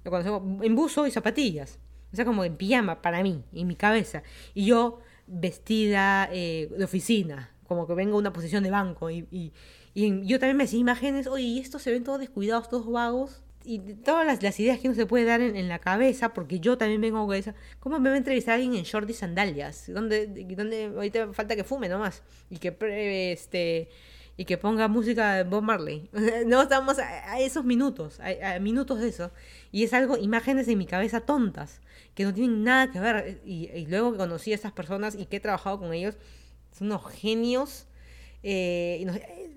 lo 0.03 0.11
conocemos 0.11 0.64
en 0.64 0.74
buzo 0.74 1.07
y 1.07 1.11
zapatillas. 1.11 1.78
O 2.14 2.16
sea, 2.16 2.24
como 2.24 2.44
en 2.44 2.57
pijama 2.57 3.03
para 3.03 3.22
mí, 3.22 3.44
en 3.53 3.66
mi 3.66 3.76
cabeza. 3.76 4.22
Y 4.55 4.64
yo 4.64 5.01
vestida 5.26 6.30
eh, 6.32 6.70
de 6.74 6.82
oficina, 6.82 7.51
como 7.68 7.86
que 7.86 7.92
vengo 7.92 8.16
a 8.16 8.20
una 8.20 8.32
posición 8.32 8.64
de 8.64 8.70
banco. 8.70 9.11
Y, 9.11 9.28
y, 9.30 9.53
yo 9.94 10.38
también 10.38 10.57
me 10.57 10.64
hacía 10.64 10.78
imágenes, 10.78 11.26
oye, 11.26 11.44
y 11.44 11.59
estos 11.59 11.82
se 11.82 11.90
ven 11.90 12.05
todos 12.05 12.20
descuidados, 12.20 12.70
todos 12.70 12.90
vagos. 12.90 13.42
Y 13.62 13.78
todas 13.78 14.42
las, 14.42 14.58
ideas 14.58 14.78
que 14.78 14.88
uno 14.88 14.96
se 14.96 15.06
puede 15.06 15.24
dar 15.24 15.40
en, 15.40 15.68
la 15.68 15.78
cabeza, 15.78 16.32
porque 16.32 16.61
yo 16.61 16.78
también 16.78 17.00
vengo 17.00 17.26
con 17.26 17.36
esa. 17.36 17.54
¿Cómo 17.78 17.98
me 17.98 18.08
va 18.08 18.14
a 18.14 18.18
entrevistar 18.18 18.52
a 18.52 18.54
alguien 18.54 18.74
en 18.74 18.84
short 18.84 19.08
y 19.11 19.12
sandalias? 19.12 19.84
¿Dónde, 19.92 20.26
dónde 20.56 20.86
ahorita 20.86 21.32
falta 21.34 21.56
que 21.56 21.64
fume 21.64 21.88
nomás? 21.88 22.22
Y 22.48 22.58
que 22.58 22.74
este 23.32 23.90
y 24.40 24.46
que 24.46 24.56
ponga 24.56 24.88
música 24.88 25.34
de 25.34 25.44
Bob 25.44 25.62
Marley. 25.62 26.08
no 26.46 26.62
estamos 26.62 26.98
a, 26.98 27.38
esos 27.40 27.62
minutos, 27.62 28.20
a, 28.20 28.58
minutos 28.58 29.00
de 29.00 29.08
eso. 29.08 29.30
Y 29.70 29.84
es 29.84 29.92
algo, 29.92 30.16
imágenes 30.16 30.66
en 30.68 30.78
mi 30.78 30.86
cabeza 30.86 31.20
tontas, 31.20 31.82
que 32.14 32.24
no 32.24 32.32
tienen 32.32 32.64
nada 32.64 32.90
que 32.90 33.00
ver. 33.00 33.42
Y, 33.44 33.84
luego 33.88 34.12
que 34.12 34.16
conocí 34.16 34.52
a 34.52 34.54
estas 34.54 34.72
personas 34.72 35.14
y 35.14 35.26
que 35.26 35.36
he 35.36 35.40
trabajado 35.40 35.78
con 35.78 35.92
ellos, 35.92 36.16
son 36.72 36.86
unos 36.86 37.06
genios. 37.12 37.86
Eh, 38.43 39.05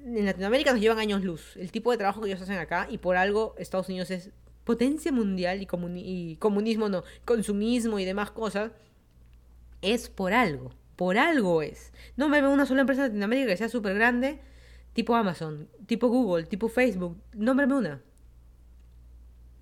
en 0.06 0.26
Latinoamérica 0.26 0.72
nos 0.72 0.82
llevan 0.82 1.00
años 1.00 1.24
luz, 1.24 1.56
el 1.56 1.72
tipo 1.72 1.92
de 1.92 1.98
trabajo 1.98 2.22
que 2.22 2.28
ellos 2.28 2.42
hacen 2.42 2.58
acá, 2.58 2.88
y 2.90 2.98
por 2.98 3.16
algo 3.16 3.56
Estados 3.58 3.88
Unidos 3.88 4.12
es 4.12 4.32
potencia 4.64 5.12
mundial 5.12 5.62
y, 5.62 5.68
y 6.00 6.36
comunismo 6.38 6.90
no, 6.90 7.04
consumismo 7.26 8.00
y 8.00 8.06
demás 8.06 8.32
cosas, 8.32 8.72
es 9.82 10.10
por 10.10 10.34
algo, 10.34 10.72
por 10.96 11.18
algo 11.18 11.62
es. 11.62 11.94
No 12.18 12.30
me 12.30 12.42
veo 12.42 12.52
una 12.52 12.66
sola 12.66 12.82
empresa 12.82 13.04
en 13.04 13.08
Latinoamérica 13.10 13.48
que 13.48 13.58
sea 13.58 13.70
súper 13.70 13.96
grande 13.96 14.40
tipo 14.94 15.16
Amazon, 15.16 15.70
tipo 15.86 16.08
Google, 16.08 16.46
tipo 16.46 16.70
Facebook, 16.70 17.18
nómbrame 17.34 17.74
una. 17.74 18.02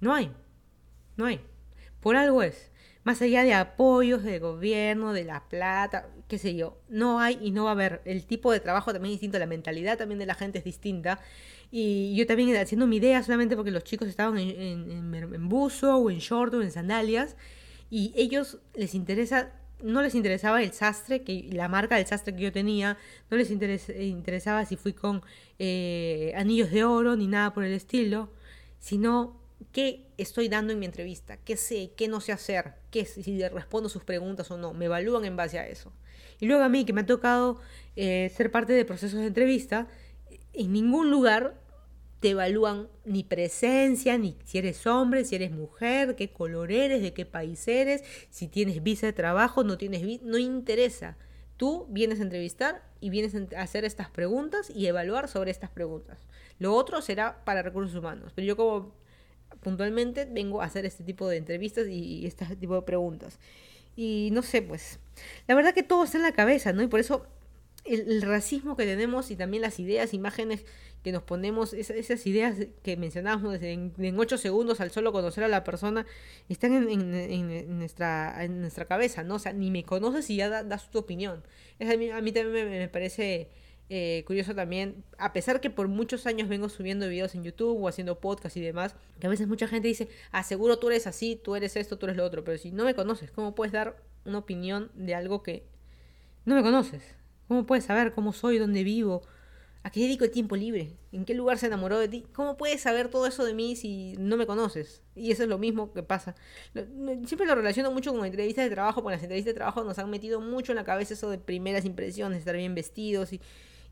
No 0.02 0.14
hay. 0.14 0.32
No 1.16 1.26
hay. 1.26 1.42
Por 2.00 2.16
algo 2.16 2.44
es. 2.44 2.71
Más 3.04 3.22
allá 3.22 3.44
de 3.44 3.54
apoyos 3.54 4.24
del 4.24 4.40
gobierno, 4.40 5.14
de 5.14 5.24
la 5.24 5.48
plata, 5.50 6.08
qué 6.28 6.38
sé 6.38 6.56
yo, 6.56 6.78
no 6.88 7.20
hay 7.20 7.40
y 7.42 7.52
no 7.52 7.64
va 7.64 7.72
a 7.72 7.74
haber. 7.74 8.02
El 8.06 8.26
tipo 8.26 8.52
de 8.52 8.60
trabajo 8.60 8.94
también 8.94 9.14
es 9.14 9.20
distinto, 9.20 9.40
la 9.40 9.48
mentalidad 9.48 9.98
también 9.98 10.20
de 10.20 10.26
la 10.26 10.36
gente 10.36 10.60
es 10.60 10.64
distinta. 10.64 11.20
Y 11.72 12.16
yo 12.16 12.28
también 12.28 12.56
haciendo 12.58 12.86
mi 12.86 12.98
idea 12.98 13.24
solamente 13.24 13.56
porque 13.56 13.72
los 13.72 13.84
chicos 13.84 14.08
estaban 14.08 14.38
en, 14.38 14.92
en, 14.92 15.14
en 15.16 15.50
buzo 15.50 15.98
o 15.98 16.12
en 16.12 16.20
short 16.20 16.54
o 16.54 16.62
en 16.62 16.72
sandalias 16.72 17.38
y 17.90 18.14
ellos 18.16 18.60
les 18.76 18.94
interesa 18.94 19.52
no 19.84 20.02
les 20.02 20.16
interesaba 20.16 20.62
el 20.62 20.74
sastre, 20.74 21.24
que 21.24 21.50
la 21.52 21.68
marca 21.68 21.96
del 21.96 22.06
sastre 22.06 22.36
que 22.36 22.44
yo 22.44 22.52
tenía, 22.52 22.98
no 23.30 23.38
les 23.38 23.50
interesaba 23.52 24.66
si 24.66 24.76
fui 24.76 24.94
con 24.94 25.24
eh, 25.60 26.34
anillos 26.36 26.72
de 26.72 26.84
oro 26.84 27.16
ni 27.16 27.28
nada 27.28 27.54
por 27.54 27.64
el 27.64 27.74
estilo, 27.74 28.30
sino 28.80 29.41
qué 29.72 30.08
estoy 30.18 30.50
dando 30.50 30.74
en 30.74 30.80
mi 30.80 30.86
entrevista, 30.86 31.38
qué 31.38 31.58
sé, 31.58 31.92
qué 31.96 32.08
no 32.08 32.22
sé 32.22 32.32
hacer, 32.32 32.74
qué 32.90 33.06
si 33.06 33.42
respondo 33.48 33.90
sus 33.90 34.04
preguntas 34.04 34.50
o 34.52 34.58
no, 34.58 34.74
me 34.74 34.86
evalúan 34.86 35.26
en 35.26 35.36
base 35.36 35.60
a 35.60 35.68
eso. 35.68 35.92
Y 36.40 36.48
luego 36.48 36.64
a 36.64 36.70
mí, 36.70 36.86
que 36.86 36.94
me 36.94 37.02
ha 37.02 37.06
tocado 37.06 37.60
eh, 37.96 38.32
ser 38.36 38.52
parte 38.52 38.74
de 38.74 38.86
procesos 38.86 39.20
de 39.20 39.28
entrevista, 39.28 39.88
en 40.54 40.74
ningún 40.74 41.12
lugar 41.12 41.62
te 42.20 42.30
evalúan 42.30 42.88
ni 43.04 43.24
presencia, 43.24 44.18
ni 44.18 44.38
si 44.44 44.60
eres 44.60 44.86
hombre, 44.86 45.26
si 45.26 45.36
eres 45.36 45.52
mujer, 45.52 46.16
qué 46.16 46.32
color 46.32 46.72
eres, 46.72 47.02
de 47.02 47.14
qué 47.14 47.26
país 47.26 47.68
eres, 47.68 48.04
si 48.30 48.48
tienes 48.48 48.84
visa 48.84 49.08
de 49.08 49.14
trabajo, 49.14 49.64
no 49.64 49.78
tienes 49.78 50.04
visa, 50.04 50.24
no 50.26 50.38
interesa. 50.38 51.18
Tú 51.58 51.88
vienes 51.90 52.20
a 52.20 52.24
entrevistar 52.24 52.84
y 53.00 53.10
vienes 53.10 53.36
a 53.36 53.62
hacer 53.62 53.86
estas 53.86 54.10
preguntas 54.10 54.70
y 54.70 54.88
evaluar 54.88 55.28
sobre 55.28 55.52
estas 55.52 55.70
preguntas. 55.70 56.26
Lo 56.60 56.76
otro 56.76 57.02
será 57.02 57.44
para 57.44 57.64
recursos 57.64 57.96
humanos, 57.96 58.32
pero 58.36 58.46
yo 58.46 58.56
como 58.56 58.94
puntualmente 59.60 60.26
vengo 60.26 60.62
a 60.62 60.66
hacer 60.66 60.86
este 60.86 61.04
tipo 61.04 61.28
de 61.28 61.38
entrevistas 61.38 61.88
y, 61.88 62.26
este 62.26 62.46
tipo 62.56 62.76
de 62.76 62.82
preguntas. 62.84 63.40
Y 63.96 64.30
no 64.32 64.42
sé, 64.42 64.62
pues, 64.62 65.00
la 65.48 65.56
verdad 65.56 65.74
que 65.74 65.84
todo 65.84 66.04
está 66.04 66.18
en 66.18 66.24
la 66.24 66.32
cabeza, 66.32 66.74
¿no? 66.74 66.82
Y 66.82 66.88
por 66.88 67.00
eso 67.00 67.26
el, 67.84 68.22
racismo 68.22 68.78
que 68.78 68.86
tenemos 68.86 69.32
y 69.32 69.36
también 69.36 69.62
las 69.62 69.80
ideas, 69.80 70.14
imágenes 70.14 70.66
que 71.04 71.12
nos 71.12 71.24
ponemos, 71.24 71.74
esas, 71.74 72.28
ideas 72.28 72.56
que 72.84 72.96
mencionábamos 72.96 73.62
en, 73.62 74.20
ocho 74.20 74.38
segundos 74.38 74.82
al 74.82 74.92
solo 74.92 75.12
conocer 75.12 75.44
a 75.44 75.48
la 75.48 75.64
persona, 75.64 76.06
están 76.48 76.74
en, 76.74 77.78
nuestra, 77.78 78.44
en 78.44 78.62
nuestra 78.62 78.86
cabeza, 78.86 79.24
¿no? 79.24 79.36
O 79.36 79.40
sea, 79.40 79.54
ni 79.54 79.72
me 79.72 79.84
conoces 79.84 80.30
y 80.30 80.36
ya 80.38 80.64
das 80.64 80.92
tu 80.92 81.00
opinión. 81.00 81.44
Es, 81.80 81.90
a, 81.90 81.98
mí, 81.98 82.12
a 82.12 82.22
mí 82.22 82.32
también 82.32 82.70
me, 82.70 82.88
parece 82.88 83.50
eh, 83.94 84.24
curioso 84.26 84.56
también, 84.56 85.04
a 85.18 85.34
pesar 85.34 85.60
que 85.60 85.70
por 85.70 85.90
muchos 85.90 86.26
años 86.26 86.48
vengo 86.48 86.70
subiendo 86.70 87.10
videos 87.10 87.36
en 87.36 87.44
YouTube 87.44 87.78
o 87.78 87.90
haciendo 87.90 88.22
podcast 88.22 88.56
y 88.56 88.62
demás, 88.62 88.96
que 89.20 89.28
a 89.28 89.30
veces 89.30 89.50
mucha 89.50 89.68
gente 89.68 89.90
dice, 89.90 90.08
ah, 90.32 90.44
seguro 90.44 90.80
tú 90.80 90.88
eres 90.88 91.08
así, 91.08 91.36
tú 91.36 91.58
eres 91.58 91.76
esto, 91.76 91.98
tú 91.98 92.06
eres 92.06 92.16
lo 92.16 92.24
otro, 92.24 92.46
pero 92.46 92.58
si 92.58 92.72
no 92.72 92.86
me 92.86 92.96
conoces, 92.96 93.32
¿cómo 93.32 93.54
puedes 93.54 93.74
dar 93.74 94.02
una 94.24 94.38
opinión 94.38 94.92
de 94.96 95.14
algo 95.14 95.44
que 95.44 95.66
no 96.46 96.56
me 96.56 96.62
conoces? 96.62 97.04
¿Cómo 97.50 97.66
puedes 97.66 97.84
saber 97.84 98.14
cómo 98.14 98.32
soy, 98.32 98.60
dónde 98.60 98.86
vivo? 98.86 99.24
¿A 99.84 99.90
qué 99.90 100.00
dedico 100.00 100.24
el 100.24 100.32
tiempo 100.32 100.56
libre? 100.56 100.96
¿En 101.12 101.26
qué 101.26 101.34
lugar 101.34 101.58
se 101.58 101.66
enamoró 101.66 102.00
de 102.00 102.08
ti? 102.08 102.26
¿Cómo 102.32 102.56
puedes 102.56 102.80
saber 102.80 103.10
todo 103.10 103.28
eso 103.28 103.44
de 103.44 103.54
mí 103.54 103.76
si 103.76 104.16
no 104.18 104.38
me 104.38 104.46
conoces? 104.46 105.02
Y 105.16 105.32
eso 105.32 105.44
es 105.44 105.50
lo 105.50 105.58
mismo 105.58 105.92
que 105.92 106.02
pasa. 106.02 106.34
Siempre 107.26 107.46
lo 107.46 107.56
relaciono 107.56 107.92
mucho 107.92 108.14
con 108.14 108.26
entrevistas 108.26 108.64
de 108.64 108.72
trabajo, 108.72 109.04
porque 109.04 109.18
las 109.18 109.24
entrevistas 109.24 109.54
de 109.54 109.58
trabajo 109.58 109.84
nos 109.84 110.00
han 110.00 110.10
metido 110.10 110.40
mucho 110.40 110.72
en 110.72 110.78
la 110.78 110.86
cabeza 110.86 111.14
eso 111.14 111.30
de 111.30 111.40
primeras 111.40 111.84
impresiones, 111.84 112.40
estar 112.40 112.56
bien 112.56 112.74
vestidos 112.74 113.34
y, 113.34 113.42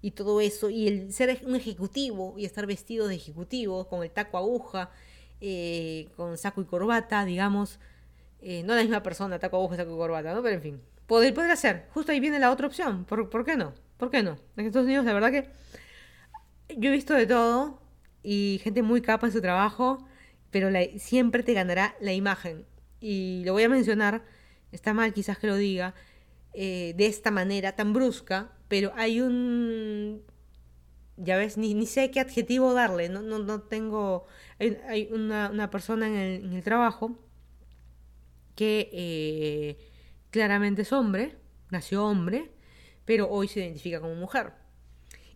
y 0.01 0.11
todo 0.11 0.41
eso. 0.41 0.69
Y 0.69 0.87
el 0.87 1.13
ser 1.13 1.41
un 1.45 1.55
ejecutivo 1.55 2.35
y 2.37 2.45
estar 2.45 2.65
vestido 2.65 3.07
de 3.07 3.15
ejecutivo, 3.15 3.87
con 3.87 4.03
el 4.03 4.11
taco 4.11 4.37
aguja, 4.37 4.91
eh, 5.41 6.09
con 6.15 6.37
saco 6.37 6.61
y 6.61 6.65
corbata, 6.65 7.25
digamos. 7.25 7.79
Eh, 8.41 8.63
no 8.63 8.75
la 8.75 8.81
misma 8.81 9.03
persona, 9.03 9.39
taco 9.39 9.57
aguja, 9.57 9.75
saco 9.75 9.93
y 9.93 9.97
corbata, 9.97 10.33
¿no? 10.33 10.41
Pero 10.41 10.55
en 10.55 10.61
fin, 10.61 10.81
poder, 11.07 11.33
poder 11.33 11.51
hacer. 11.51 11.87
Justo 11.93 12.11
ahí 12.11 12.19
viene 12.19 12.39
la 12.39 12.51
otra 12.51 12.67
opción. 12.67 13.05
¿Por, 13.05 13.29
¿por 13.29 13.45
qué 13.45 13.57
no? 13.57 13.73
¿Por 13.97 14.09
qué 14.09 14.23
no? 14.23 14.37
En 14.55 14.65
Estados 14.65 14.85
Unidos, 14.85 15.05
la 15.05 15.13
verdad 15.13 15.31
que 15.31 15.49
yo 16.77 16.89
he 16.89 16.93
visto 16.93 17.13
de 17.13 17.25
todo 17.25 17.81
y 18.23 18.59
gente 18.63 18.81
muy 18.81 19.01
capa 19.01 19.27
en 19.27 19.33
su 19.33 19.41
trabajo, 19.41 20.05
pero 20.51 20.69
siempre 20.97 21.43
te 21.43 21.53
ganará 21.53 21.95
la 21.99 22.13
imagen. 22.13 22.65
Y 22.99 23.43
lo 23.45 23.53
voy 23.53 23.63
a 23.63 23.69
mencionar, 23.69 24.23
está 24.71 24.93
mal 24.93 25.13
quizás 25.13 25.37
que 25.37 25.47
lo 25.47 25.55
diga, 25.55 25.93
eh, 26.53 26.93
de 26.97 27.05
esta 27.07 27.31
manera 27.31 27.75
tan 27.75 27.93
brusca, 27.93 28.51
pero 28.69 28.93
hay 28.95 29.19
un... 29.19 30.21
Ya 31.17 31.35
ves, 31.35 31.57
ni, 31.57 31.73
ni 31.73 31.85
sé 31.85 32.11
qué 32.11 32.21
adjetivo 32.21 32.73
darle, 32.73 33.09
no, 33.09 33.21
no, 33.21 33.39
no 33.39 33.63
tengo... 33.63 34.25
Hay, 34.57 35.09
una, 35.11 35.49
una, 35.51 35.69
persona 35.69 36.07
en 36.07 36.15
el, 36.15 36.45
en 36.45 36.53
el 36.53 36.63
trabajo 36.63 37.19
que... 38.55 38.89
Eh, 38.93 39.77
claramente 40.29 40.83
es 40.83 40.93
hombre, 40.93 41.35
nació 41.69 42.05
hombre, 42.05 42.51
pero 43.05 43.29
hoy 43.29 43.47
se 43.47 43.59
identifica 43.59 43.99
como 43.99 44.15
mujer. 44.15 44.53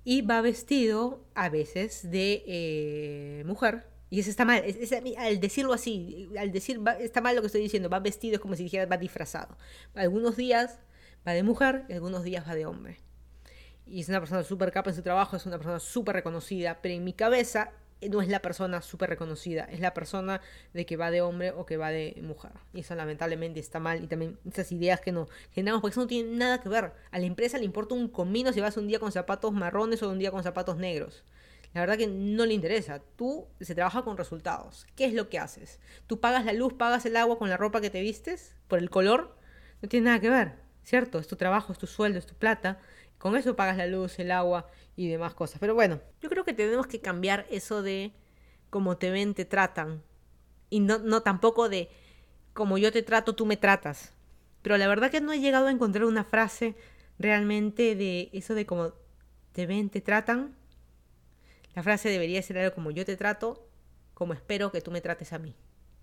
Y 0.04 0.22
va 0.22 0.42
vestido 0.42 1.26
a 1.34 1.50
veces 1.50 2.10
de 2.10 2.44
eh, 2.46 3.44
mujer. 3.46 3.88
Y 4.10 4.20
eso 4.20 4.30
está 4.30 4.46
mal. 4.46 4.64
al 5.18 5.40
decirlo 5.40 5.74
así, 5.74 6.30
al 6.38 6.52
decir 6.52 6.80
está 7.00 7.22
mal 7.22 7.36
lo 7.36 7.42
que 7.42 7.48
estoy 7.48 7.62
diciendo, 7.62 7.90
va 7.90 8.00
vestido 8.00 8.36
es 8.36 8.42
como 8.42 8.56
si 8.56 8.64
dijera 8.64 8.86
va 8.86 8.98
disfrazado. 8.98 9.58
Algunos 9.96 10.36
días 10.36 10.80
va 11.28 11.32
de 11.32 11.42
mujer 11.42 11.86
y 11.90 11.94
algunos 11.94 12.24
días 12.24 12.48
va 12.48 12.54
de 12.54 12.66
hombre. 12.66 13.00
Y 13.86 14.02
es 14.02 14.10
una 14.10 14.20
persona 14.20 14.44
súper 14.44 14.72
capa 14.72 14.90
en 14.90 14.96
su 14.96 15.02
trabajo, 15.02 15.36
es 15.36 15.46
una 15.46 15.58
persona 15.58 15.80
súper 15.80 16.16
reconocida, 16.16 16.80
pero 16.82 16.96
en 16.96 17.04
mi 17.04 17.14
cabeza 17.14 17.72
no 18.10 18.22
es 18.22 18.28
la 18.28 18.42
persona 18.42 18.82
súper 18.82 19.10
reconocida, 19.10 19.64
es 19.66 19.80
la 19.80 19.94
persona 19.94 20.42
de 20.74 20.86
que 20.86 20.98
va 20.98 21.12
de 21.12 21.22
hombre 21.22 21.52
o 21.52 21.66
que 21.66 21.78
va 21.78 21.90
de 21.90 22.20
mujer. 22.22 22.52
Y 22.74 22.82
eso 22.82 22.96
lamentablemente 22.96 23.60
está 23.60 23.80
mal. 23.80 24.04
Y 24.04 24.08
también 24.08 24.38
esas 24.50 24.72
ideas 24.72 25.02
que 25.02 25.12
no 25.12 25.28
generamos, 25.52 25.82
porque 25.82 25.94
eso 25.94 26.02
no 26.02 26.08
tiene 26.08 26.36
nada 26.36 26.62
que 26.62 26.70
ver. 26.70 26.94
A 27.12 27.20
la 27.20 27.26
empresa 27.26 27.58
le 27.58 27.66
importa 27.66 27.96
un 27.96 28.08
comino 28.08 28.52
si 28.54 28.62
vas 28.62 28.78
un 28.78 28.88
día 28.88 29.00
con 29.00 29.12
zapatos 29.12 29.54
marrones 29.54 30.04
o 30.04 30.10
un 30.10 30.20
día 30.20 30.32
con 30.32 30.44
zapatos 30.44 30.78
negros. 30.78 31.24
La 31.74 31.82
verdad 31.82 31.98
que 31.98 32.08
no 32.08 32.46
le 32.46 32.54
interesa. 32.54 33.02
Tú 33.16 33.48
se 33.60 33.74
trabaja 33.74 34.04
con 34.04 34.18
resultados. 34.18 34.86
¿Qué 34.96 35.06
es 35.06 35.14
lo 35.14 35.30
que 35.30 35.40
haces? 35.40 35.80
Tú 36.06 36.20
pagas 36.20 36.46
la 36.46 36.54
luz, 36.54 36.74
pagas 36.74 37.06
el 37.06 37.16
agua 37.18 37.40
con 37.40 37.50
la 37.50 37.58
ropa 37.58 37.82
que 37.82 37.90
te 37.90 38.02
vistes, 38.02 38.56
por 38.68 38.80
el 38.80 38.90
color. 38.90 39.36
No 39.82 39.90
tiene 39.90 40.06
nada 40.06 40.20
que 40.20 40.30
ver, 40.30 40.54
¿cierto? 40.84 41.20
Es 41.20 41.28
tu 41.28 41.36
trabajo, 41.36 41.74
es 41.74 41.80
tu 41.80 41.88
sueldo, 41.88 42.20
es 42.20 42.28
tu 42.28 42.36
plata. 42.36 42.80
Con 43.24 43.38
eso 43.38 43.56
pagas 43.56 43.78
la 43.78 43.88
luz, 43.88 44.20
el 44.20 44.32
agua 44.32 44.68
y 44.98 45.08
demás 45.08 45.34
cosas. 45.34 45.58
Pero 45.58 45.74
bueno, 45.74 46.02
yo 46.20 46.30
creo 46.30 46.44
que 46.44 46.52
tenemos 46.52 46.88
que 46.88 47.00
cambiar 47.00 47.48
eso 47.50 47.82
de 47.82 48.12
cómo 48.70 48.98
te 48.98 49.12
ven, 49.12 49.34
te 49.34 49.46
tratan. 49.46 50.04
Y 50.70 50.82
no, 50.82 51.00
no 51.00 51.22
tampoco 51.22 51.70
de 51.70 51.90
como 52.52 52.78
yo 52.78 52.92
te 52.92 53.02
trato, 53.02 53.34
tú 53.34 53.46
me 53.46 53.56
tratas. 53.56 54.12
Pero 54.62 54.76
la 54.76 54.90
verdad 54.90 55.10
que 55.10 55.22
no 55.22 55.32
he 55.32 55.40
llegado 55.40 55.68
a 55.68 55.72
encontrar 55.72 56.04
una 56.04 56.26
frase 56.26 56.76
realmente 57.18 57.96
de 57.96 58.30
eso 58.34 58.56
de 58.56 58.66
cómo 58.66 58.92
te 59.54 59.68
ven, 59.68 59.90
te 59.90 60.02
tratan. 60.02 60.58
La 61.76 61.82
frase 61.82 62.10
debería 62.10 62.42
ser 62.42 62.58
algo 62.58 62.76
como 62.76 62.92
yo 62.92 63.06
te 63.06 63.16
trato, 63.16 63.66
como 64.14 64.34
espero 64.34 64.70
que 64.70 64.82
tú 64.82 64.92
me 64.92 65.00
trates 65.00 65.32
a 65.32 65.40
mí. 65.40 65.56